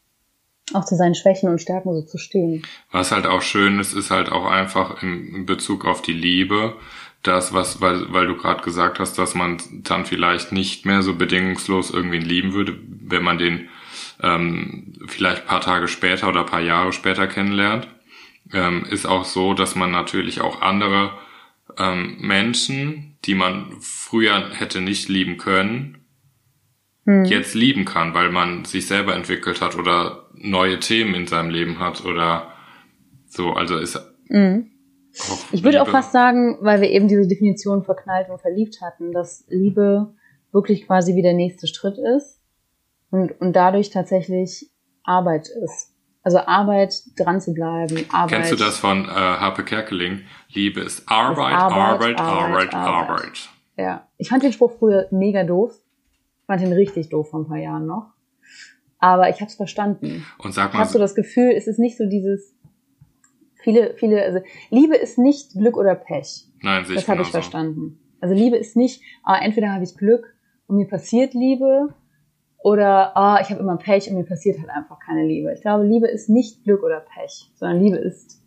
auch 0.73 0.85
zu 0.85 0.97
seinen 0.97 1.15
Schwächen 1.15 1.49
und 1.49 1.61
Stärken 1.61 1.95
so 1.95 2.03
zu 2.03 2.19
stehen. 2.19 2.63
Was 2.91 3.13
halt 3.13 3.27
auch 3.27 3.43
schön 3.43 3.79
ist, 3.79 3.95
ist 3.95 4.11
halt 4.11 4.31
auch 4.33 4.47
einfach 4.47 5.03
im 5.03 5.45
Bezug 5.47 5.85
auf 5.87 6.01
die 6.03 6.13
Liebe, 6.15 6.75
das, 7.25 7.53
was, 7.53 7.81
weil, 7.81 8.13
weil 8.13 8.27
du 8.27 8.37
gerade 8.37 8.63
gesagt 8.63 9.01
hast, 9.01 9.19
dass 9.19 9.35
man 9.35 9.59
dann 9.73 10.07
vielleicht 10.07 10.53
nicht 10.53 10.87
mehr 10.87 11.03
so 11.03 11.15
bedingungslos 11.15 11.91
irgendwie 11.91 12.19
lieben 12.19 12.53
würde, 12.53 12.79
wenn 12.87 13.25
man 13.25 13.39
den 13.39 13.69
ähm, 14.23 14.93
vielleicht 15.07 15.47
paar 15.47 15.61
Tage 15.61 15.89
später 15.89 16.29
oder 16.29 16.45
paar 16.45 16.61
Jahre 16.61 16.93
später 16.93 17.27
kennenlernt, 17.27 17.89
ähm, 18.53 18.85
ist 18.89 19.07
auch 19.07 19.25
so, 19.25 19.55
dass 19.55 19.75
man 19.75 19.91
natürlich 19.91 20.43
auch 20.43 20.61
andere 20.61 21.13
ähm, 21.79 22.19
Menschen, 22.21 23.17
die 23.25 23.35
man 23.35 23.77
früher 23.81 24.51
hätte 24.53 24.83
nicht 24.83 25.09
lieben 25.09 25.39
können, 25.39 26.05
hm. 27.07 27.25
jetzt 27.25 27.55
lieben 27.55 27.87
kann, 27.87 28.15
weil 28.15 28.31
man 28.31 28.67
sich 28.67 28.87
selber 28.87 29.15
entwickelt 29.15 29.63
hat 29.63 29.77
oder 29.77 30.29
neue 30.35 30.79
Themen 30.79 31.15
in 31.15 31.27
seinem 31.27 31.51
Leben 31.51 31.79
hat 31.79 32.05
oder 32.05 32.53
so. 33.27 33.55
Also 33.55 33.79
ist 33.79 33.99
Ich 35.53 35.63
würde 35.63 35.81
auch 35.83 35.89
fast 35.89 36.13
sagen, 36.13 36.59
weil 36.61 36.81
wir 36.81 36.91
eben 36.91 37.09
diese 37.09 37.27
Definition 37.27 37.85
verknallt 37.85 38.29
und 38.31 38.41
verliebt 38.41 38.81
hatten, 38.81 39.13
dass 39.13 39.45
Liebe 39.49 40.13
wirklich 40.53 40.87
quasi 40.87 41.15
wie 41.15 41.23
der 41.23 41.35
nächste 41.35 41.67
Schritt 41.67 41.99
ist 41.99 42.41
und, 43.11 43.41
und 43.41 43.55
dadurch 43.55 43.91
tatsächlich 43.91 44.71
Arbeit 45.05 45.49
ist. 45.49 45.93
Also 46.23 46.39
Arbeit, 46.39 46.95
dran 47.19 47.41
zu 47.41 47.53
bleiben, 47.53 48.07
Arbeit. 48.11 48.31
Kennst 48.31 48.53
du 48.53 48.57
das 48.57 48.79
von 48.79 49.05
äh, 49.05 49.09
Harpe 49.09 49.63
Kerkeling? 49.63 50.23
Liebe 50.49 50.81
ist 50.81 51.07
Arbeit, 51.07 51.53
ist 51.53 51.63
Arbeit, 51.63 52.19
Arbeit, 52.19 52.21
Arbeit, 52.21 52.75
Arbeit, 52.75 52.75
Arbeit. 52.75 53.49
Ja, 53.77 54.09
ich 54.17 54.31
fand 54.31 54.43
den 54.43 54.53
Spruch 54.53 54.73
früher 54.79 55.07
mega 55.11 55.45
doof. 55.45 55.75
Ich 56.41 56.47
fand 56.47 56.63
ihn 56.63 56.73
richtig 56.73 57.11
doof 57.11 57.31
vor 57.31 57.41
ein 57.41 57.47
paar 57.47 57.59
Jahren 57.59 57.87
noch. 57.87 58.13
Aber 58.99 59.29
ich 59.29 59.37
habe 59.37 59.47
es 59.47 59.55
verstanden. 59.55 60.25
Und 60.39 60.55
sag 60.55 60.73
mal, 60.73 60.81
hast 60.81 60.95
du 60.95 60.99
das 60.99 61.15
Gefühl, 61.15 61.53
es 61.55 61.67
ist 61.67 61.79
nicht 61.79 61.99
so 61.99 62.09
dieses 62.09 62.55
viele, 63.65 63.95
viele, 63.97 64.23
also 64.23 64.41
Liebe 64.71 64.95
ist 64.95 65.19
nicht 65.19 65.55
Glück 65.55 65.77
oder 65.77 65.95
Pech. 65.95 66.45
Nein, 66.61 66.85
sicher. 66.85 67.01
Das 67.01 67.09
habe 67.09 67.23
ich 67.23 67.29
verstanden. 67.29 67.99
Also 68.21 68.35
Liebe 68.35 68.57
ist 68.57 68.77
nicht, 68.77 69.03
ah, 69.25 69.39
entweder 69.43 69.73
habe 69.73 69.85
ich 69.85 69.97
Glück 69.97 70.35
und 70.67 70.77
mir 70.77 70.87
passiert 70.87 71.35
Liebe 71.35 71.95
oder 72.59 73.17
ah, 73.17 73.41
ich 73.41 73.51
habe 73.51 73.61
immer 73.61 73.77
Pech 73.77 74.09
und 74.09 74.17
mir 74.17 74.25
passiert 74.25 74.59
halt 74.59 74.71
einfach 74.71 74.99
keine 74.99 75.27
Liebe. 75.27 75.53
Ich 75.53 75.63
glaube, 75.63 75.85
Liebe 75.85 76.07
ist 76.07 76.29
nicht 76.29 76.63
Glück 76.65 76.83
oder 76.83 77.01
Pech, 77.01 77.51
sondern 77.55 77.83
Liebe 77.83 77.97
ist 77.97 78.41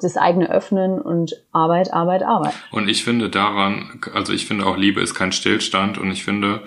das 0.00 0.16
eigene 0.16 0.50
Öffnen 0.50 1.00
und 1.00 1.32
Arbeit, 1.52 1.92
Arbeit, 1.92 2.24
Arbeit. 2.24 2.54
Und 2.72 2.88
ich 2.88 3.04
finde 3.04 3.30
daran, 3.30 4.00
also 4.12 4.32
ich 4.32 4.46
finde 4.46 4.66
auch 4.66 4.76
Liebe 4.76 5.00
ist 5.00 5.14
kein 5.14 5.30
Stillstand 5.30 5.96
und 5.96 6.10
ich 6.10 6.24
finde, 6.24 6.62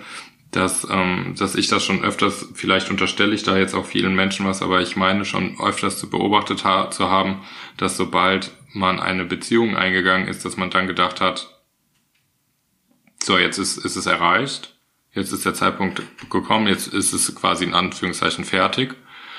dass, 0.50 0.86
ähm, 0.90 1.34
dass 1.38 1.54
ich 1.54 1.68
das 1.68 1.84
schon 1.84 2.02
öfters, 2.02 2.48
vielleicht 2.54 2.90
unterstelle 2.90 3.34
ich 3.34 3.42
da 3.42 3.56
jetzt 3.56 3.74
auch 3.74 3.84
vielen 3.84 4.14
Menschen 4.14 4.46
was, 4.46 4.62
aber 4.62 4.80
ich 4.80 4.96
meine 4.96 5.24
schon 5.24 5.58
öfters 5.60 5.98
zu 5.98 6.08
beobachtet 6.08 6.64
ha 6.64 6.90
zu 6.90 7.10
haben, 7.10 7.42
dass 7.76 7.96
sobald 7.96 8.52
man 8.72 9.00
eine 9.00 9.24
Beziehung 9.24 9.76
eingegangen 9.76 10.28
ist, 10.28 10.44
dass 10.44 10.56
man 10.56 10.70
dann 10.70 10.86
gedacht 10.86 11.20
hat, 11.20 11.50
so, 13.22 13.38
jetzt 13.38 13.58
ist, 13.58 13.78
ist 13.78 13.96
es 13.96 14.06
erreicht 14.06 14.76
jetzt 15.16 15.32
ist 15.32 15.44
der 15.44 15.54
Zeitpunkt 15.54 16.02
gekommen, 16.30 16.68
jetzt 16.68 16.88
ist 16.88 17.12
es 17.12 17.34
quasi 17.34 17.64
in 17.64 17.74
Anführungszeichen 17.74 18.44
fertig. 18.44 18.94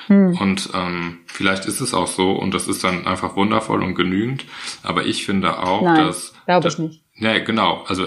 Hm. 0.08 0.36
Und 0.38 0.70
ähm, 0.74 1.20
vielleicht 1.26 1.66
ist 1.66 1.80
es 1.80 1.94
auch 1.94 2.08
so 2.08 2.32
und 2.32 2.52
das 2.52 2.66
ist 2.66 2.82
dann 2.82 3.06
einfach 3.06 3.36
wundervoll 3.36 3.82
und 3.82 3.94
genügend. 3.94 4.44
Aber 4.82 5.06
ich 5.06 5.24
finde 5.24 5.58
auch, 5.58 5.82
Nein, 5.82 6.06
dass. 6.06 6.34
Glaube 6.46 6.68
ich 6.68 6.78
nicht. 6.78 7.04
Ja, 7.14 7.38
genau. 7.38 7.84
Also 7.86 8.06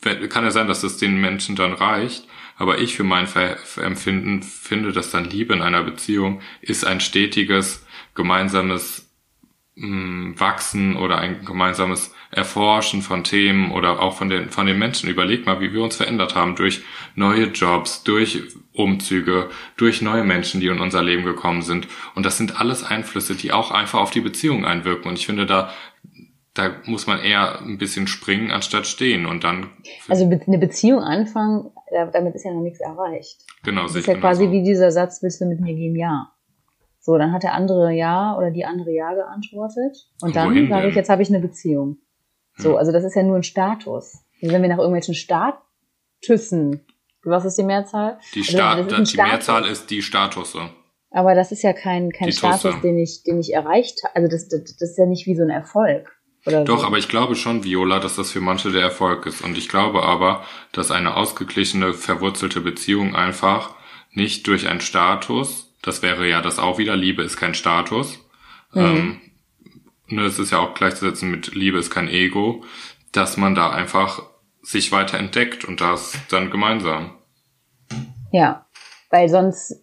kann 0.00 0.44
ja 0.44 0.50
sein, 0.50 0.68
dass 0.68 0.82
es 0.82 0.98
den 0.98 1.20
Menschen 1.20 1.56
dann 1.56 1.72
reicht. 1.72 2.26
Aber 2.58 2.78
ich 2.78 2.96
für 2.96 3.04
mein 3.04 3.28
Empfinden 3.76 4.42
finde, 4.42 4.92
dass 4.92 5.10
dann 5.10 5.24
Liebe 5.24 5.52
in 5.52 5.62
einer 5.62 5.82
Beziehung 5.82 6.40
ist 6.62 6.86
ein 6.86 7.00
stetiges 7.00 7.84
gemeinsames 8.14 9.06
mh, 9.76 9.86
hm, 9.86 10.40
Wachsen 10.40 10.96
oder 10.96 11.18
ein 11.18 11.44
gemeinsames 11.44 12.14
Erforschen 12.30 13.02
von 13.02 13.24
Themen 13.24 13.70
oder 13.70 14.00
auch 14.00 14.16
von 14.16 14.28
den, 14.28 14.50
von 14.50 14.66
den 14.66 14.78
Menschen. 14.78 15.08
Überleg 15.08 15.46
mal, 15.46 15.60
wie 15.60 15.72
wir 15.72 15.82
uns 15.82 15.96
verändert 15.96 16.34
haben 16.34 16.56
durch 16.56 16.82
neue 17.14 17.46
Jobs, 17.46 18.02
durch 18.02 18.42
Umzüge, 18.72 19.48
durch 19.76 20.02
neue 20.02 20.24
Menschen, 20.24 20.60
die 20.60 20.66
in 20.66 20.80
unser 20.80 21.02
Leben 21.02 21.24
gekommen 21.24 21.62
sind. 21.62 21.88
Und 22.14 22.26
das 22.26 22.36
sind 22.36 22.60
alles 22.60 22.84
Einflüsse, 22.84 23.34
die 23.34 23.52
auch 23.52 23.70
einfach 23.70 24.00
auf 24.00 24.10
die 24.10 24.20
Beziehung 24.20 24.64
einwirken. 24.64 25.08
Und 25.08 25.18
ich 25.18 25.26
finde, 25.26 25.46
da, 25.46 25.72
da 26.56 26.76
muss 26.86 27.06
man 27.06 27.20
eher 27.20 27.60
ein 27.60 27.78
bisschen 27.78 28.06
springen, 28.06 28.50
anstatt 28.50 28.86
stehen 28.86 29.26
und 29.26 29.44
dann. 29.44 29.70
Also 30.08 30.24
eine 30.24 30.58
Beziehung 30.58 31.00
anfangen, 31.00 31.70
damit 32.12 32.34
ist 32.34 32.44
ja 32.44 32.52
noch 32.52 32.62
nichts 32.62 32.80
erreicht. 32.80 33.44
Genau, 33.62 33.82
das 33.82 33.94
ist 33.94 34.06
ja 34.06 34.14
quasi 34.14 34.46
so. 34.46 34.52
wie 34.52 34.62
dieser 34.62 34.90
Satz, 34.90 35.22
willst 35.22 35.40
du 35.40 35.46
mit 35.46 35.60
mir 35.60 35.74
gehen? 35.74 35.94
Ja. 35.96 36.32
So, 36.98 37.18
dann 37.18 37.32
hat 37.32 37.42
der 37.42 37.54
andere 37.54 37.92
Ja 37.92 38.36
oder 38.36 38.50
die 38.50 38.64
andere 38.64 38.90
Ja 38.92 39.14
geantwortet. 39.14 39.96
Und 40.22 40.34
dann 40.34 40.68
sage 40.68 40.88
ich, 40.88 40.94
jetzt 40.94 41.10
habe 41.10 41.22
ich 41.22 41.28
eine 41.28 41.40
Beziehung. 41.40 41.98
So, 42.56 42.76
also 42.76 42.90
das 42.90 43.04
ist 43.04 43.14
ja 43.14 43.22
nur 43.22 43.36
ein 43.36 43.42
Status. 43.42 44.24
Also 44.42 44.54
wenn 44.54 44.62
wir 44.62 44.68
nach 44.68 44.78
irgendwelchen 44.78 45.14
Statussen, 45.14 46.80
was 47.22 47.44
ist 47.44 47.58
die 47.58 47.64
Mehrzahl? 47.64 48.18
Die, 48.34 48.42
Sta 48.42 48.74
also 48.74 49.04
die. 49.04 49.16
Mehrzahl 49.16 49.66
ist 49.66 49.90
die 49.90 50.00
Statusse. 50.00 50.70
Aber 51.10 51.34
das 51.34 51.52
ist 51.52 51.62
ja 51.62 51.72
kein, 51.72 52.10
kein 52.10 52.32
Status, 52.32 52.80
den 52.82 52.98
ich, 52.98 53.22
den 53.24 53.38
ich 53.40 53.52
erreicht 53.52 54.02
habe. 54.04 54.16
Also 54.16 54.28
das, 54.28 54.48
das, 54.48 54.76
das 54.76 54.90
ist 54.90 54.98
ja 54.98 55.06
nicht 55.06 55.26
wie 55.26 55.36
so 55.36 55.42
ein 55.42 55.50
Erfolg. 55.50 56.15
Oder 56.46 56.64
Doch, 56.64 56.80
so. 56.80 56.86
aber 56.86 56.98
ich 56.98 57.08
glaube 57.08 57.34
schon, 57.34 57.64
Viola, 57.64 57.98
dass 57.98 58.16
das 58.16 58.30
für 58.30 58.40
manche 58.40 58.70
der 58.70 58.82
Erfolg 58.82 59.26
ist. 59.26 59.42
Und 59.42 59.58
ich 59.58 59.68
glaube 59.68 60.04
aber, 60.04 60.44
dass 60.72 60.92
eine 60.92 61.16
ausgeglichene, 61.16 61.92
verwurzelte 61.92 62.60
Beziehung 62.60 63.16
einfach 63.16 63.74
nicht 64.12 64.46
durch 64.46 64.68
einen 64.68 64.80
Status, 64.80 65.74
das 65.82 66.02
wäre 66.02 66.28
ja 66.28 66.40
das 66.40 66.58
auch 66.58 66.78
wieder, 66.78 66.96
Liebe 66.96 67.22
ist 67.22 67.36
kein 67.36 67.54
Status, 67.54 68.18
mhm. 68.72 68.80
ähm, 68.80 69.20
ne, 70.08 70.22
es 70.22 70.38
ist 70.38 70.52
ja 70.52 70.60
auch 70.60 70.74
gleichzusetzen 70.74 71.30
mit 71.30 71.54
Liebe 71.54 71.78
ist 71.78 71.90
kein 71.90 72.08
Ego, 72.08 72.64
dass 73.12 73.36
man 73.36 73.54
da 73.54 73.70
einfach 73.70 74.22
sich 74.62 74.92
weiter 74.92 75.18
entdeckt 75.18 75.64
und 75.64 75.80
das 75.80 76.16
dann 76.30 76.50
gemeinsam. 76.50 77.10
Ja, 78.32 78.66
weil 79.10 79.28
sonst 79.28 79.80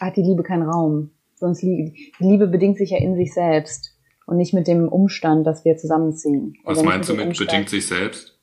hat 0.00 0.16
die 0.16 0.22
Liebe 0.22 0.42
keinen 0.42 0.68
Raum. 0.68 1.10
Sonst 1.34 1.62
die 1.62 2.12
Liebe 2.18 2.46
bedingt 2.46 2.78
sich 2.78 2.90
ja 2.90 2.98
in 2.98 3.16
sich 3.16 3.32
selbst 3.32 3.96
und 4.30 4.36
nicht 4.36 4.54
mit 4.54 4.68
dem 4.68 4.88
Umstand, 4.88 5.44
dass 5.44 5.64
wir 5.64 5.76
zusammenziehen. 5.76 6.54
Was 6.62 6.78
also 6.78 6.88
meinst 6.88 7.08
du 7.08 7.14
mit 7.14 7.26
Umstand, 7.26 7.50
bedingt 7.50 7.68
sich 7.68 7.88
selbst? 7.88 8.38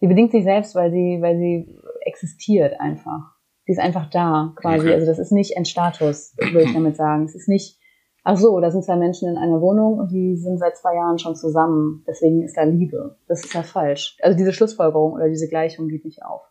Sie 0.00 0.08
bedingt 0.08 0.32
sich 0.32 0.42
selbst, 0.42 0.74
weil 0.74 0.90
sie, 0.90 1.18
weil 1.20 1.38
sie 1.38 1.78
existiert 2.00 2.80
einfach. 2.80 3.36
Sie 3.64 3.72
ist 3.72 3.78
einfach 3.78 4.10
da, 4.10 4.52
quasi. 4.56 4.80
Okay. 4.80 4.94
Also 4.94 5.06
das 5.06 5.20
ist 5.20 5.30
nicht 5.30 5.56
ein 5.56 5.64
Status, 5.64 6.34
würde 6.38 6.62
ich 6.62 6.72
damit 6.72 6.96
sagen. 6.96 7.24
Es 7.24 7.36
ist 7.36 7.48
nicht, 7.48 7.78
ach 8.24 8.36
so, 8.36 8.58
da 8.58 8.72
sind 8.72 8.84
zwei 8.84 8.96
Menschen 8.96 9.28
in 9.28 9.36
einer 9.36 9.60
Wohnung 9.60 10.00
und 10.00 10.10
die 10.10 10.36
sind 10.36 10.58
seit 10.58 10.76
zwei 10.76 10.96
Jahren 10.96 11.20
schon 11.20 11.36
zusammen. 11.36 12.02
Deswegen 12.08 12.42
ist 12.42 12.56
da 12.56 12.64
Liebe. 12.64 13.16
Das 13.28 13.44
ist 13.44 13.54
ja 13.54 13.62
falsch. 13.62 14.16
Also 14.22 14.36
diese 14.36 14.52
Schlussfolgerung 14.52 15.12
oder 15.12 15.28
diese 15.28 15.48
Gleichung 15.48 15.86
geht 15.86 16.04
nicht 16.04 16.24
auf. 16.24 16.42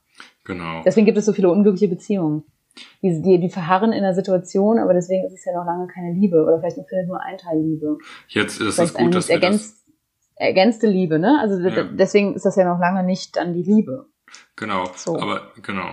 Genau. 0.45 0.81
Deswegen 0.86 1.05
gibt 1.05 1.17
es 1.17 1.25
so 1.25 1.34
viele 1.34 1.51
unglückliche 1.51 1.89
Beziehungen. 1.89 2.45
Die, 3.01 3.21
die, 3.21 3.39
die 3.39 3.49
verharren 3.49 3.91
in 3.91 4.01
der 4.01 4.13
Situation, 4.13 4.79
aber 4.79 4.93
deswegen 4.93 5.25
ist 5.25 5.34
es 5.34 5.45
ja 5.45 5.53
noch 5.53 5.65
lange 5.65 5.88
keine 5.88 6.13
Liebe. 6.13 6.43
Oder 6.43 6.60
vielleicht 6.60 6.77
findet 6.88 7.07
nur 7.07 7.21
ein 7.21 7.38
Teil 7.38 7.60
Liebe. 7.60 7.97
Jetzt 8.27 8.62
ist 8.62 8.79
es 8.79 8.93
gut, 8.93 9.13
dass 9.13 9.27
wir 9.27 9.36
ergänzt, 9.36 9.86
das 9.86 9.93
ergänzte 10.36 10.88
Liebe, 10.88 11.19
ne? 11.19 11.38
Also 11.41 11.60
ja. 11.60 11.84
deswegen 11.84 12.36
ist 12.36 12.45
das 12.45 12.55
ja 12.55 12.65
noch 12.65 12.79
lange 12.79 13.03
nicht 13.03 13.36
dann 13.36 13.53
die 13.53 13.63
Liebe. 13.63 14.07
Genau. 14.55 14.86
So. 14.95 15.19
Aber 15.19 15.51
genau. 15.62 15.89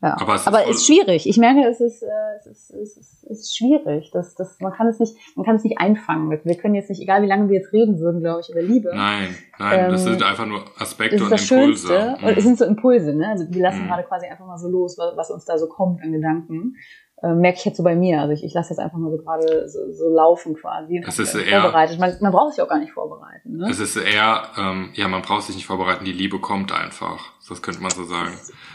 Ja. 0.00 0.16
Aber 0.20 0.34
es 0.36 0.42
ist, 0.42 0.46
aber 0.46 0.66
ist 0.68 0.86
schwierig. 0.86 1.28
Ich 1.28 1.38
merke, 1.38 1.68
es 1.68 1.80
ist, 1.80 2.02
äh, 2.02 2.06
es 2.38 2.46
ist, 2.46 2.70
es 2.70 2.96
ist, 2.96 3.24
es 3.24 3.40
ist 3.40 3.56
schwierig. 3.56 4.10
Das, 4.12 4.36
das, 4.36 4.60
man 4.60 4.72
kann 4.72 4.86
es 4.86 5.00
nicht, 5.00 5.16
man 5.34 5.44
kann 5.44 5.56
es 5.56 5.64
nicht 5.64 5.78
einfangen. 5.78 6.30
Wir 6.30 6.54
können 6.54 6.76
jetzt 6.76 6.88
nicht, 6.88 7.02
egal 7.02 7.22
wie 7.22 7.26
lange 7.26 7.48
wir 7.48 7.56
jetzt 7.56 7.72
reden 7.72 7.98
würden, 7.98 8.20
glaube 8.20 8.40
ich, 8.40 8.48
über 8.48 8.62
Liebe. 8.62 8.90
Nein, 8.94 9.34
nein, 9.58 9.86
ähm, 9.86 9.90
das 9.90 10.04
sind 10.04 10.22
einfach 10.22 10.46
nur 10.46 10.62
Aspekte 10.78 11.16
das 11.16 11.24
ist 11.24 11.24
und 11.24 11.32
das 11.32 11.50
Impulse. 11.50 11.88
Schönste. 11.88 12.16
Mhm. 12.20 12.28
Und 12.28 12.38
es 12.38 12.44
sind 12.44 12.58
so 12.58 12.64
Impulse, 12.64 13.14
ne? 13.14 13.28
Also 13.28 13.46
wir 13.50 13.62
lassen 13.62 13.82
mhm. 13.82 13.88
gerade 13.88 14.04
quasi 14.04 14.26
einfach 14.26 14.46
mal 14.46 14.58
so 14.58 14.68
los, 14.68 14.96
was, 14.98 15.16
was 15.16 15.30
uns 15.30 15.44
da 15.44 15.58
so 15.58 15.66
kommt 15.66 16.00
an 16.02 16.12
Gedanken 16.12 16.74
äh, 17.22 17.34
merke 17.34 17.58
ich 17.58 17.64
jetzt 17.64 17.76
so 17.76 17.82
bei 17.82 17.96
mir. 17.96 18.20
Also 18.20 18.32
ich, 18.32 18.44
ich 18.44 18.54
lasse 18.54 18.70
jetzt 18.70 18.78
einfach 18.78 18.98
mal 18.98 19.10
so 19.10 19.18
gerade 19.18 19.68
so, 19.68 19.92
so 19.92 20.08
laufen 20.08 20.54
quasi. 20.54 21.02
Es 21.06 21.18
ist 21.18 21.34
eher 21.34 21.62
vorbereitet. 21.62 21.98
Man, 21.98 22.14
man 22.20 22.32
braucht 22.32 22.54
sich 22.54 22.62
auch 22.62 22.68
gar 22.68 22.78
nicht 22.78 22.92
vorbereiten. 22.92 23.56
Ne? 23.56 23.68
Es 23.68 23.80
ist 23.80 23.96
eher, 23.96 24.42
ähm, 24.56 24.90
ja, 24.94 25.08
man 25.08 25.22
braucht 25.22 25.42
sich 25.44 25.56
nicht 25.56 25.66
vorbereiten. 25.66 26.04
Die 26.04 26.12
Liebe 26.12 26.38
kommt 26.38 26.72
einfach. 26.72 27.32
Das 27.48 27.62
könnte 27.62 27.80
man 27.80 27.90
so 27.90 28.04
sagen. 28.04 28.34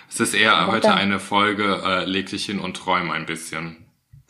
Es 0.09 0.19
ist 0.19 0.33
eher 0.33 0.67
heute 0.67 0.87
dann. 0.87 0.97
eine 0.97 1.19
Folge, 1.19 1.77
äh, 1.85 2.05
leg 2.05 2.27
dich 2.27 2.45
hin 2.45 2.59
und 2.59 2.75
träum 2.75 3.11
ein 3.11 3.25
bisschen. 3.25 3.77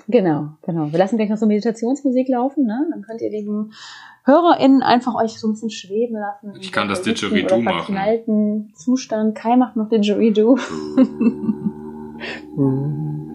Genau, 0.07 0.49
genau. 0.63 0.91
Wir 0.91 0.99
lassen 0.99 1.17
gleich 1.17 1.29
noch 1.29 1.37
so 1.37 1.45
Meditationsmusik 1.45 2.27
laufen, 2.27 2.65
ne? 2.65 2.85
Dann 2.91 3.03
könnt 3.03 3.21
ihr 3.21 3.29
diesen 3.29 3.73
HörerInnen 4.25 4.83
einfach 4.83 5.15
euch 5.15 5.39
so 5.39 5.47
ein 5.47 5.53
bisschen 5.53 5.69
schweben 5.69 6.17
lassen. 6.17 6.53
Ich 6.59 6.71
kann 6.71 6.89
das 6.89 7.01
Didgeridoo 7.01 7.61
machen. 7.61 8.73
Zustand. 8.75 9.35
Kai 9.35 9.55
macht 9.55 9.75
noch 9.75 9.89
Didgeridoo. 9.89 10.57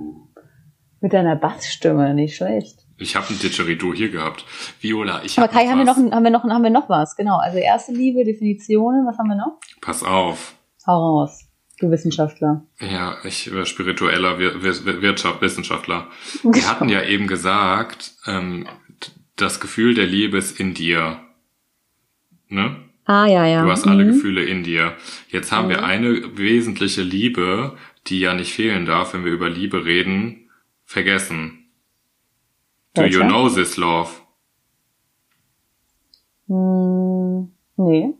Mit 1.01 1.12
deiner 1.12 1.36
Bassstimme, 1.36 2.12
nicht 2.14 2.36
schlecht. 2.36 2.78
Ich 2.96 3.14
habe 3.14 3.26
ein 3.30 3.38
Didgeridoo 3.38 3.94
hier 3.94 4.09
gehabt. 4.11 4.44
Viola, 4.80 5.22
ich 5.24 5.38
Aber 5.38 5.46
hab 5.46 5.53
Kai, 5.55 5.68
haben 5.68 5.78
wir, 5.78 5.84
noch, 5.84 5.96
haben, 5.96 6.24
wir 6.24 6.30
noch, 6.30 6.42
haben 6.42 6.62
wir 6.64 6.70
noch 6.70 6.88
was? 6.88 7.14
Genau, 7.14 7.38
also 7.38 7.59
erste 7.59 7.92
Liebe, 7.92 8.24
Definitionen, 8.24 9.07
was 9.07 9.16
haben 9.18 9.28
wir 9.28 9.36
noch? 9.36 9.61
Pass 9.80 10.03
auf. 10.03 10.55
Hau 10.86 11.20
raus, 11.20 11.44
du 11.78 11.90
Wissenschaftler. 11.90 12.64
Ja, 12.80 13.16
ich 13.22 13.53
äh, 13.53 13.64
spiritueller 13.66 14.38
Wir 14.40 14.62
Wir 14.64 15.03
Wirtschaft, 15.03 15.40
Wissenschaftler. 15.42 16.09
Wir 16.42 16.68
hatten 16.68 16.88
ja 16.88 17.03
eben 17.05 17.28
gesagt, 17.28 18.14
ähm, 18.26 18.66
das 19.36 19.61
Gefühl 19.61 19.94
der 19.94 20.07
Liebe 20.07 20.36
ist 20.38 20.59
in 20.59 20.74
dir. 20.74 21.20
Ne? 22.49 22.76
Ah, 23.05 23.26
ja, 23.26 23.46
ja. 23.46 23.62
Du 23.62 23.70
hast 23.70 23.86
alle 23.86 24.05
Mhm. 24.05 24.09
Gefühle 24.09 24.44
in 24.44 24.64
dir. 24.64 24.94
Jetzt 25.28 25.53
haben 25.53 25.68
wir 25.68 25.78
Mhm. 25.78 25.84
eine 25.84 26.36
wesentliche 26.38 27.03
Liebe, 27.03 27.76
die 28.09 28.18
ja 28.20 28.34
nicht 28.34 28.53
fehlen 28.53 28.84
darf, 28.86 29.14
wenn 29.14 29.24
wir 29.24 29.32
über 29.32 29.49
Liebe 29.49 29.84
reden, 29.84 30.47
vergessen. 30.89 31.70
Do 32.95 33.05
you 33.05 33.20
know 33.22 33.49
this 33.49 33.76
love? 33.76 34.11
Hm, 36.49 37.53
nee. 37.76 38.14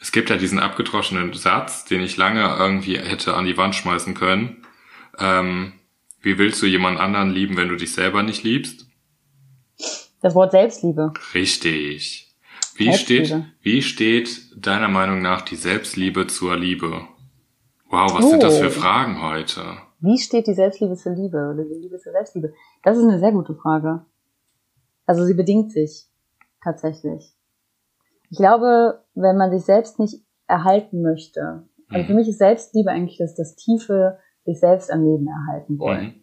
Es 0.00 0.12
gibt 0.12 0.30
ja 0.30 0.36
diesen 0.36 0.58
abgedroschenen 0.60 1.32
Satz, 1.34 1.84
den 1.84 2.00
ich 2.00 2.16
lange 2.16 2.42
irgendwie 2.58 2.96
hätte 2.96 3.34
an 3.34 3.44
die 3.44 3.56
Wand 3.56 3.74
schmeißen 3.74 4.14
können. 4.14 4.64
Ähm, 5.18 5.74
wie 6.22 6.38
willst 6.38 6.62
du 6.62 6.66
jemand 6.66 6.98
anderen 6.98 7.30
lieben, 7.30 7.56
wenn 7.56 7.68
du 7.68 7.76
dich 7.76 7.92
selber 7.92 8.22
nicht 8.22 8.42
liebst? 8.44 8.86
Das 10.22 10.34
Wort 10.34 10.52
Selbstliebe. 10.52 11.12
Richtig. 11.34 12.28
Wie 12.76 12.84
Selbstliebe. 12.84 13.24
steht, 13.26 13.44
wie 13.62 13.82
steht 13.82 14.40
deiner 14.56 14.88
Meinung 14.88 15.20
nach 15.20 15.42
die 15.42 15.56
Selbstliebe 15.56 16.26
zur 16.28 16.56
Liebe? 16.56 17.06
Wow, 17.90 18.14
was 18.14 18.30
sind 18.30 18.42
das 18.42 18.54
Oh. 18.54 18.62
für 18.62 18.70
Fragen 18.70 19.20
heute? 19.20 19.78
Wie 20.00 20.18
steht 20.18 20.46
die 20.46 20.54
Selbstliebe 20.54 20.94
zur 20.96 21.12
Liebe 21.12 21.50
oder 21.52 21.64
die 21.64 21.74
Liebe 21.80 21.98
zur 21.98 22.12
Selbstliebe? 22.12 22.52
Das 22.82 22.96
ist 22.96 23.04
eine 23.04 23.18
sehr 23.18 23.32
gute 23.32 23.54
Frage. 23.54 24.04
Also 25.06 25.24
sie 25.24 25.34
bedingt 25.34 25.72
sich 25.72 26.08
tatsächlich. 26.62 27.34
Ich 28.30 28.38
glaube, 28.38 29.02
wenn 29.14 29.36
man 29.36 29.50
sich 29.50 29.64
selbst 29.64 29.98
nicht 29.98 30.24
erhalten 30.46 31.02
möchte, 31.02 31.64
also 31.88 32.06
für 32.06 32.12
Mhm. 32.12 32.18
mich 32.18 32.28
ist 32.28 32.38
Selbstliebe 32.38 32.90
eigentlich 32.90 33.18
das, 33.18 33.34
das 33.34 33.56
tiefe 33.56 34.18
sich 34.44 34.60
selbst 34.60 34.90
am 34.92 35.04
Leben 35.04 35.26
erhalten 35.26 35.78
wollen. 35.78 36.06
Mhm. 36.06 36.22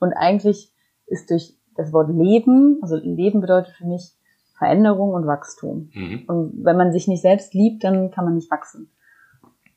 Und 0.00 0.12
eigentlich 0.14 0.72
ist 1.06 1.30
durch 1.30 1.56
das 1.76 1.92
Wort 1.92 2.10
Leben, 2.10 2.78
also 2.82 2.96
Leben 2.96 3.40
bedeutet 3.40 3.74
für 3.76 3.86
mich 3.86 4.16
Veränderung 4.58 5.14
und 5.14 5.26
Wachstum. 5.26 5.90
Mhm. 5.94 6.24
Und 6.26 6.64
wenn 6.64 6.76
man 6.76 6.92
sich 6.92 7.08
nicht 7.08 7.22
selbst 7.22 7.54
liebt, 7.54 7.84
dann 7.84 8.10
kann 8.10 8.24
man 8.24 8.34
nicht 8.34 8.50
wachsen. 8.50 8.90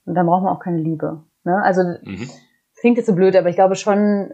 Und 0.05 0.15
dann 0.15 0.25
braucht 0.25 0.43
man 0.43 0.53
auch 0.53 0.59
keine 0.59 0.79
Liebe. 0.81 1.23
Ne? 1.43 1.61
Also 1.63 1.83
Mhm. 1.83 2.29
Klingt 2.83 2.97
jetzt 2.97 3.07
so 3.07 3.15
blöd, 3.15 3.33
aber 3.37 3.47
ich 3.47 3.55
glaube 3.55 3.77
schon, 3.77 4.29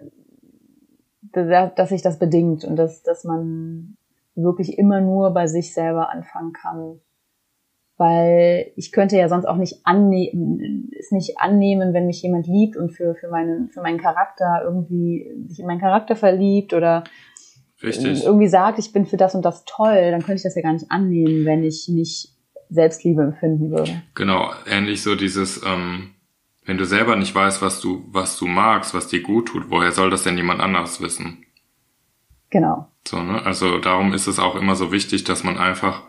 dass 1.21 1.89
sich 1.89 2.01
das 2.01 2.17
bedingt 2.17 2.65
und 2.65 2.77
dass, 2.77 3.03
dass 3.03 3.23
man 3.23 3.95
wirklich 4.33 4.79
immer 4.79 5.01
nur 5.01 5.35
bei 5.35 5.45
sich 5.45 5.71
selber 5.75 6.09
anfangen 6.09 6.51
kann. 6.53 6.99
Weil 7.97 8.71
ich 8.75 8.91
könnte 8.91 9.17
ja 9.17 9.29
sonst 9.29 9.45
auch 9.45 9.57
nicht 9.57 9.81
annehmen, 9.83 10.89
es 10.97 11.11
nicht 11.11 11.39
annehmen, 11.39 11.93
wenn 11.93 12.07
mich 12.07 12.23
jemand 12.23 12.47
liebt 12.47 12.75
und 12.75 12.89
für, 12.89 13.13
für 13.13 13.27
meinen, 13.27 13.69
für 13.69 13.83
meinen 13.83 13.99
Charakter 13.99 14.63
irgendwie 14.63 15.31
sich 15.47 15.59
in 15.59 15.67
meinen 15.67 15.79
Charakter 15.79 16.15
verliebt 16.15 16.73
oder 16.73 17.03
Richtig. 17.83 18.25
irgendwie 18.25 18.47
sagt, 18.47 18.79
ich 18.79 18.91
bin 18.91 19.05
für 19.05 19.17
das 19.17 19.35
und 19.35 19.45
das 19.45 19.63
toll, 19.65 20.09
dann 20.09 20.23
könnte 20.23 20.37
ich 20.37 20.43
das 20.43 20.55
ja 20.55 20.63
gar 20.63 20.73
nicht 20.73 20.89
annehmen, 20.89 21.45
wenn 21.45 21.63
ich 21.63 21.87
nicht 21.87 22.33
Selbstliebe 22.71 23.21
empfinden 23.21 23.69
würde. 23.69 24.01
Genau, 24.15 24.49
ähnlich 24.67 25.03
so 25.03 25.13
dieses, 25.13 25.61
ähm, 25.63 26.15
wenn 26.69 26.77
du 26.77 26.85
selber 26.85 27.15
nicht 27.15 27.33
weißt, 27.33 27.63
was 27.63 27.79
du, 27.81 28.05
was 28.11 28.37
du 28.37 28.45
magst, 28.45 28.93
was 28.93 29.07
dir 29.07 29.23
gut 29.23 29.47
tut, 29.47 29.71
woher 29.71 29.91
soll 29.91 30.11
das 30.11 30.21
denn 30.21 30.37
jemand 30.37 30.61
anderes 30.61 31.01
wissen? 31.01 31.43
Genau. 32.51 32.91
So, 33.07 33.23
ne? 33.23 33.43
Also 33.43 33.79
darum 33.79 34.13
ist 34.13 34.27
es 34.27 34.37
auch 34.37 34.55
immer 34.55 34.75
so 34.75 34.91
wichtig, 34.91 35.23
dass 35.23 35.43
man 35.43 35.57
einfach 35.57 36.03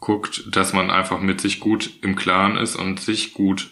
guckt, 0.00 0.54
dass 0.54 0.74
man 0.74 0.90
einfach 0.90 1.20
mit 1.20 1.40
sich 1.40 1.60
gut 1.60 1.98
im 2.02 2.14
Klaren 2.14 2.58
ist 2.58 2.76
und 2.76 3.00
sich 3.00 3.32
gut 3.32 3.70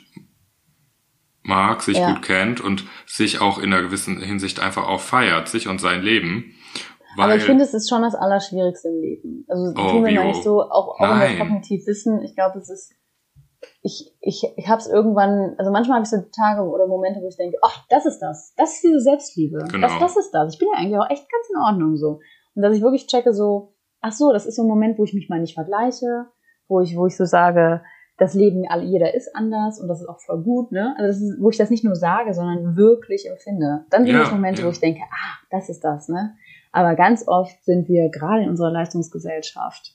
mag, 1.42 1.82
sich 1.82 1.98
Ja. 1.98 2.10
gut 2.12 2.22
kennt 2.22 2.62
und 2.62 2.84
sich 3.06 3.42
auch 3.42 3.58
in 3.58 3.72
einer 3.72 3.82
gewissen 3.82 4.18
Hinsicht 4.22 4.60
einfach 4.60 4.86
auch 4.88 5.00
feiert, 5.00 5.46
sich 5.48 5.68
und 5.68 5.78
sein 5.78 6.00
Leben. 6.00 6.54
Aber 7.18 7.36
ich 7.36 7.42
finde, 7.42 7.64
es 7.64 7.74
ist 7.74 7.90
schon 7.90 8.00
das 8.00 8.14
Allerschwierigste 8.14 8.88
im 8.88 9.00
Leben. 9.02 9.44
Also 9.48 9.72
Oh, 9.76 9.90
tun 9.90 10.04
wir 10.06 10.12
mal 10.12 10.22
Vio. 10.22 10.28
nicht 10.28 10.42
so, 10.42 10.62
auch, 10.62 10.98
auch 10.98 11.00
in 11.00 11.08
Nein. 11.18 11.36
der 11.36 11.46
kognitiv 11.46 11.86
Wissen, 11.86 12.22
ich 12.22 12.34
glaube, 12.34 12.58
es 12.60 12.70
ist, 12.70 12.92
ich, 13.82 14.14
ich, 14.20 14.42
ich 14.56 14.68
habe 14.68 14.78
es 14.80 14.86
irgendwann, 14.88 15.54
also 15.58 15.70
manchmal 15.70 15.96
habe 15.96 16.04
ich 16.04 16.10
so 16.10 16.18
Tage 16.36 16.62
oder 16.62 16.86
Momente, 16.86 17.20
wo 17.20 17.28
ich 17.28 17.36
denke, 17.36 17.56
ach, 17.62 17.86
das 17.88 18.04
ist 18.06 18.18
das, 18.20 18.52
das 18.56 18.74
ist 18.74 18.82
diese 18.84 19.00
Selbstliebe, 19.00 19.58
Genau. 19.70 19.86
das, 19.86 19.98
das 19.98 20.16
ist 20.16 20.30
das. 20.32 20.52
Ich 20.52 20.58
bin 20.58 20.68
ja 20.72 20.78
eigentlich 20.78 20.98
auch 20.98 21.08
echt 21.10 21.28
ganz 21.30 21.48
in 21.52 21.60
Ordnung 21.60 21.96
so. 21.96 22.20
Und 22.54 22.62
dass 22.62 22.74
ich 22.76 22.82
wirklich 22.82 23.06
checke 23.06 23.32
so, 23.32 23.74
ach 24.00 24.12
so, 24.12 24.32
das 24.32 24.46
ist 24.46 24.56
so 24.56 24.62
ein 24.62 24.68
Moment, 24.68 24.98
wo 24.98 25.04
ich 25.04 25.14
mich 25.14 25.28
mal 25.28 25.40
nicht 25.40 25.54
vergleiche, 25.54 26.26
wo 26.68 26.80
ich, 26.80 26.96
wo 26.96 27.06
ich 27.06 27.16
so 27.16 27.24
sage, 27.24 27.82
das 28.18 28.34
Leben, 28.34 28.66
alle- 28.68 28.84
jeder 28.84 29.14
ist 29.14 29.34
anders 29.34 29.80
und 29.80 29.88
das 29.88 30.02
ist 30.02 30.06
auch 30.08 30.20
voll 30.20 30.42
gut, 30.42 30.72
ne? 30.72 30.94
Also 30.98 31.06
das 31.08 31.16
ist, 31.22 31.40
wo 31.40 31.48
ich 31.48 31.56
das 31.56 31.70
nicht 31.70 31.84
nur 31.84 31.96
sage, 31.96 32.34
sondern 32.34 32.76
wirklich 32.76 33.26
empfinde. 33.30 33.86
Dann 33.88 34.04
sind 34.04 34.12
Ja, 34.14 34.20
das 34.20 34.30
Momente, 34.30 34.60
ja. 34.60 34.66
wo 34.66 34.70
ich 34.70 34.80
denke, 34.80 35.00
ah, 35.10 35.38
das 35.50 35.70
ist 35.70 35.82
das, 35.82 36.08
ne? 36.08 36.34
Aber 36.70 36.96
ganz 36.96 37.26
oft 37.26 37.64
sind 37.64 37.88
wir 37.88 38.10
gerade 38.10 38.42
in 38.42 38.50
unserer 38.50 38.70
Leistungsgesellschaft 38.70 39.94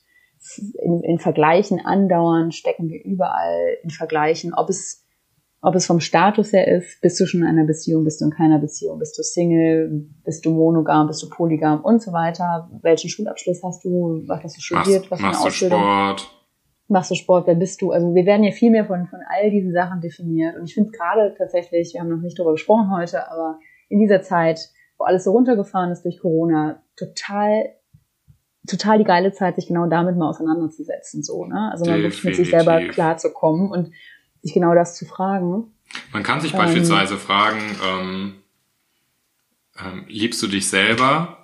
in, 0.74 1.02
in 1.02 1.18
Vergleichen 1.18 1.80
andauernd, 1.84 2.54
stecken 2.54 2.88
wir 2.88 3.02
überall 3.04 3.76
in 3.82 3.90
Vergleichen, 3.90 4.54
ob 4.54 4.68
es, 4.70 5.04
ob 5.60 5.74
es 5.74 5.86
vom 5.86 6.00
Status 6.00 6.52
her 6.52 6.68
ist, 6.68 7.00
bist 7.00 7.18
du 7.18 7.26
schon 7.26 7.42
in 7.42 7.46
einer 7.46 7.64
Beziehung, 7.64 8.04
bist 8.04 8.20
du 8.20 8.26
in 8.26 8.30
keiner 8.30 8.58
Beziehung, 8.58 8.98
bist 8.98 9.18
du 9.18 9.22
Single, 9.22 10.06
bist 10.24 10.44
du 10.44 10.50
monogam, 10.50 11.06
bist 11.06 11.22
du 11.22 11.28
polygam 11.28 11.80
und 11.80 12.02
so 12.02 12.12
weiter. 12.12 12.70
Welchen 12.82 13.10
Schulabschluss 13.10 13.62
hast 13.62 13.84
du, 13.84 14.22
was 14.26 14.44
hast 14.44 14.56
du 14.56 14.60
studiert, 14.60 15.10
machst, 15.10 15.10
was 15.10 15.18
für 15.20 15.26
eine 15.26 15.32
machst 15.32 15.62
du? 15.62 15.66
Sport? 15.66 16.36
machst 16.88 17.10
du 17.10 17.14
Sport, 17.14 17.46
wer 17.46 17.54
bist 17.54 17.82
du? 17.82 17.90
Also 17.90 18.14
wir 18.14 18.26
werden 18.26 18.44
ja 18.44 18.52
viel 18.52 18.70
mehr 18.70 18.86
von, 18.86 19.06
von 19.06 19.20
all 19.28 19.50
diesen 19.50 19.72
Sachen 19.72 20.00
definiert. 20.00 20.56
Und 20.56 20.64
ich 20.64 20.74
finde 20.74 20.90
gerade 20.90 21.34
tatsächlich, 21.36 21.94
wir 21.94 22.00
haben 22.00 22.10
noch 22.10 22.20
nicht 22.20 22.38
darüber 22.38 22.52
gesprochen 22.52 22.90
heute, 22.96 23.30
aber 23.30 23.58
in 23.88 23.98
dieser 23.98 24.22
Zeit, 24.22 24.60
wo 24.98 25.04
alles 25.04 25.24
so 25.24 25.32
runtergefahren 25.32 25.90
ist 25.90 26.04
durch 26.04 26.20
Corona, 26.20 26.82
total, 26.96 27.70
total 28.66 28.98
die 28.98 29.04
geile 29.04 29.32
Zeit, 29.32 29.56
sich 29.56 29.66
genau 29.68 29.86
damit 29.86 30.16
mal 30.16 30.28
auseinanderzusetzen, 30.28 31.22
so, 31.22 31.44
ne? 31.44 31.70
Also 31.72 31.84
mal 31.90 32.02
wirklich 32.02 32.24
mit 32.24 32.36
sich 32.36 32.50
selber 32.50 32.80
klarzukommen 32.88 33.70
und 33.70 33.92
sich 34.42 34.52
genau 34.54 34.74
das 34.74 34.96
zu 34.96 35.04
fragen. 35.06 35.72
Man 36.12 36.22
kann 36.22 36.40
sich 36.40 36.52
Ähm. 36.52 36.58
beispielsweise 36.58 37.16
fragen, 37.16 37.60
ähm, 37.86 38.34
ähm, 39.78 40.04
liebst 40.08 40.42
du 40.42 40.46
dich 40.46 40.68
selber 40.68 41.38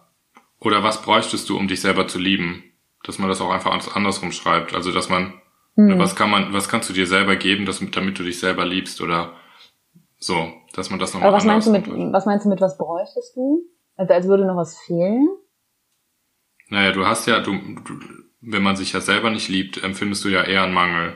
oder 0.61 0.83
was 0.83 1.03
bräuchtest 1.03 1.49
du, 1.49 1.57
um 1.57 1.69
dich 1.69 1.81
selber 1.81 2.07
zu 2.09 2.19
lieben? 2.19 2.65
Dass 3.05 3.19
man 3.19 3.29
das 3.29 3.41
auch 3.41 3.51
einfach 3.51 3.97
andersrum 3.97 4.31
schreibt. 4.33 4.75
Also 4.75 4.93
dass 4.93 5.09
man, 5.09 5.35
Hm. 5.77 5.99
was 5.99 6.15
kann 6.15 6.31
man, 6.31 6.53
was 6.53 6.69
kannst 6.69 6.89
du 6.89 6.93
dir 6.93 7.07
selber 7.07 7.37
geben, 7.37 7.67
dass, 7.67 7.83
damit 7.93 8.19
du 8.19 8.23
dich 8.23 8.39
selber 8.39 8.65
liebst 8.65 9.01
oder 9.01 9.33
so, 10.19 10.53
dass 10.75 10.91
man 10.91 10.99
das 11.01 11.13
nochmal 11.15 11.29
Aber 11.31 11.37
was 11.39 11.45
meinst 11.45 11.67
du 11.67 11.73
mit, 11.73 11.85
andersrum- 11.85 12.13
was 12.13 12.27
meinst 12.27 12.45
du 12.45 12.49
mit, 12.49 12.61
was 12.61 12.79
bräuchtest 12.79 13.35
du? 13.37 13.65
Also 13.97 14.13
als 14.15 14.27
würde 14.27 14.47
noch 14.47 14.57
was 14.57 14.79
fehlen? 14.87 15.29
Naja, 16.73 16.93
du 16.93 17.07
hast 17.07 17.27
ja, 17.27 17.41
du, 17.41 17.53
du, 17.53 17.99
wenn 18.41 18.63
man 18.63 18.77
sich 18.77 18.95
ja 18.95 19.01
selber 19.03 19.29
nicht 19.29 19.49
liebt, 19.51 19.83
empfindest 19.85 20.25
du 20.25 20.31
ja 20.31 20.43
eher 20.43 20.63
einen 20.63 20.73
Mangel. 20.73 21.15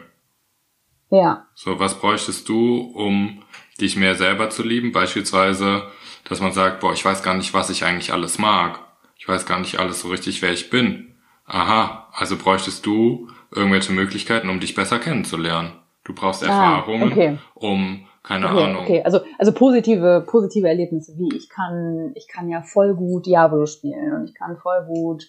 Ja. 1.11 1.47
So, 1.55 1.79
was 1.81 1.99
bräuchtest 1.99 2.47
du, 2.49 2.79
um 2.95 3.43
dich 3.81 3.97
mehr 3.97 4.15
selber 4.17 4.51
zu 4.51 4.63
lieben? 4.63 4.93
Beispielsweise, 4.93 5.85
dass 6.29 6.41
man 6.43 6.53
sagt, 6.53 6.81
boah, 6.81 6.93
ich 6.93 7.03
weiß 7.03 7.23
gar 7.23 7.35
nicht, 7.35 7.55
was 7.55 7.71
ich 7.71 7.85
eigentlich 7.85 8.13
alles 8.13 8.39
mag. 8.39 8.81
Ich 9.17 9.27
weiß 9.27 9.47
gar 9.47 9.59
nicht 9.59 9.79
alles 9.81 10.01
so 10.03 10.09
richtig, 10.09 10.43
wer 10.43 10.53
ich 10.53 10.69
bin. 10.69 11.15
Aha, 11.47 12.09
also 12.13 12.37
bräuchtest 12.37 12.85
du 12.85 13.29
irgendwelche 13.51 13.93
Möglichkeiten, 13.95 14.51
um 14.51 14.61
dich 14.61 14.75
besser 14.75 14.99
kennenzulernen. 14.99 15.73
Du 16.05 16.13
brauchst 16.13 16.43
Ah, 16.45 16.49
Erfahrungen, 16.49 17.13
okay. 17.13 17.39
um, 17.55 18.07
keine 18.23 18.47
Okay, 18.51 18.63
Ahnung. 18.65 18.83
okay. 18.83 19.03
Also, 19.05 19.21
also 19.39 19.53
positive, 19.53 20.25
positive 20.29 20.69
Erlebnisse 20.69 21.15
wie 21.17 21.35
ich 21.35 21.49
kann, 21.49 22.13
ich 22.15 22.29
kann 22.29 22.51
ja 22.51 22.61
voll 22.61 22.95
gut 22.95 23.25
Diablo 23.25 23.65
spielen 23.65 24.13
und 24.13 24.29
ich 24.29 24.35
kann 24.35 24.59
voll 24.59 24.85
gut, 24.87 25.25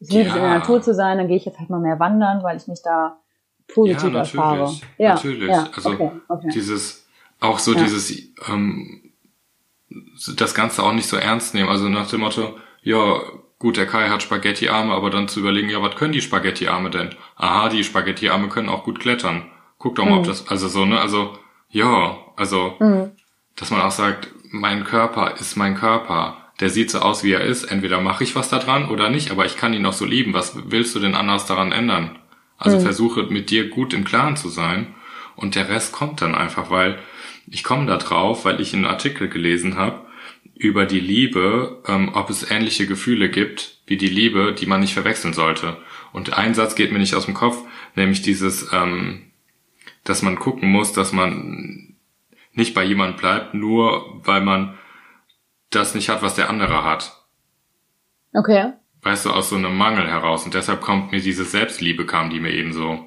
ich 0.00 0.10
liebe 0.10 0.28
es 0.28 0.34
in 0.34 0.40
der 0.40 0.50
Ja. 0.50 0.58
Natur 0.58 0.80
zu 0.82 0.94
sein, 0.94 1.18
dann 1.18 1.28
gehe 1.28 1.36
ich 1.36 1.44
jetzt 1.44 1.58
halt 1.58 1.70
mal 1.70 1.80
mehr 1.80 1.98
wandern, 1.98 2.42
weil 2.42 2.56
ich 2.56 2.66
mich 2.68 2.82
da 2.82 3.18
positiv 3.72 4.02
Ja, 4.04 4.08
natürlich. 4.10 4.34
erfahre. 4.34 4.72
Ja, 4.98 5.14
Natürlich. 5.14 5.50
Ja, 5.50 5.68
Also, 5.74 5.90
okay, 5.90 6.10
okay. 6.28 6.48
Dieses, 6.54 7.06
auch 7.40 7.58
so 7.58 7.74
Ja. 7.74 7.82
dieses, 7.82 8.10
ähm, 8.48 9.12
das 10.36 10.54
Ganze 10.54 10.82
auch 10.82 10.92
nicht 10.92 11.06
so 11.08 11.16
ernst 11.16 11.54
nehmen. 11.54 11.68
Also 11.68 11.88
nach 11.88 12.08
dem 12.08 12.20
Motto, 12.20 12.56
ja, 12.82 13.20
gut, 13.58 13.76
der 13.76 13.86
Kai 13.86 14.08
hat 14.08 14.22
Spaghetti-Arme, 14.22 14.92
aber 14.92 15.10
dann 15.10 15.28
zu 15.28 15.40
überlegen, 15.40 15.70
ja, 15.70 15.82
was 15.82 15.96
können 15.96 16.12
die 16.12 16.20
Spaghetti-Arme 16.20 16.90
denn? 16.90 17.10
Aha, 17.36 17.68
die 17.68 17.84
Spaghetti-Arme 17.84 18.48
können 18.48 18.68
auch 18.68 18.84
gut 18.84 19.00
klettern. 19.00 19.50
Guck 19.78 19.96
doch 19.96 20.04
mal, 20.04 20.18
ob 20.18 20.24
Mhm. 20.24 20.28
das, 20.28 20.48
also 20.48 20.68
so, 20.68 20.84
ne, 20.84 21.00
also, 21.00 21.32
ja, 21.68 22.16
also, 22.36 22.74
Mhm. 22.80 23.12
dass 23.56 23.70
man 23.70 23.80
auch 23.80 23.90
sagt, 23.90 24.28
mein 24.50 24.84
Körper 24.84 25.34
ist 25.38 25.56
mein 25.56 25.74
Körper. 25.74 26.36
Der 26.60 26.70
sieht 26.70 26.90
so 26.90 26.98
aus, 27.00 27.22
wie 27.22 27.32
er 27.32 27.42
ist. 27.42 27.64
Entweder 27.64 28.00
mache 28.00 28.24
ich 28.24 28.34
was 28.34 28.48
da 28.48 28.58
dran 28.58 28.88
oder 28.88 29.10
nicht, 29.10 29.30
aber 29.30 29.46
ich 29.46 29.56
kann 29.56 29.74
ihn 29.74 29.86
auch 29.86 29.92
so 29.92 30.04
lieben. 30.04 30.34
Was 30.34 30.56
willst 30.70 30.94
du 30.94 30.98
denn 31.00 31.14
anders 31.14 31.46
daran 31.46 31.72
ändern? 31.72 32.18
Also 32.56 32.78
Mhm. 32.78 32.82
versuche 32.82 33.22
mit 33.24 33.50
dir 33.50 33.68
gut 33.68 33.94
im 33.94 34.04
Klaren 34.04 34.36
zu 34.36 34.48
sein 34.48 34.94
und 35.36 35.54
der 35.54 35.68
Rest 35.68 35.92
kommt 35.92 36.20
dann 36.20 36.34
einfach, 36.34 36.70
weil 36.70 36.98
ich 37.46 37.62
komme 37.62 37.86
da 37.86 37.96
drauf, 37.96 38.44
weil 38.44 38.60
ich 38.60 38.74
einen 38.74 38.84
Artikel 38.86 39.28
gelesen 39.28 39.76
habe 39.76 40.00
über 40.56 40.84
die 40.84 40.98
Liebe, 41.00 41.80
ähm, 41.86 42.10
ob 42.14 42.30
es 42.30 42.50
ähnliche 42.50 42.86
Gefühle 42.88 43.30
gibt 43.30 43.78
wie 43.86 43.96
die 43.96 44.08
Liebe, 44.08 44.52
die 44.58 44.66
man 44.66 44.80
nicht 44.80 44.92
verwechseln 44.94 45.32
sollte. 45.32 45.76
Und 46.12 46.36
ein 46.36 46.54
Satz 46.54 46.74
geht 46.74 46.90
mir 46.90 46.98
nicht 46.98 47.14
aus 47.14 47.26
dem 47.26 47.34
Kopf, 47.34 47.58
nämlich 47.94 48.22
dieses, 48.22 48.72
ähm, 48.72 49.22
dass 50.02 50.22
man 50.22 50.38
gucken 50.38 50.68
muss, 50.70 50.92
dass 50.92 51.12
man 51.12 51.94
nicht 52.52 52.74
bei 52.74 52.82
jemand 52.82 53.16
bleibt, 53.18 53.54
nur 53.54 54.20
weil 54.24 54.40
man 54.40 54.74
das 55.70 55.94
nicht 55.94 56.08
hat, 56.08 56.22
was 56.22 56.34
der 56.34 56.50
andere 56.50 56.84
hat. 56.84 57.12
Okay. 58.34 58.72
Weißt 59.02 59.26
du, 59.26 59.30
aus 59.30 59.50
so 59.50 59.56
einem 59.56 59.76
Mangel 59.76 60.06
heraus. 60.08 60.44
Und 60.44 60.54
deshalb 60.54 60.80
kommt 60.80 61.12
mir 61.12 61.20
diese 61.20 61.44
Selbstliebe 61.44 62.06
kam, 62.06 62.30
die 62.30 62.40
mir 62.40 62.52
eben 62.52 62.72
so. 62.72 62.98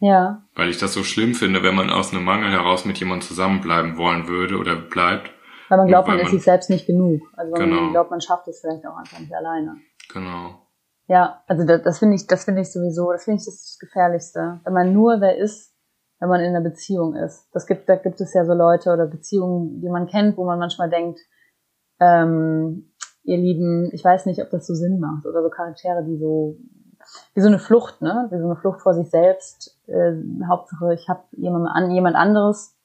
Ja. 0.00 0.42
Weil 0.54 0.68
ich 0.68 0.78
das 0.78 0.92
so 0.92 1.02
schlimm 1.02 1.34
finde, 1.34 1.62
wenn 1.62 1.74
man 1.74 1.90
aus 1.90 2.12
einem 2.12 2.24
Mangel 2.24 2.50
heraus 2.52 2.84
mit 2.84 2.98
jemandem 2.98 3.26
zusammenbleiben 3.26 3.96
wollen 3.96 4.28
würde 4.28 4.58
oder 4.58 4.76
bleibt. 4.76 5.30
Weil 5.68 5.78
man 5.78 5.86
glaubt, 5.88 6.08
Weil 6.08 6.16
man 6.16 6.26
ist 6.26 6.32
sich 6.32 6.42
selbst 6.42 6.70
nicht 6.70 6.86
genug. 6.86 7.20
Also 7.36 7.52
Genau. 7.54 7.82
man 7.82 7.90
glaubt, 7.92 8.10
man 8.10 8.20
schafft 8.20 8.48
es 8.48 8.60
vielleicht 8.60 8.86
auch 8.86 8.96
einfach 8.96 9.18
nicht 9.18 9.34
alleine. 9.34 9.76
Genau. 10.12 10.62
Ja, 11.08 11.42
also 11.46 11.64
das, 11.64 11.82
das 11.82 11.98
finde 11.98 12.16
ich, 12.16 12.26
das 12.26 12.44
finde 12.44 12.60
ich 12.62 12.72
sowieso, 12.72 13.12
das 13.12 13.24
finde 13.24 13.40
ich 13.40 13.46
das 13.46 13.78
Gefährlichste. 13.80 14.60
Wenn 14.64 14.72
man 14.72 14.92
nur 14.92 15.20
wer 15.20 15.36
ist, 15.36 15.74
wenn 16.20 16.28
man 16.28 16.40
in 16.40 16.48
einer 16.54 16.60
Beziehung 16.60 17.14
ist. 17.16 17.48
Das 17.52 17.66
gibt, 17.66 17.88
da 17.88 17.96
gibt 17.96 18.20
es 18.20 18.34
ja 18.34 18.44
so 18.44 18.52
Leute 18.52 18.90
oder 18.90 19.06
Beziehungen, 19.06 19.80
die 19.80 19.88
man 19.88 20.06
kennt, 20.06 20.36
wo 20.36 20.44
man 20.44 20.58
manchmal 20.58 20.90
denkt, 20.90 21.18
ähm, 22.00 22.90
ihr 23.24 23.36
Lieben, 23.38 23.90
ich 23.92 24.04
weiß 24.04 24.26
nicht, 24.26 24.40
ob 24.42 24.50
das 24.50 24.66
so 24.66 24.74
Sinn 24.74 25.00
macht 25.00 25.26
oder 25.26 25.42
so 25.42 25.50
Charaktere, 25.50 26.04
die 26.04 26.16
so 26.18 26.56
wie 27.34 27.40
so 27.40 27.46
eine 27.48 27.58
Flucht, 27.58 28.02
ne? 28.02 28.26
Wie 28.30 28.38
so 28.38 28.44
eine 28.44 28.56
Flucht 28.56 28.80
vor 28.82 28.92
sich 28.94 29.08
selbst. 29.08 29.78
Äh, 29.86 30.12
Hauptsache, 30.46 30.92
ich 30.94 31.08
habe 31.08 31.22
jemand, 31.32 31.68
an, 31.68 31.90
jemand 31.90 32.16
anderes 32.16 32.76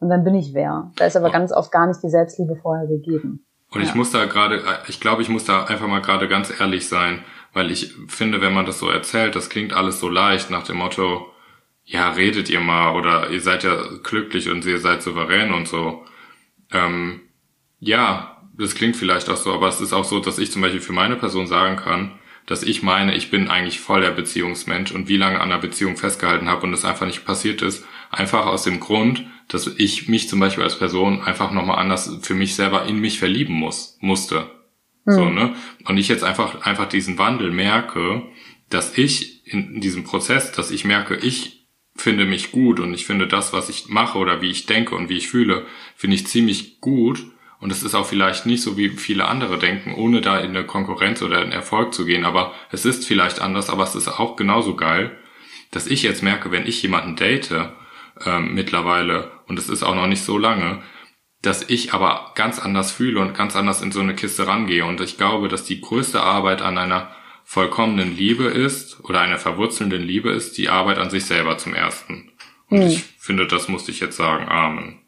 und 0.00 0.08
dann 0.08 0.24
bin 0.24 0.34
ich 0.34 0.54
wer. 0.54 0.90
Da 0.96 1.06
ist 1.06 1.16
aber 1.16 1.26
Ja. 1.28 1.32
ganz 1.32 1.52
oft 1.52 1.70
gar 1.70 1.86
nicht 1.86 2.02
die 2.02 2.08
Selbstliebe 2.08 2.56
vorher 2.56 2.86
gegeben. 2.86 3.44
Und 3.70 3.82
ich 3.82 3.90
Ja. 3.90 3.94
muss 3.96 4.10
da 4.10 4.24
gerade, 4.24 4.62
ich 4.88 5.00
glaube, 5.00 5.22
ich 5.22 5.28
muss 5.28 5.44
da 5.44 5.64
einfach 5.64 5.86
mal 5.86 6.00
gerade 6.00 6.26
ganz 6.28 6.58
ehrlich 6.58 6.88
sein, 6.88 7.22
weil 7.52 7.70
ich 7.70 7.94
finde, 8.08 8.40
wenn 8.40 8.54
man 8.54 8.66
das 8.66 8.78
so 8.78 8.88
erzählt, 8.88 9.36
das 9.36 9.50
klingt 9.50 9.74
alles 9.74 10.00
so 10.00 10.08
leicht 10.08 10.50
nach 10.50 10.64
dem 10.64 10.78
Motto, 10.78 11.26
ja, 11.84 12.10
redet 12.10 12.50
ihr 12.50 12.60
mal 12.60 12.96
oder 12.96 13.30
ihr 13.30 13.40
seid 13.40 13.64
ja 13.64 13.76
glücklich 14.02 14.50
und 14.50 14.64
ihr 14.64 14.78
seid 14.78 15.02
souverän 15.02 15.52
und 15.52 15.68
so. 15.68 16.02
Ähm, 16.72 17.20
ja, 17.78 18.37
das 18.58 18.74
klingt 18.74 18.96
vielleicht 18.96 19.30
auch 19.30 19.36
so, 19.36 19.52
aber 19.52 19.68
es 19.68 19.80
ist 19.80 19.92
auch 19.92 20.04
so, 20.04 20.20
dass 20.20 20.38
ich 20.38 20.50
zum 20.50 20.62
Beispiel 20.62 20.80
für 20.80 20.92
meine 20.92 21.16
Person 21.16 21.46
sagen 21.46 21.76
kann, 21.76 22.18
dass 22.46 22.62
ich 22.62 22.82
meine, 22.82 23.14
ich 23.14 23.30
bin 23.30 23.48
eigentlich 23.48 23.80
voll 23.80 24.00
der 24.00 24.10
Beziehungsmensch 24.10 24.92
und 24.92 25.08
wie 25.08 25.16
lange 25.16 25.40
an 25.40 25.52
einer 25.52 25.60
Beziehung 25.60 25.96
festgehalten 25.96 26.48
habe 26.48 26.66
und 26.66 26.72
es 26.72 26.84
einfach 26.84 27.06
nicht 27.06 27.24
passiert 27.24 27.62
ist, 27.62 27.84
einfach 28.10 28.46
aus 28.46 28.64
dem 28.64 28.80
Grund, 28.80 29.26
dass 29.48 29.66
ich 29.66 30.08
mich 30.08 30.28
zum 30.28 30.40
Beispiel 30.40 30.64
als 30.64 30.78
Person 30.78 31.22
einfach 31.22 31.52
nochmal 31.52 31.78
anders 31.78 32.18
für 32.22 32.34
mich 32.34 32.54
selber 32.54 32.86
in 32.86 32.98
mich 32.98 33.18
verlieben 33.18 33.54
muss, 33.54 33.96
musste. 34.00 34.50
So, 35.04 35.30
ne? 35.30 35.54
Und 35.86 35.96
ich 35.96 36.08
jetzt 36.08 36.24
einfach, 36.24 36.66
einfach 36.66 36.86
diesen 36.86 37.16
Wandel 37.16 37.50
merke, 37.50 38.22
dass 38.68 38.98
ich 38.98 39.46
in 39.46 39.80
diesem 39.80 40.04
Prozess, 40.04 40.52
dass 40.52 40.70
ich 40.70 40.84
merke, 40.84 41.16
ich 41.16 41.66
finde 41.96 42.26
mich 42.26 42.52
gut 42.52 42.78
und 42.78 42.92
ich 42.92 43.06
finde 43.06 43.26
das, 43.26 43.52
was 43.52 43.70
ich 43.70 43.88
mache 43.88 44.18
oder 44.18 44.42
wie 44.42 44.50
ich 44.50 44.66
denke 44.66 44.94
und 44.94 45.08
wie 45.08 45.16
ich 45.16 45.28
fühle, 45.28 45.66
finde 45.96 46.16
ich 46.16 46.26
ziemlich 46.26 46.80
gut. 46.80 47.24
Und 47.60 47.72
es 47.72 47.82
ist 47.82 47.94
auch 47.94 48.06
vielleicht 48.06 48.46
nicht 48.46 48.62
so, 48.62 48.76
wie 48.76 48.90
viele 48.90 49.26
andere 49.26 49.58
denken, 49.58 49.94
ohne 49.94 50.20
da 50.20 50.38
in 50.38 50.50
eine 50.50 50.64
Konkurrenz 50.64 51.22
oder 51.22 51.42
in 51.42 51.50
Erfolg 51.50 51.92
zu 51.92 52.04
gehen. 52.04 52.24
Aber 52.24 52.54
es 52.70 52.84
ist 52.84 53.06
vielleicht 53.06 53.40
anders, 53.40 53.68
aber 53.68 53.82
es 53.82 53.96
ist 53.96 54.08
auch 54.08 54.36
genauso 54.36 54.76
geil, 54.76 55.16
dass 55.72 55.86
ich 55.86 56.02
jetzt 56.02 56.22
merke, 56.22 56.52
wenn 56.52 56.66
ich 56.66 56.82
jemanden 56.82 57.16
date, 57.16 57.52
ähm, 58.24 58.54
mittlerweile, 58.54 59.32
und 59.48 59.58
es 59.58 59.68
ist 59.68 59.82
auch 59.82 59.94
noch 59.94 60.06
nicht 60.06 60.22
so 60.22 60.38
lange, 60.38 60.82
dass 61.42 61.68
ich 61.68 61.94
aber 61.94 62.32
ganz 62.34 62.58
anders 62.58 62.90
fühle 62.90 63.20
und 63.20 63.34
ganz 63.34 63.54
anders 63.54 63.82
in 63.82 63.92
so 63.92 64.00
eine 64.00 64.14
Kiste 64.14 64.46
rangehe. 64.46 64.84
Und 64.84 65.00
ich 65.00 65.16
glaube, 65.16 65.48
dass 65.48 65.64
die 65.64 65.80
größte 65.80 66.20
Arbeit 66.20 66.62
an 66.62 66.78
einer 66.78 67.14
vollkommenen 67.44 68.16
Liebe 68.16 68.44
ist 68.44 69.02
oder 69.04 69.20
einer 69.20 69.38
verwurzelnden 69.38 70.02
Liebe 70.02 70.30
ist 70.30 70.58
die 70.58 70.68
Arbeit 70.68 70.98
an 70.98 71.10
sich 71.10 71.24
selber 71.24 71.56
zum 71.58 71.74
ersten. 71.74 72.32
Und 72.68 72.82
Hm. 72.82 72.88
ich 72.88 73.04
finde, 73.18 73.46
das 73.46 73.68
musste 73.68 73.90
ich 73.90 74.00
jetzt 74.00 74.16
sagen. 74.16 74.48
Amen. 74.48 75.00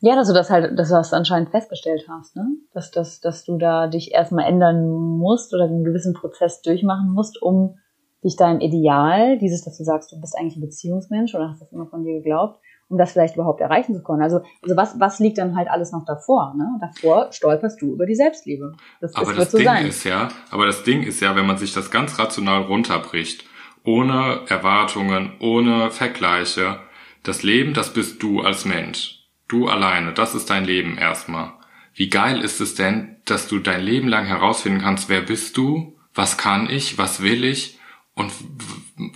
Ja, 0.00 0.14
dass 0.14 0.28
du 0.28 0.34
das 0.34 0.50
halt, 0.50 0.78
dass 0.78 0.88
du 0.88 0.94
das 0.94 1.12
anscheinend 1.12 1.50
festgestellt 1.50 2.04
hast, 2.08 2.36
ne? 2.36 2.46
Dass, 2.72 2.90
dass, 2.90 3.20
dass 3.20 3.44
du 3.44 3.56
da 3.56 3.86
dich 3.86 4.12
erstmal 4.12 4.46
ändern 4.46 4.86
musst 5.18 5.54
oder 5.54 5.64
einen 5.64 5.84
gewissen 5.84 6.12
Prozess 6.12 6.60
durchmachen 6.60 7.10
musst, 7.12 7.40
um 7.40 7.78
dich 8.22 8.36
deinem 8.36 8.60
Ideal, 8.60 9.38
dieses, 9.38 9.64
dass 9.64 9.78
du 9.78 9.84
sagst, 9.84 10.12
du 10.12 10.20
bist 10.20 10.36
eigentlich 10.36 10.56
ein 10.56 10.60
Beziehungsmensch 10.60 11.34
oder 11.34 11.48
hast 11.48 11.62
das 11.62 11.72
immer 11.72 11.86
von 11.86 12.04
dir 12.04 12.14
geglaubt, 12.14 12.60
um 12.88 12.98
das 12.98 13.12
vielleicht 13.12 13.36
überhaupt 13.36 13.60
erreichen 13.60 13.94
zu 13.94 14.02
können. 14.02 14.22
Also, 14.22 14.40
also 14.62 14.76
was, 14.76 15.00
was 15.00 15.18
liegt 15.18 15.38
dann 15.38 15.56
halt 15.56 15.68
alles 15.68 15.92
noch 15.92 16.04
davor, 16.04 16.54
ne? 16.56 16.78
Davor 16.80 17.32
stolperst 17.32 17.80
du 17.80 17.92
über 17.94 18.04
die 18.04 18.14
Selbstliebe. 18.14 18.74
Das, 19.00 19.14
Aber 19.14 19.26
das 19.26 19.36
das 19.36 19.38
wird 19.38 19.50
so 19.50 19.58
Ding 19.58 19.66
sein. 19.66 19.86
ist 19.86 20.04
ja, 20.04 20.28
aber 20.50 20.66
das 20.66 20.82
Ding 20.84 21.02
ist 21.04 21.20
ja, 21.20 21.34
wenn 21.36 21.46
man 21.46 21.56
sich 21.56 21.72
das 21.72 21.90
ganz 21.90 22.18
rational 22.18 22.62
runterbricht, 22.62 23.44
ohne 23.84 24.40
Erwartungen, 24.48 25.32
ohne 25.40 25.90
Vergleiche, 25.90 26.80
das 27.22 27.42
Leben, 27.42 27.72
das 27.72 27.92
bist 27.92 28.22
du 28.22 28.40
als 28.40 28.64
Mensch. 28.64 29.15
Du 29.48 29.68
alleine, 29.68 30.12
das 30.12 30.34
ist 30.34 30.50
dein 30.50 30.64
Leben 30.64 30.98
erstmal. 30.98 31.52
Wie 31.94 32.08
geil 32.08 32.42
ist 32.42 32.60
es 32.60 32.74
denn, 32.74 33.16
dass 33.24 33.48
du 33.48 33.58
dein 33.58 33.82
Leben 33.82 34.08
lang 34.08 34.26
herausfinden 34.26 34.80
kannst, 34.80 35.08
wer 35.08 35.22
bist 35.22 35.56
du, 35.56 35.98
was 36.14 36.36
kann 36.36 36.68
ich, 36.68 36.98
was 36.98 37.22
will 37.22 37.44
ich 37.44 37.78
und 38.14 38.32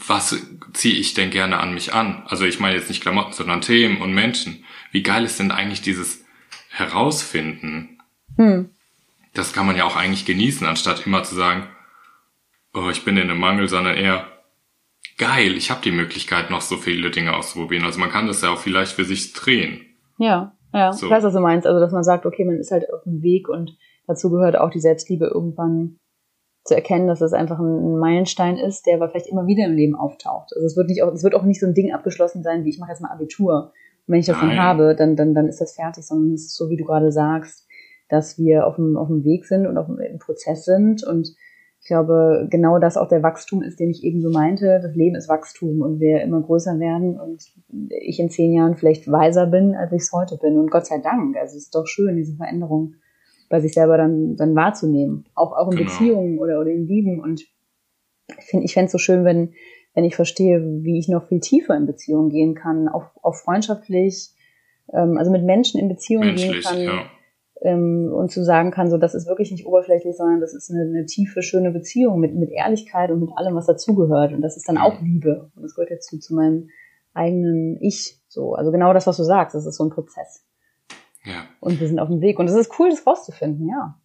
was 0.07 0.37
ziehe 0.73 0.95
ich 0.95 1.15
denn 1.15 1.31
gerne 1.31 1.59
an 1.59 1.75
mich 1.75 1.95
an? 1.95 2.23
Also 2.27 2.45
ich 2.45 2.61
meine 2.61 2.77
jetzt 2.77 2.89
nicht 2.89 3.03
Klamotten, 3.03 3.33
sondern 3.33 3.61
Themen 3.61 4.01
und 4.01 4.15
Menschen. 4.15 4.65
Wie 4.93 5.03
geil 5.03 5.25
ist 5.25 5.39
denn 5.39 5.51
eigentlich 5.51 5.83
dieses 5.83 6.25
Herausfinden? 6.71 7.99
Hm. 8.37 8.71
das 9.35 9.53
kann 9.53 9.67
man 9.67 9.77
ja 9.77 9.85
auch 9.85 9.97
eigentlich 9.97 10.25
genießen, 10.25 10.67
anstatt 10.67 11.07
immer 11.07 11.25
zu 11.25 11.35
sagen, 11.35 11.69
oh, 12.73 12.89
ich 12.91 13.05
bin 13.05 13.17
in 13.17 13.31
einem 13.31 13.41
Mangel, 13.41 13.69
sondern 13.69 13.97
eher, 13.97 14.27
geil, 15.19 15.57
ich 15.57 15.71
habe 15.71 15.83
die 15.83 15.91
Möglichkeit, 15.91 16.51
noch 16.51 16.63
so 16.63 16.77
viele 16.77 17.11
Dinge 17.11 17.35
auszuprobieren. 17.35 17.85
Also 17.85 17.99
man 17.99 18.11
kann 18.11 18.27
das 18.27 18.43
ja 18.43 18.51
auch 18.51 18.61
vielleicht 18.61 18.93
für 18.93 19.05
sich 19.05 19.33
drehen. 19.33 19.85
Ja, 20.21 20.53
ja. 20.73 20.93
So. 20.93 21.07
Ich 21.07 21.13
weiß, 21.13 21.25
was 21.25 21.33
du 21.33 21.41
meinst. 21.41 21.67
Also, 21.67 21.81
dass 21.81 21.93
man 21.93 22.05
sagt, 22.05 22.27
okay, 22.27 22.45
man 22.45 22.59
ist 22.59 22.71
halt 22.71 22.93
auf 22.93 23.03
dem 23.05 23.23
Weg 23.23 23.49
und 23.49 23.77
dazu 24.07 24.31
gehört 24.31 24.57
auch 24.57 24.71
die 24.71 24.81
Selbstliebe 24.81 25.27
irgendwann 25.27 25.97
zu 26.65 26.75
erkennen, 26.75 27.07
dass 27.07 27.21
das 27.21 27.33
einfach 27.33 27.59
ein 27.59 27.99
Meilenstein 27.99 28.59
ist, 28.59 28.87
der 28.87 28.97
aber 28.97 29.09
vielleicht 29.09 29.29
immer 29.29 29.47
wieder 29.47 29.65
im 29.65 29.75
Leben 29.75 29.95
auftaucht. 29.97 30.51
Also 30.55 30.67
es 30.67 30.77
wird 30.77 30.89
nicht 30.89 31.03
auch, 31.03 31.13
es 31.13 31.25
wird 31.25 31.35
auch 31.35 31.45
nicht 31.45 31.59
so 31.59 31.67
ein 31.67 31.75
Ding 31.75 31.93
abgeschlossen 31.93 32.43
sein, 32.43 32.65
wie 32.65 32.69
ich 32.69 32.79
mache 32.79 32.91
jetzt 32.91 33.01
mal 33.01 33.11
Abitur. 33.11 33.73
Und 34.07 34.13
wenn 34.13 34.21
ich 34.21 34.27
das 34.27 34.39
dann 34.39 34.49
Nein. 34.49 34.63
habe, 34.63 34.95
dann, 34.95 35.17
dann, 35.17 35.35
dann 35.35 35.49
ist 35.49 35.61
das 35.61 35.75
fertig, 35.75 36.07
sondern 36.07 36.35
es 36.35 36.47
ist 36.47 36.57
so, 36.57 36.69
wie 36.69 36.77
du 36.77 36.85
gerade 36.85 37.11
sagst, 37.11 37.67
dass 38.11 38.39
wir 38.39 38.67
auf 38.67 38.77
dem, 38.77 38.99
auf 38.99 39.09
dem 39.09 39.25
Weg 39.25 39.47
sind 39.47 39.67
und 39.67 39.79
auf 39.79 39.87
dem 39.87 39.99
im 40.01 40.19
Prozess 40.19 40.65
sind 40.65 41.03
und 41.03 41.35
glaube, 41.91 42.47
genau 42.51 42.79
das 42.79 42.97
auch 42.97 43.09
der 43.09 43.23
Wachstum 43.23 43.63
ist, 43.63 43.81
den 43.81 43.91
ich 43.91 44.03
eben 44.05 44.23
so 44.23 44.31
meinte. 44.31 44.81
Das 44.83 44.95
Leben 44.95 45.17
ist 45.17 45.29
Wachstum 45.29 45.83
und 45.83 46.01
wir 46.01 46.23
immer 46.23 46.41
größer 46.41 46.79
werden 46.79 47.19
und 47.19 47.43
ich 47.91 48.19
in 48.19 48.31
zehn 48.31 48.53
Jahren 48.53 48.77
vielleicht 48.77 49.11
weiser 49.11 49.47
bin, 49.47 49.75
als 49.75 49.93
ich 49.93 50.03
es 50.03 50.13
heute 50.13 50.37
bin. 50.37 50.57
Und 50.57 50.71
Gott 50.71 50.87
sei 50.87 50.99
Dank. 50.99 51.37
Also 51.37 51.57
es 51.57 51.65
ist 51.65 51.75
doch 51.75 51.87
schön, 51.87 52.17
diese 52.17 52.37
Veränderung 52.37 52.95
bei 53.49 53.61
sich 53.61 53.75
selber 53.75 53.97
dann, 53.99 54.37
dann 54.37 54.55
wahrzunehmen. 54.55 55.27
Auch, 55.35 55.53
auch 55.53 55.71
in 55.71 55.79
Genau. 55.79 55.91
Beziehungen 55.91 56.39
oder, 56.39 56.61
oder 56.61 56.71
in 56.71 56.87
Lieben. 56.87 57.21
Und 57.21 57.43
ich 58.39 58.45
finde 58.45 58.65
ich 58.65 58.75
fände 58.75 58.87
es 58.87 58.93
so 58.93 58.99
schön, 58.99 59.25
wenn, 59.25 59.53
wenn 59.95 60.05
ich 60.05 60.15
verstehe, 60.15 60.63
wie 60.83 60.99
ich 60.99 61.09
noch 61.09 61.27
viel 61.27 61.41
tiefer 61.41 61.77
in 61.77 61.87
Beziehungen 61.87 62.31
gehen 62.31 62.55
kann, 62.55 62.89
auch, 62.89 63.11
auch 63.23 63.35
freundschaftlich, 63.35 64.31
ähm, 64.93 65.19
also 65.19 65.31
mit 65.31 65.45
Menschen 65.45 65.81
in 65.81 65.89
Beziehungen 65.89 66.37
gehen 66.37 66.63
kann 66.63 66.81
ja. 66.81 67.03
Ähm, 67.63 68.11
und 68.13 68.31
zu 68.31 68.43
sagen 68.43 68.71
kann, 68.71 68.91
so 68.91 68.97
das 68.97 69.15
ist 69.15 69.27
wirklich 69.27 69.51
nicht 69.51 69.67
oberflächlich, 69.67 70.17
sondern 70.17 70.41
das 70.41 70.55
ist 70.55 70.71
eine, 70.71 70.83
eine 70.83 71.07
tiefe, 71.07 71.43
schöne 71.43 71.71
Beziehung 71.71 72.21
mit, 72.21 72.35
mit 72.35 72.51
Ehrlichkeit 72.51 73.11
und 73.11 73.21
mit 73.21 73.31
allem, 73.37 73.55
was 73.55 73.67
dazugehört. 73.67 74.33
Und 74.33 74.43
das 74.43 74.57
ist 74.57 74.69
dann 74.69 74.79
auch 74.79 75.01
Liebe. 75.01 75.51
Und 75.55 75.63
das 75.63 75.75
gehört 75.75 75.91
dazu 75.91 76.19
zu 76.19 76.35
meinem 76.35 76.69
eigenen 77.13 77.79
Ich. 77.81 78.19
So, 78.29 78.55
also 78.55 78.71
genau 78.73 78.93
das, 78.93 79.07
was 79.07 79.17
du 79.17 79.25
sagst, 79.25 79.55
das 79.55 79.67
ist 79.67 79.77
so 79.77 79.85
ein 79.85 79.91
Prozess. 79.91 80.45
Ja. 81.25 81.45
Und 81.61 81.81
wir 81.81 81.89
sind 81.89 81.99
auf 81.99 82.09
dem 82.09 82.21
Weg. 82.21 82.39
Und 82.39 82.49
es 82.49 82.55
ist 82.55 82.79
cool, 82.79 82.89
das 82.91 83.07
rauszufinden, 83.07 83.69
ja. 83.69 83.99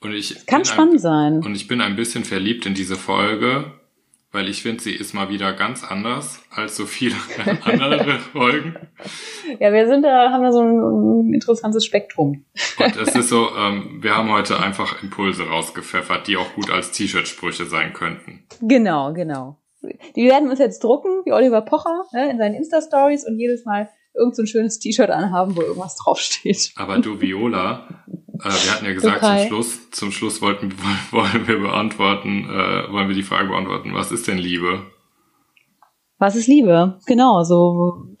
Und 0.00 0.12
ich 0.12 0.46
Kann 0.46 0.60
bin 0.60 0.64
spannend 0.64 0.94
ein, 0.94 0.98
sein. 0.98 1.42
Und 1.44 1.54
ich 1.54 1.68
bin 1.68 1.80
ein 1.80 1.96
bisschen 1.96 2.24
verliebt 2.24 2.66
in 2.66 2.74
diese 2.74 2.96
Folge, 2.96 3.72
weil 4.32 4.48
ich 4.48 4.62
finde, 4.62 4.82
sie 4.82 4.94
ist 4.94 5.14
mal 5.14 5.30
wieder 5.30 5.52
ganz 5.54 5.82
anders 5.84 6.42
als 6.50 6.76
so 6.76 6.86
viele 6.86 7.16
andere 7.64 8.18
Folgen. 8.18 8.76
Ja, 9.58 9.72
wir 9.72 9.86
sind 9.86 10.02
da, 10.02 10.30
haben 10.30 10.42
da 10.42 10.52
so 10.52 10.60
ein, 10.60 11.28
ein 11.30 11.34
interessantes 11.34 11.84
Spektrum. 11.84 12.44
Und 12.78 12.96
es 12.96 13.14
ist 13.14 13.28
so, 13.30 13.48
ähm, 13.56 13.98
wir 14.02 14.16
haben 14.16 14.30
heute 14.30 14.60
einfach 14.60 15.02
Impulse 15.02 15.44
rausgepfeffert, 15.44 16.26
die 16.26 16.36
auch 16.36 16.54
gut 16.54 16.70
als 16.70 16.90
T-Shirt-Sprüche 16.92 17.64
sein 17.64 17.92
könnten. 17.92 18.44
Genau, 18.60 19.12
genau. 19.12 19.56
Die 20.16 20.26
werden 20.26 20.50
uns 20.50 20.58
jetzt 20.58 20.82
drucken, 20.82 21.22
wie 21.24 21.32
Oliver 21.32 21.62
Pocher, 21.62 22.04
ne, 22.12 22.30
in 22.30 22.38
seinen 22.38 22.54
Insta-Stories 22.54 23.26
und 23.26 23.38
jedes 23.38 23.64
Mal 23.64 23.88
irgend 24.14 24.36
so 24.36 24.42
ein 24.42 24.46
schönes 24.46 24.78
T-Shirt 24.78 25.10
anhaben, 25.10 25.56
wo 25.56 25.62
irgendwas 25.62 25.96
draufsteht. 25.96 26.72
Aber 26.76 26.98
du, 26.98 27.20
Viola, 27.20 28.04
wir 28.44 28.72
hatten 28.72 28.84
ja 28.84 28.92
gesagt, 28.92 29.22
Okay. 29.22 29.38
zum 29.40 29.48
Schluss, 29.48 29.90
zum 29.90 30.12
Schluss 30.12 30.40
wollten, 30.42 30.72
wollen 31.10 31.46
wir 31.48 31.58
beantworten, 31.60 32.44
äh, 32.48 32.92
wollen 32.92 33.08
wir 33.08 33.14
die 33.14 33.22
Frage 33.22 33.48
beantworten, 33.48 33.94
was 33.94 34.12
ist 34.12 34.26
denn 34.28 34.38
Liebe? 34.38 34.86
Was 36.18 36.34
ist 36.36 36.46
Liebe? 36.48 36.98
Genau, 37.06 37.42
so. 37.44 38.16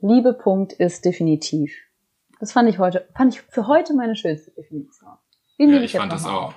Liebepunkt 0.00 0.72
ist 0.74 1.04
definitiv. 1.04 1.74
Das 2.38 2.52
fand 2.52 2.68
ich 2.70 2.78
heute, 2.78 3.06
fand 3.16 3.34
ich 3.34 3.42
für 3.42 3.66
heute 3.66 3.94
meine 3.94 4.16
schönste 4.16 4.50
Definition. 4.52 5.10
Den 5.58 5.70
Ja, 5.70 5.80
ich 5.82 5.92
fand 5.92 6.10
das 6.12 6.24
auch. 6.24 6.48
auf. 6.48 6.54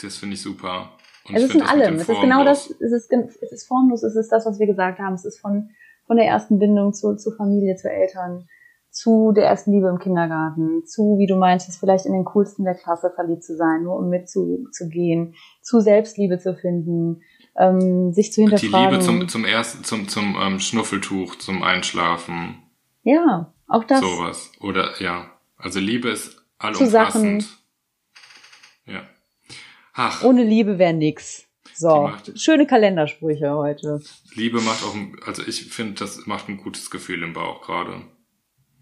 Das 0.00 0.16
finde 0.18 0.34
ich 0.34 0.42
super. 0.42 0.92
Und 1.24 1.34
Es 1.34 1.42
ich 1.42 1.48
ist 1.50 1.54
in 1.56 1.62
allem. 1.62 1.96
Es 1.96 2.08
ist 2.08 2.20
genau 2.20 2.44
das, 2.44 2.70
es 2.70 2.92
ist, 2.92 3.10
es 3.12 3.52
ist 3.52 3.66
formlos, 3.66 4.02
es 4.04 4.14
ist 4.14 4.30
das, 4.30 4.46
was 4.46 4.58
wir 4.60 4.66
gesagt 4.66 5.00
haben. 5.00 5.14
Es 5.14 5.24
ist 5.24 5.40
von, 5.40 5.70
von 6.10 6.16
der 6.16 6.26
ersten 6.26 6.58
Bindung 6.58 6.92
zu, 6.92 7.14
zu 7.14 7.30
Familie, 7.30 7.76
zu 7.76 7.88
Eltern, 7.88 8.48
zu 8.90 9.30
der 9.30 9.44
ersten 9.44 9.70
Liebe 9.70 9.86
im 9.86 10.00
Kindergarten, 10.00 10.84
zu, 10.84 11.18
wie 11.20 11.28
du 11.28 11.36
meintest, 11.36 11.78
vielleicht 11.78 12.04
in 12.04 12.12
den 12.12 12.24
coolsten 12.24 12.64
der 12.64 12.74
Klasse 12.74 13.12
verliebt 13.14 13.44
zu 13.44 13.56
sein, 13.56 13.84
nur 13.84 13.96
um 13.96 14.08
mitzugehen, 14.08 15.36
zu 15.62 15.78
Selbstliebe 15.80 16.40
zu 16.40 16.56
finden, 16.56 17.22
ähm, 17.56 18.12
sich 18.12 18.32
zu 18.32 18.40
Die 18.40 18.48
hinterfragen. 18.48 18.90
Liebe 18.90 19.04
zum, 19.04 19.28
zum 19.28 19.44
ersten, 19.44 19.84
zum, 19.84 20.08
zum 20.08 20.34
ähm, 20.42 20.58
Schnuffeltuch, 20.58 21.36
zum 21.36 21.62
Einschlafen, 21.62 22.56
ja, 23.04 23.54
auch 23.68 23.84
das. 23.84 24.00
sowas. 24.00 24.50
Oder 24.60 25.00
ja. 25.00 25.26
Also 25.58 25.78
Liebe 25.78 26.08
ist 26.10 26.32
Zu 26.72 26.86
Sachen. 26.86 27.22
allumfassend. 27.22 27.48
Ja. 28.84 29.02
Ach, 29.94 30.24
Ohne 30.24 30.42
Liebe 30.42 30.76
wäre 30.76 30.92
nix. 30.92 31.46
So, 31.80 32.02
macht- 32.08 32.38
schöne 32.38 32.66
Kalendersprüche 32.66 33.54
heute. 33.54 34.02
Liebe 34.34 34.60
macht 34.60 34.84
auch, 34.84 34.94
ein- 34.94 35.16
also 35.26 35.42
ich 35.46 35.64
finde, 35.72 35.94
das 35.94 36.26
macht 36.26 36.48
ein 36.50 36.58
gutes 36.58 36.90
Gefühl 36.90 37.22
im 37.22 37.32
Bauch 37.32 37.62
gerade. 37.62 38.02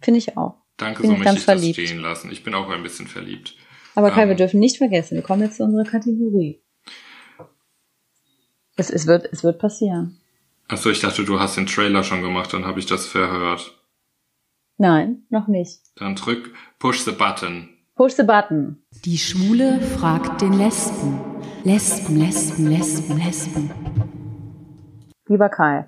Finde 0.03 0.19
ich 0.19 0.37
auch. 0.37 0.57
Danke, 0.77 1.03
Bin 1.03 1.11
so 1.11 1.13
ich 1.15 1.19
möchte 1.21 1.25
ganz 1.35 1.41
ich 1.41 1.47
das 1.47 1.55
verliebt. 1.61 1.75
stehen 1.79 2.01
lassen. 2.01 2.33
Ich 2.33 2.43
bin 2.43 2.55
auch 2.55 2.69
ein 2.71 2.83
bisschen 2.83 3.07
verliebt. 3.07 3.55
Aber 3.95 4.11
Kai, 4.11 4.23
Ähm. 4.23 4.29
wir 4.31 4.37
dürfen 4.37 4.59
nicht 4.59 4.79
vergessen, 4.79 5.15
wir 5.15 5.23
kommen 5.23 5.43
jetzt 5.43 5.59
zu 5.59 5.65
unserer 5.65 5.85
Kategorie. 5.85 6.61
Es, 8.77 8.91
es, 8.91 9.07
wird, 9.07 9.29
es 9.33 9.43
wird 9.45 9.59
passieren. 9.61 10.19
Achso, 10.69 10.91
ich 10.91 11.01
dachte, 11.01 11.25
du 11.25 11.41
hast 11.41 11.57
den 11.57 11.67
Trailer 11.67 12.03
schon 12.05 12.23
gemacht, 12.23 12.53
dann 12.53 12.65
habe 12.65 12.79
ich 12.81 12.87
das 12.87 13.07
verhört. 13.07 13.75
Nein, 14.77 15.23
noch 15.31 15.47
nicht. 15.49 15.81
Dann 15.97 16.15
drück 16.17 16.53
Push 16.79 17.01
the 17.05 17.13
Button. 17.13 17.71
Push 17.97 18.15
the 18.15 18.23
button. 18.23 18.83
Die 19.05 19.19
Schwule 19.19 19.81
fragt 19.81 20.41
den 20.41 20.53
Lesben. 20.53 21.19
Lesben, 21.69 22.17
Lesben, 22.17 22.67
Lesben, 22.67 23.19
Lesben. 23.19 23.71
Lieber 25.27 25.51
Kai, 25.51 25.87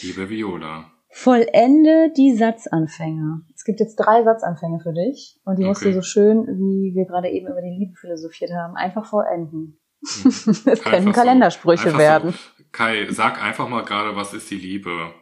Liebe 0.00 0.30
Viola. 0.30 0.90
vollende 1.10 2.10
die 2.16 2.32
Satzanfänge. 2.34 3.42
Es 3.54 3.64
gibt 3.64 3.80
jetzt 3.80 3.96
drei 3.96 4.24
Satzanfänge 4.24 4.80
für 4.80 4.94
dich 4.94 5.38
und 5.44 5.58
die 5.58 5.64
musst 5.66 5.82
Okay. 5.82 5.90
du 5.90 5.96
so 5.96 6.00
schön, 6.00 6.46
wie 6.46 6.94
wir 6.94 7.04
gerade 7.04 7.28
eben 7.28 7.48
über 7.48 7.60
die 7.60 7.76
Liebe 7.78 7.94
philosophiert 7.96 8.52
haben, 8.52 8.76
einfach 8.76 9.04
vollenden. 9.04 9.78
Hm. 10.22 10.30
Es 10.30 10.56
Einfach 10.66 10.90
können 10.90 11.06
so. 11.08 11.12
Kalendersprüche 11.12 11.88
Einfach 11.88 11.98
werden. 11.98 12.30
So. 12.30 12.64
Kai, 12.72 13.06
sag 13.10 13.42
einfach 13.44 13.68
mal 13.68 13.84
gerade, 13.84 14.16
was 14.16 14.32
ist 14.32 14.50
die 14.50 14.56
Liebe? 14.56 15.12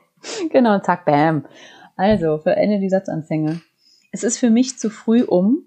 Genau, 0.52 0.78
zack, 0.78 1.04
bam. 1.04 1.44
Also, 1.96 2.38
vollende 2.38 2.78
die 2.78 2.88
Satzanfänge. 2.88 3.60
Es 4.12 4.22
ist 4.22 4.38
für 4.38 4.50
mich 4.50 4.78
zu 4.78 4.90
früh 4.90 5.24
um. 5.24 5.64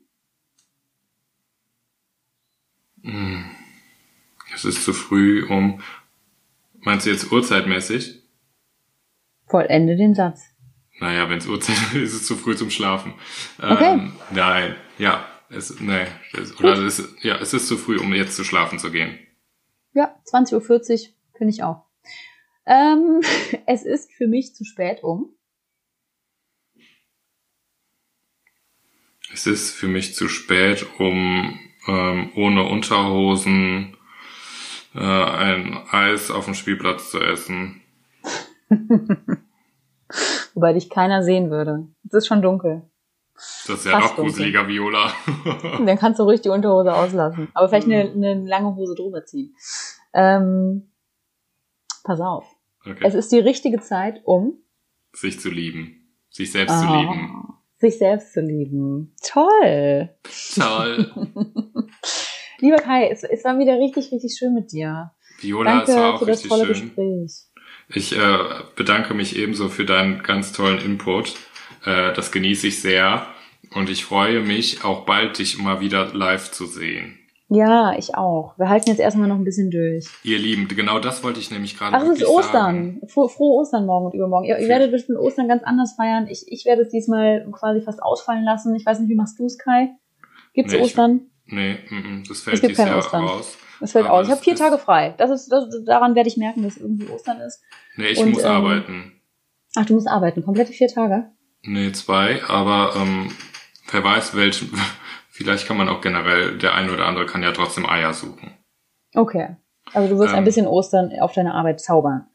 Hm. 3.03 3.54
Es 4.55 4.65
ist 4.65 4.83
zu 4.83 4.93
früh, 4.93 5.45
um. 5.45 5.81
Meinst 6.79 7.05
du 7.05 7.11
jetzt 7.11 7.31
uhrzeitmäßig? 7.31 8.23
Vollende 9.47 9.95
den 9.95 10.15
Satz. 10.15 10.41
Naja, 10.99 11.29
wenn 11.29 11.39
es 11.39 11.47
Uhrzeit 11.47 11.77
ist, 11.93 11.95
ist 11.95 12.13
es 12.13 12.25
zu 12.25 12.35
früh 12.35 12.55
zum 12.55 12.69
Schlafen. 12.69 13.13
Okay. 13.61 13.93
Ähm, 13.93 14.13
nein, 14.31 14.75
ja. 14.97 15.27
Es, 15.49 15.79
nee, 15.79 16.07
es, 16.33 16.59
oder 16.59 16.73
es 16.73 16.99
ist, 16.99 17.23
ja, 17.23 17.37
es 17.37 17.53
ist 17.53 17.67
zu 17.67 17.77
früh, 17.77 17.99
um 17.99 18.13
jetzt 18.13 18.35
zu 18.35 18.43
schlafen 18.43 18.79
zu 18.79 18.91
gehen. 18.91 19.19
Ja, 19.93 20.19
20.40 20.25 20.55
Uhr 20.55 21.13
finde 21.37 21.53
ich 21.53 21.61
auch. 21.61 21.85
Ähm, 22.65 23.21
es 23.67 23.83
ist 23.83 24.11
für 24.11 24.27
mich 24.27 24.55
zu 24.55 24.65
spät 24.65 25.03
um. 25.03 25.35
Es 29.31 29.45
ist 29.45 29.71
für 29.71 29.87
mich 29.87 30.15
zu 30.15 30.29
spät, 30.29 30.87
um 30.97 31.59
ähm, 31.87 32.31
ohne 32.35 32.63
Unterhosen 32.63 33.95
äh, 34.95 34.99
ein 34.99 35.77
Eis 35.91 36.31
auf 36.31 36.45
dem 36.45 36.53
Spielplatz 36.53 37.11
zu 37.11 37.19
essen. 37.19 37.81
Wobei 40.53 40.73
dich 40.73 40.89
keiner 40.89 41.23
sehen 41.23 41.49
würde. 41.51 41.87
Es 42.07 42.13
ist 42.13 42.27
schon 42.27 42.41
dunkel. 42.41 42.83
Das 43.67 43.79
ist 43.79 43.85
ja 43.85 43.99
Fast 43.99 44.17
noch 44.17 44.23
gruseliger, 44.23 44.67
Viola. 44.67 45.11
Dann 45.85 45.97
kannst 45.99 46.19
du 46.19 46.23
ruhig 46.23 46.39
die 46.41 46.49
Unterhose 46.49 46.93
auslassen. 46.93 47.49
Aber 47.53 47.67
vielleicht 47.67 47.87
eine, 47.87 48.09
eine 48.11 48.45
lange 48.47 48.73
Hose 48.75 48.95
drüber 48.95 49.25
ziehen. 49.25 49.53
Ähm, 50.13 50.89
pass 52.03 52.21
auf. 52.21 52.45
Okay. 52.85 53.03
Es 53.03 53.13
ist 53.13 53.31
die 53.31 53.39
richtige 53.39 53.81
Zeit, 53.81 54.21
um 54.23 54.53
Sich 55.11 55.39
zu 55.41 55.49
lieben. 55.49 56.07
Sich 56.29 56.51
selbst 56.51 56.79
zu 56.79 56.85
Ah, 56.87 57.01
lieben. 57.01 57.53
sich 57.79 57.97
selbst 57.97 58.31
zu 58.33 58.41
lieben. 58.41 59.13
Toll. 59.21 60.09
Toll. 60.55 61.11
Lieber 62.59 62.77
Kai, 62.77 63.09
es, 63.09 63.23
es 63.23 63.43
war 63.43 63.57
wieder 63.59 63.79
richtig, 63.79 64.11
richtig 64.11 64.35
schön 64.37 64.53
mit 64.53 64.71
dir. 64.71 65.11
Viola, 65.39 65.77
Danke 65.77 65.91
es 65.91 65.97
war 65.97 66.13
auch 66.15 66.19
für 66.19 66.25
das 66.25 66.43
richtig 66.43 66.49
tolle 66.49 66.75
schön. 66.75 66.85
Gespräch. 66.85 67.31
Ich 67.89 68.17
äh, 68.17 68.37
bedanke 68.75 69.13
mich 69.13 69.35
ebenso 69.37 69.69
für 69.69 69.85
deinen 69.85 70.23
ganz 70.23 70.51
tollen 70.51 70.79
Input. 70.79 71.35
Äh, 71.85 72.13
das 72.13 72.31
genieße 72.31 72.67
ich 72.67 72.81
sehr. 72.81 73.27
Und 73.73 73.89
ich 73.89 74.05
freue 74.05 74.41
mich, 74.41 74.83
auch 74.83 75.05
bald 75.05 75.37
dich 75.37 75.57
mal 75.57 75.81
wieder 75.81 76.13
live 76.13 76.51
zu 76.51 76.65
sehen. 76.65 77.19
Ja, 77.47 77.95
ich 77.95 78.15
auch. 78.15 78.57
Wir 78.57 78.69
halten 78.69 78.89
jetzt 78.89 78.99
erstmal 78.99 79.27
noch 79.27 79.35
ein 79.35 79.43
bisschen 79.43 79.69
durch. 79.69 80.07
Ihr 80.23 80.39
Lieben, 80.39 80.67
genau 80.67 80.97
das 80.99 81.23
wollte 81.23 81.39
ich 81.39 81.51
nämlich 81.51 81.77
gerade 81.77 81.95
Ach, 81.95 82.01
es 82.03 82.19
ist 82.19 82.19
sagen. 82.21 82.31
Ostern. 82.31 83.01
Fro 83.07 83.27
frohe 83.27 83.61
Ostern 83.61 83.85
morgen 83.85 84.07
und 84.07 84.15
übermorgen. 84.15 84.47
Ihr, 84.47 84.57
ihr 84.57 84.67
werdet 84.67 84.91
bestimmt 84.91 85.19
Ostern 85.19 85.47
ganz 85.47 85.61
anders 85.63 85.93
feiern. 85.95 86.27
Ich, 86.27 86.45
ich 86.47 86.65
werde 86.65 86.81
es 86.81 86.89
diesmal 86.89 87.45
quasi 87.51 87.81
fast 87.81 88.01
ausfallen 88.01 88.43
lassen. 88.43 88.75
Ich 88.75 88.85
weiß 88.85 88.99
nicht, 88.99 89.09
wie 89.09 89.15
machst 89.15 89.37
du 89.37 89.45
es, 89.45 89.59
Kai? 89.59 89.89
Gibt's 90.53 90.73
Nee, 90.73 90.79
Ostern? 90.79 91.29
Nee, 91.47 91.77
mm, 91.89 91.95
mm, 91.95 92.23
das 92.27 92.41
fällt 92.41 92.55
Es 92.55 92.61
gibt 92.61 92.71
dieses 92.71 92.77
kein 92.85 92.87
Jahr 92.93 92.97
Ostern. 92.99 93.23
raus. 93.25 93.57
Es 93.81 93.91
fällt 93.91 94.07
aus. 94.07 94.25
Ich 94.25 94.31
habe 94.31 94.39
das 94.39 94.43
vier 94.43 94.55
Tage 94.55 94.77
frei. 94.77 95.13
Das 95.17 95.29
ist, 95.29 95.49
das, 95.51 95.65
daran 95.85 96.15
werde 96.15 96.29
ich 96.29 96.37
merken, 96.37 96.63
dass 96.63 96.77
irgendwie 96.77 97.07
Ostern 97.09 97.39
ist. 97.41 97.61
Nee, 97.97 98.07
ich 98.07 98.17
Und, 98.19 98.31
muss 98.31 98.43
ähm, 98.43 98.49
arbeiten. 98.51 99.21
Ach, 99.75 99.85
du 99.85 99.93
musst 99.93 100.07
arbeiten. 100.07 100.43
Komplette 100.43 100.71
vier 100.73 100.87
Tage? 100.87 101.31
Nee, 101.63 101.91
zwei, 101.91 102.43
aber 102.45 102.93
ähm, 102.95 103.31
wer 103.91 104.03
weiß, 104.03 104.35
welchen. 104.35 104.71
Vielleicht 105.29 105.67
kann 105.67 105.75
man 105.77 105.89
auch 105.89 105.99
generell, 105.99 106.57
der 106.57 106.73
eine 106.75 106.93
oder 106.93 107.05
andere 107.05 107.25
kann 107.25 107.43
ja 107.43 107.51
trotzdem 107.51 107.85
Eier 107.85 108.13
suchen. 108.13 108.51
Okay. 109.13 109.57
Also 109.93 110.07
du 110.13 110.19
wirst 110.19 110.31
Ähm. 110.31 110.39
ein 110.39 110.43
bisschen 110.45 110.65
Ostern 110.67 111.11
auf 111.19 111.33
deine 111.33 111.53
Arbeit 111.53 111.81
zaubern. 111.81 112.27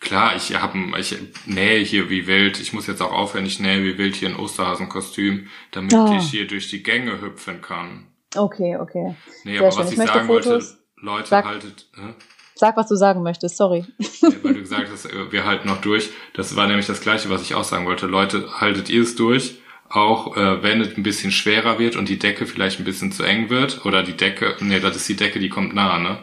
Klar, 0.00 0.34
ich 0.34 0.54
hab, 0.60 0.74
ein- 0.74 0.94
ich 0.98 1.14
nähe 1.46 1.78
hier 1.84 2.08
wie 2.10 2.26
wild. 2.26 2.58
Ich 2.58 2.72
muss 2.72 2.86
jetzt 2.88 3.02
auch 3.02 3.12
aufhören, 3.12 3.44
ich 3.46 3.60
nähe 3.60 3.84
wie 3.84 3.98
wild 3.98 4.16
hier 4.16 4.30
ein 4.30 4.36
Osterhasenkostüm, 4.36 5.48
damit 5.70 5.94
Ah. 5.94 6.16
ich 6.18 6.30
hier 6.30 6.46
durch 6.46 6.70
die 6.70 6.82
Gänge 6.82 7.20
hüpfen 7.20 7.60
kann. 7.60 8.06
Okay, 8.36 8.76
okay. 8.76 9.14
Nee, 9.44 9.52
Sehr 9.58 9.60
aber 9.60 9.72
schön. 9.72 9.80
was 9.84 9.92
Ich 9.92 9.98
ich, 9.98 10.06
sagen 10.06 10.26
Fotos. 10.26 10.46
wollte, 10.46 10.66
Leute, 10.96 11.28
Sag. 11.28 11.44
haltet, 11.44 11.86
hä? 11.96 12.14
Sag, 12.54 12.76
was 12.76 12.88
du 12.88 12.94
sagen 12.96 13.22
möchtest. 13.22 13.56
Sorry. 13.56 13.84
Ja, 13.98 14.28
weil 14.42 14.54
du 14.54 14.60
gesagt 14.60 14.88
hast, 14.92 15.06
äh, 15.06 15.32
wir 15.32 15.44
halten 15.44 15.68
noch 15.68 15.80
durch. 15.80 16.10
Das 16.34 16.54
war 16.54 16.66
nämlich 16.66 16.86
das 16.86 17.00
Gleiche, 17.00 17.28
was 17.30 17.42
ich 17.42 17.54
auch 17.54 17.64
sagen 17.64 17.86
wollte. 17.86 18.06
Leute, 18.06 18.60
haltet 18.60 18.88
ihr 18.88 19.02
es 19.02 19.16
durch? 19.16 19.58
Auch 19.88 20.36
äh, 20.36 20.62
wenn 20.62 20.80
es 20.80 20.96
ein 20.96 21.02
bisschen 21.02 21.32
schwerer 21.32 21.78
wird 21.78 21.96
und 21.96 22.08
die 22.08 22.18
Decke 22.18 22.46
vielleicht 22.46 22.78
ein 22.78 22.84
bisschen 22.84 23.10
zu 23.12 23.24
eng 23.24 23.50
wird. 23.50 23.84
Oder 23.84 24.02
die 24.02 24.16
Decke, 24.16 24.54
nee, 24.60 24.80
das 24.80 24.96
ist 24.96 25.08
die 25.08 25.16
Decke, 25.16 25.38
die 25.38 25.48
kommt 25.48 25.74
nah, 25.74 25.98
ne? 25.98 26.18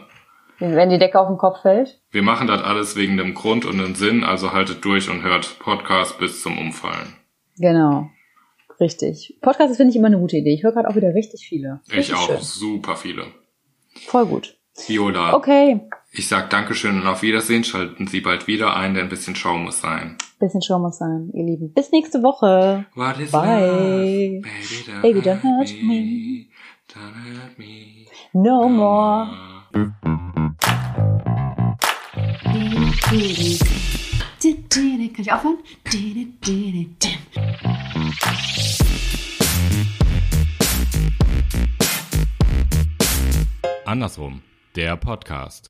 Wenn 0.58 0.90
die 0.90 0.98
Decke 0.98 1.18
auf 1.18 1.28
den 1.28 1.38
Kopf 1.38 1.62
fällt. 1.62 2.00
Wir 2.10 2.22
machen 2.22 2.46
das 2.46 2.62
alles 2.62 2.94
wegen 2.96 3.16
dem 3.16 3.34
Grund 3.34 3.64
und 3.64 3.78
dem 3.78 3.94
Sinn, 3.94 4.24
also 4.24 4.52
haltet 4.52 4.84
durch 4.84 5.08
und 5.08 5.22
hört 5.22 5.58
Podcast 5.58 6.18
bis 6.18 6.42
zum 6.42 6.58
Umfallen. 6.58 7.16
Genau. 7.58 8.10
Richtig. 8.80 9.36
Podcast 9.42 9.76
finde 9.76 9.90
ich 9.90 9.96
immer 9.96 10.06
eine 10.06 10.18
gute 10.18 10.38
Idee. 10.38 10.54
Ich 10.54 10.62
höre 10.62 10.72
gerade 10.72 10.88
auch 10.88 10.96
wieder 10.96 11.14
richtig 11.14 11.46
viele. 11.46 11.80
Ich 11.88 11.96
Richtig 11.96 12.14
auch, 12.14 12.26
Schön. 12.26 12.38
super 12.40 12.96
viele. 12.96 13.26
Voll 14.06 14.26
gut. 14.26 14.56
Viola, 14.86 15.34
Okay. 15.34 15.80
ich 16.12 16.26
sag 16.28 16.48
Dankeschön 16.48 16.98
und 17.00 17.06
auf 17.06 17.20
Wiedersehen. 17.22 17.64
Schalten 17.64 18.06
Sie 18.06 18.20
bald 18.20 18.46
wieder 18.46 18.74
ein, 18.76 18.94
denn 18.94 19.04
ein 19.04 19.08
bisschen 19.10 19.36
Schau 19.36 19.58
muss 19.58 19.80
sein. 19.82 20.16
Bisschen 20.38 20.62
Show 20.62 20.78
muss 20.78 20.96
sein, 20.98 21.30
ihr 21.34 21.44
Lieben. 21.44 21.72
Bis 21.74 21.90
nächste 21.92 22.22
Woche. 22.22 22.86
What 22.94 23.18
is 23.20 23.30
Bye. 23.32 24.40
love? 24.40 24.40
Baby, 24.40 24.84
don't, 24.86 25.02
Baby, 25.02 25.20
don't 25.20 25.42
hurt, 25.42 25.68
hurt 25.68 25.82
me. 25.82 25.88
me. 25.88 26.46
Don't 26.88 27.14
hurt 27.14 27.58
me. 27.58 28.06
No 28.32 28.68
more. 28.70 29.28
Kann 34.42 35.10
ich 35.18 35.32
aufhören? 35.32 35.58
Andersrum, 43.84 44.40
der 44.76 44.96
Podcast. 44.96 45.66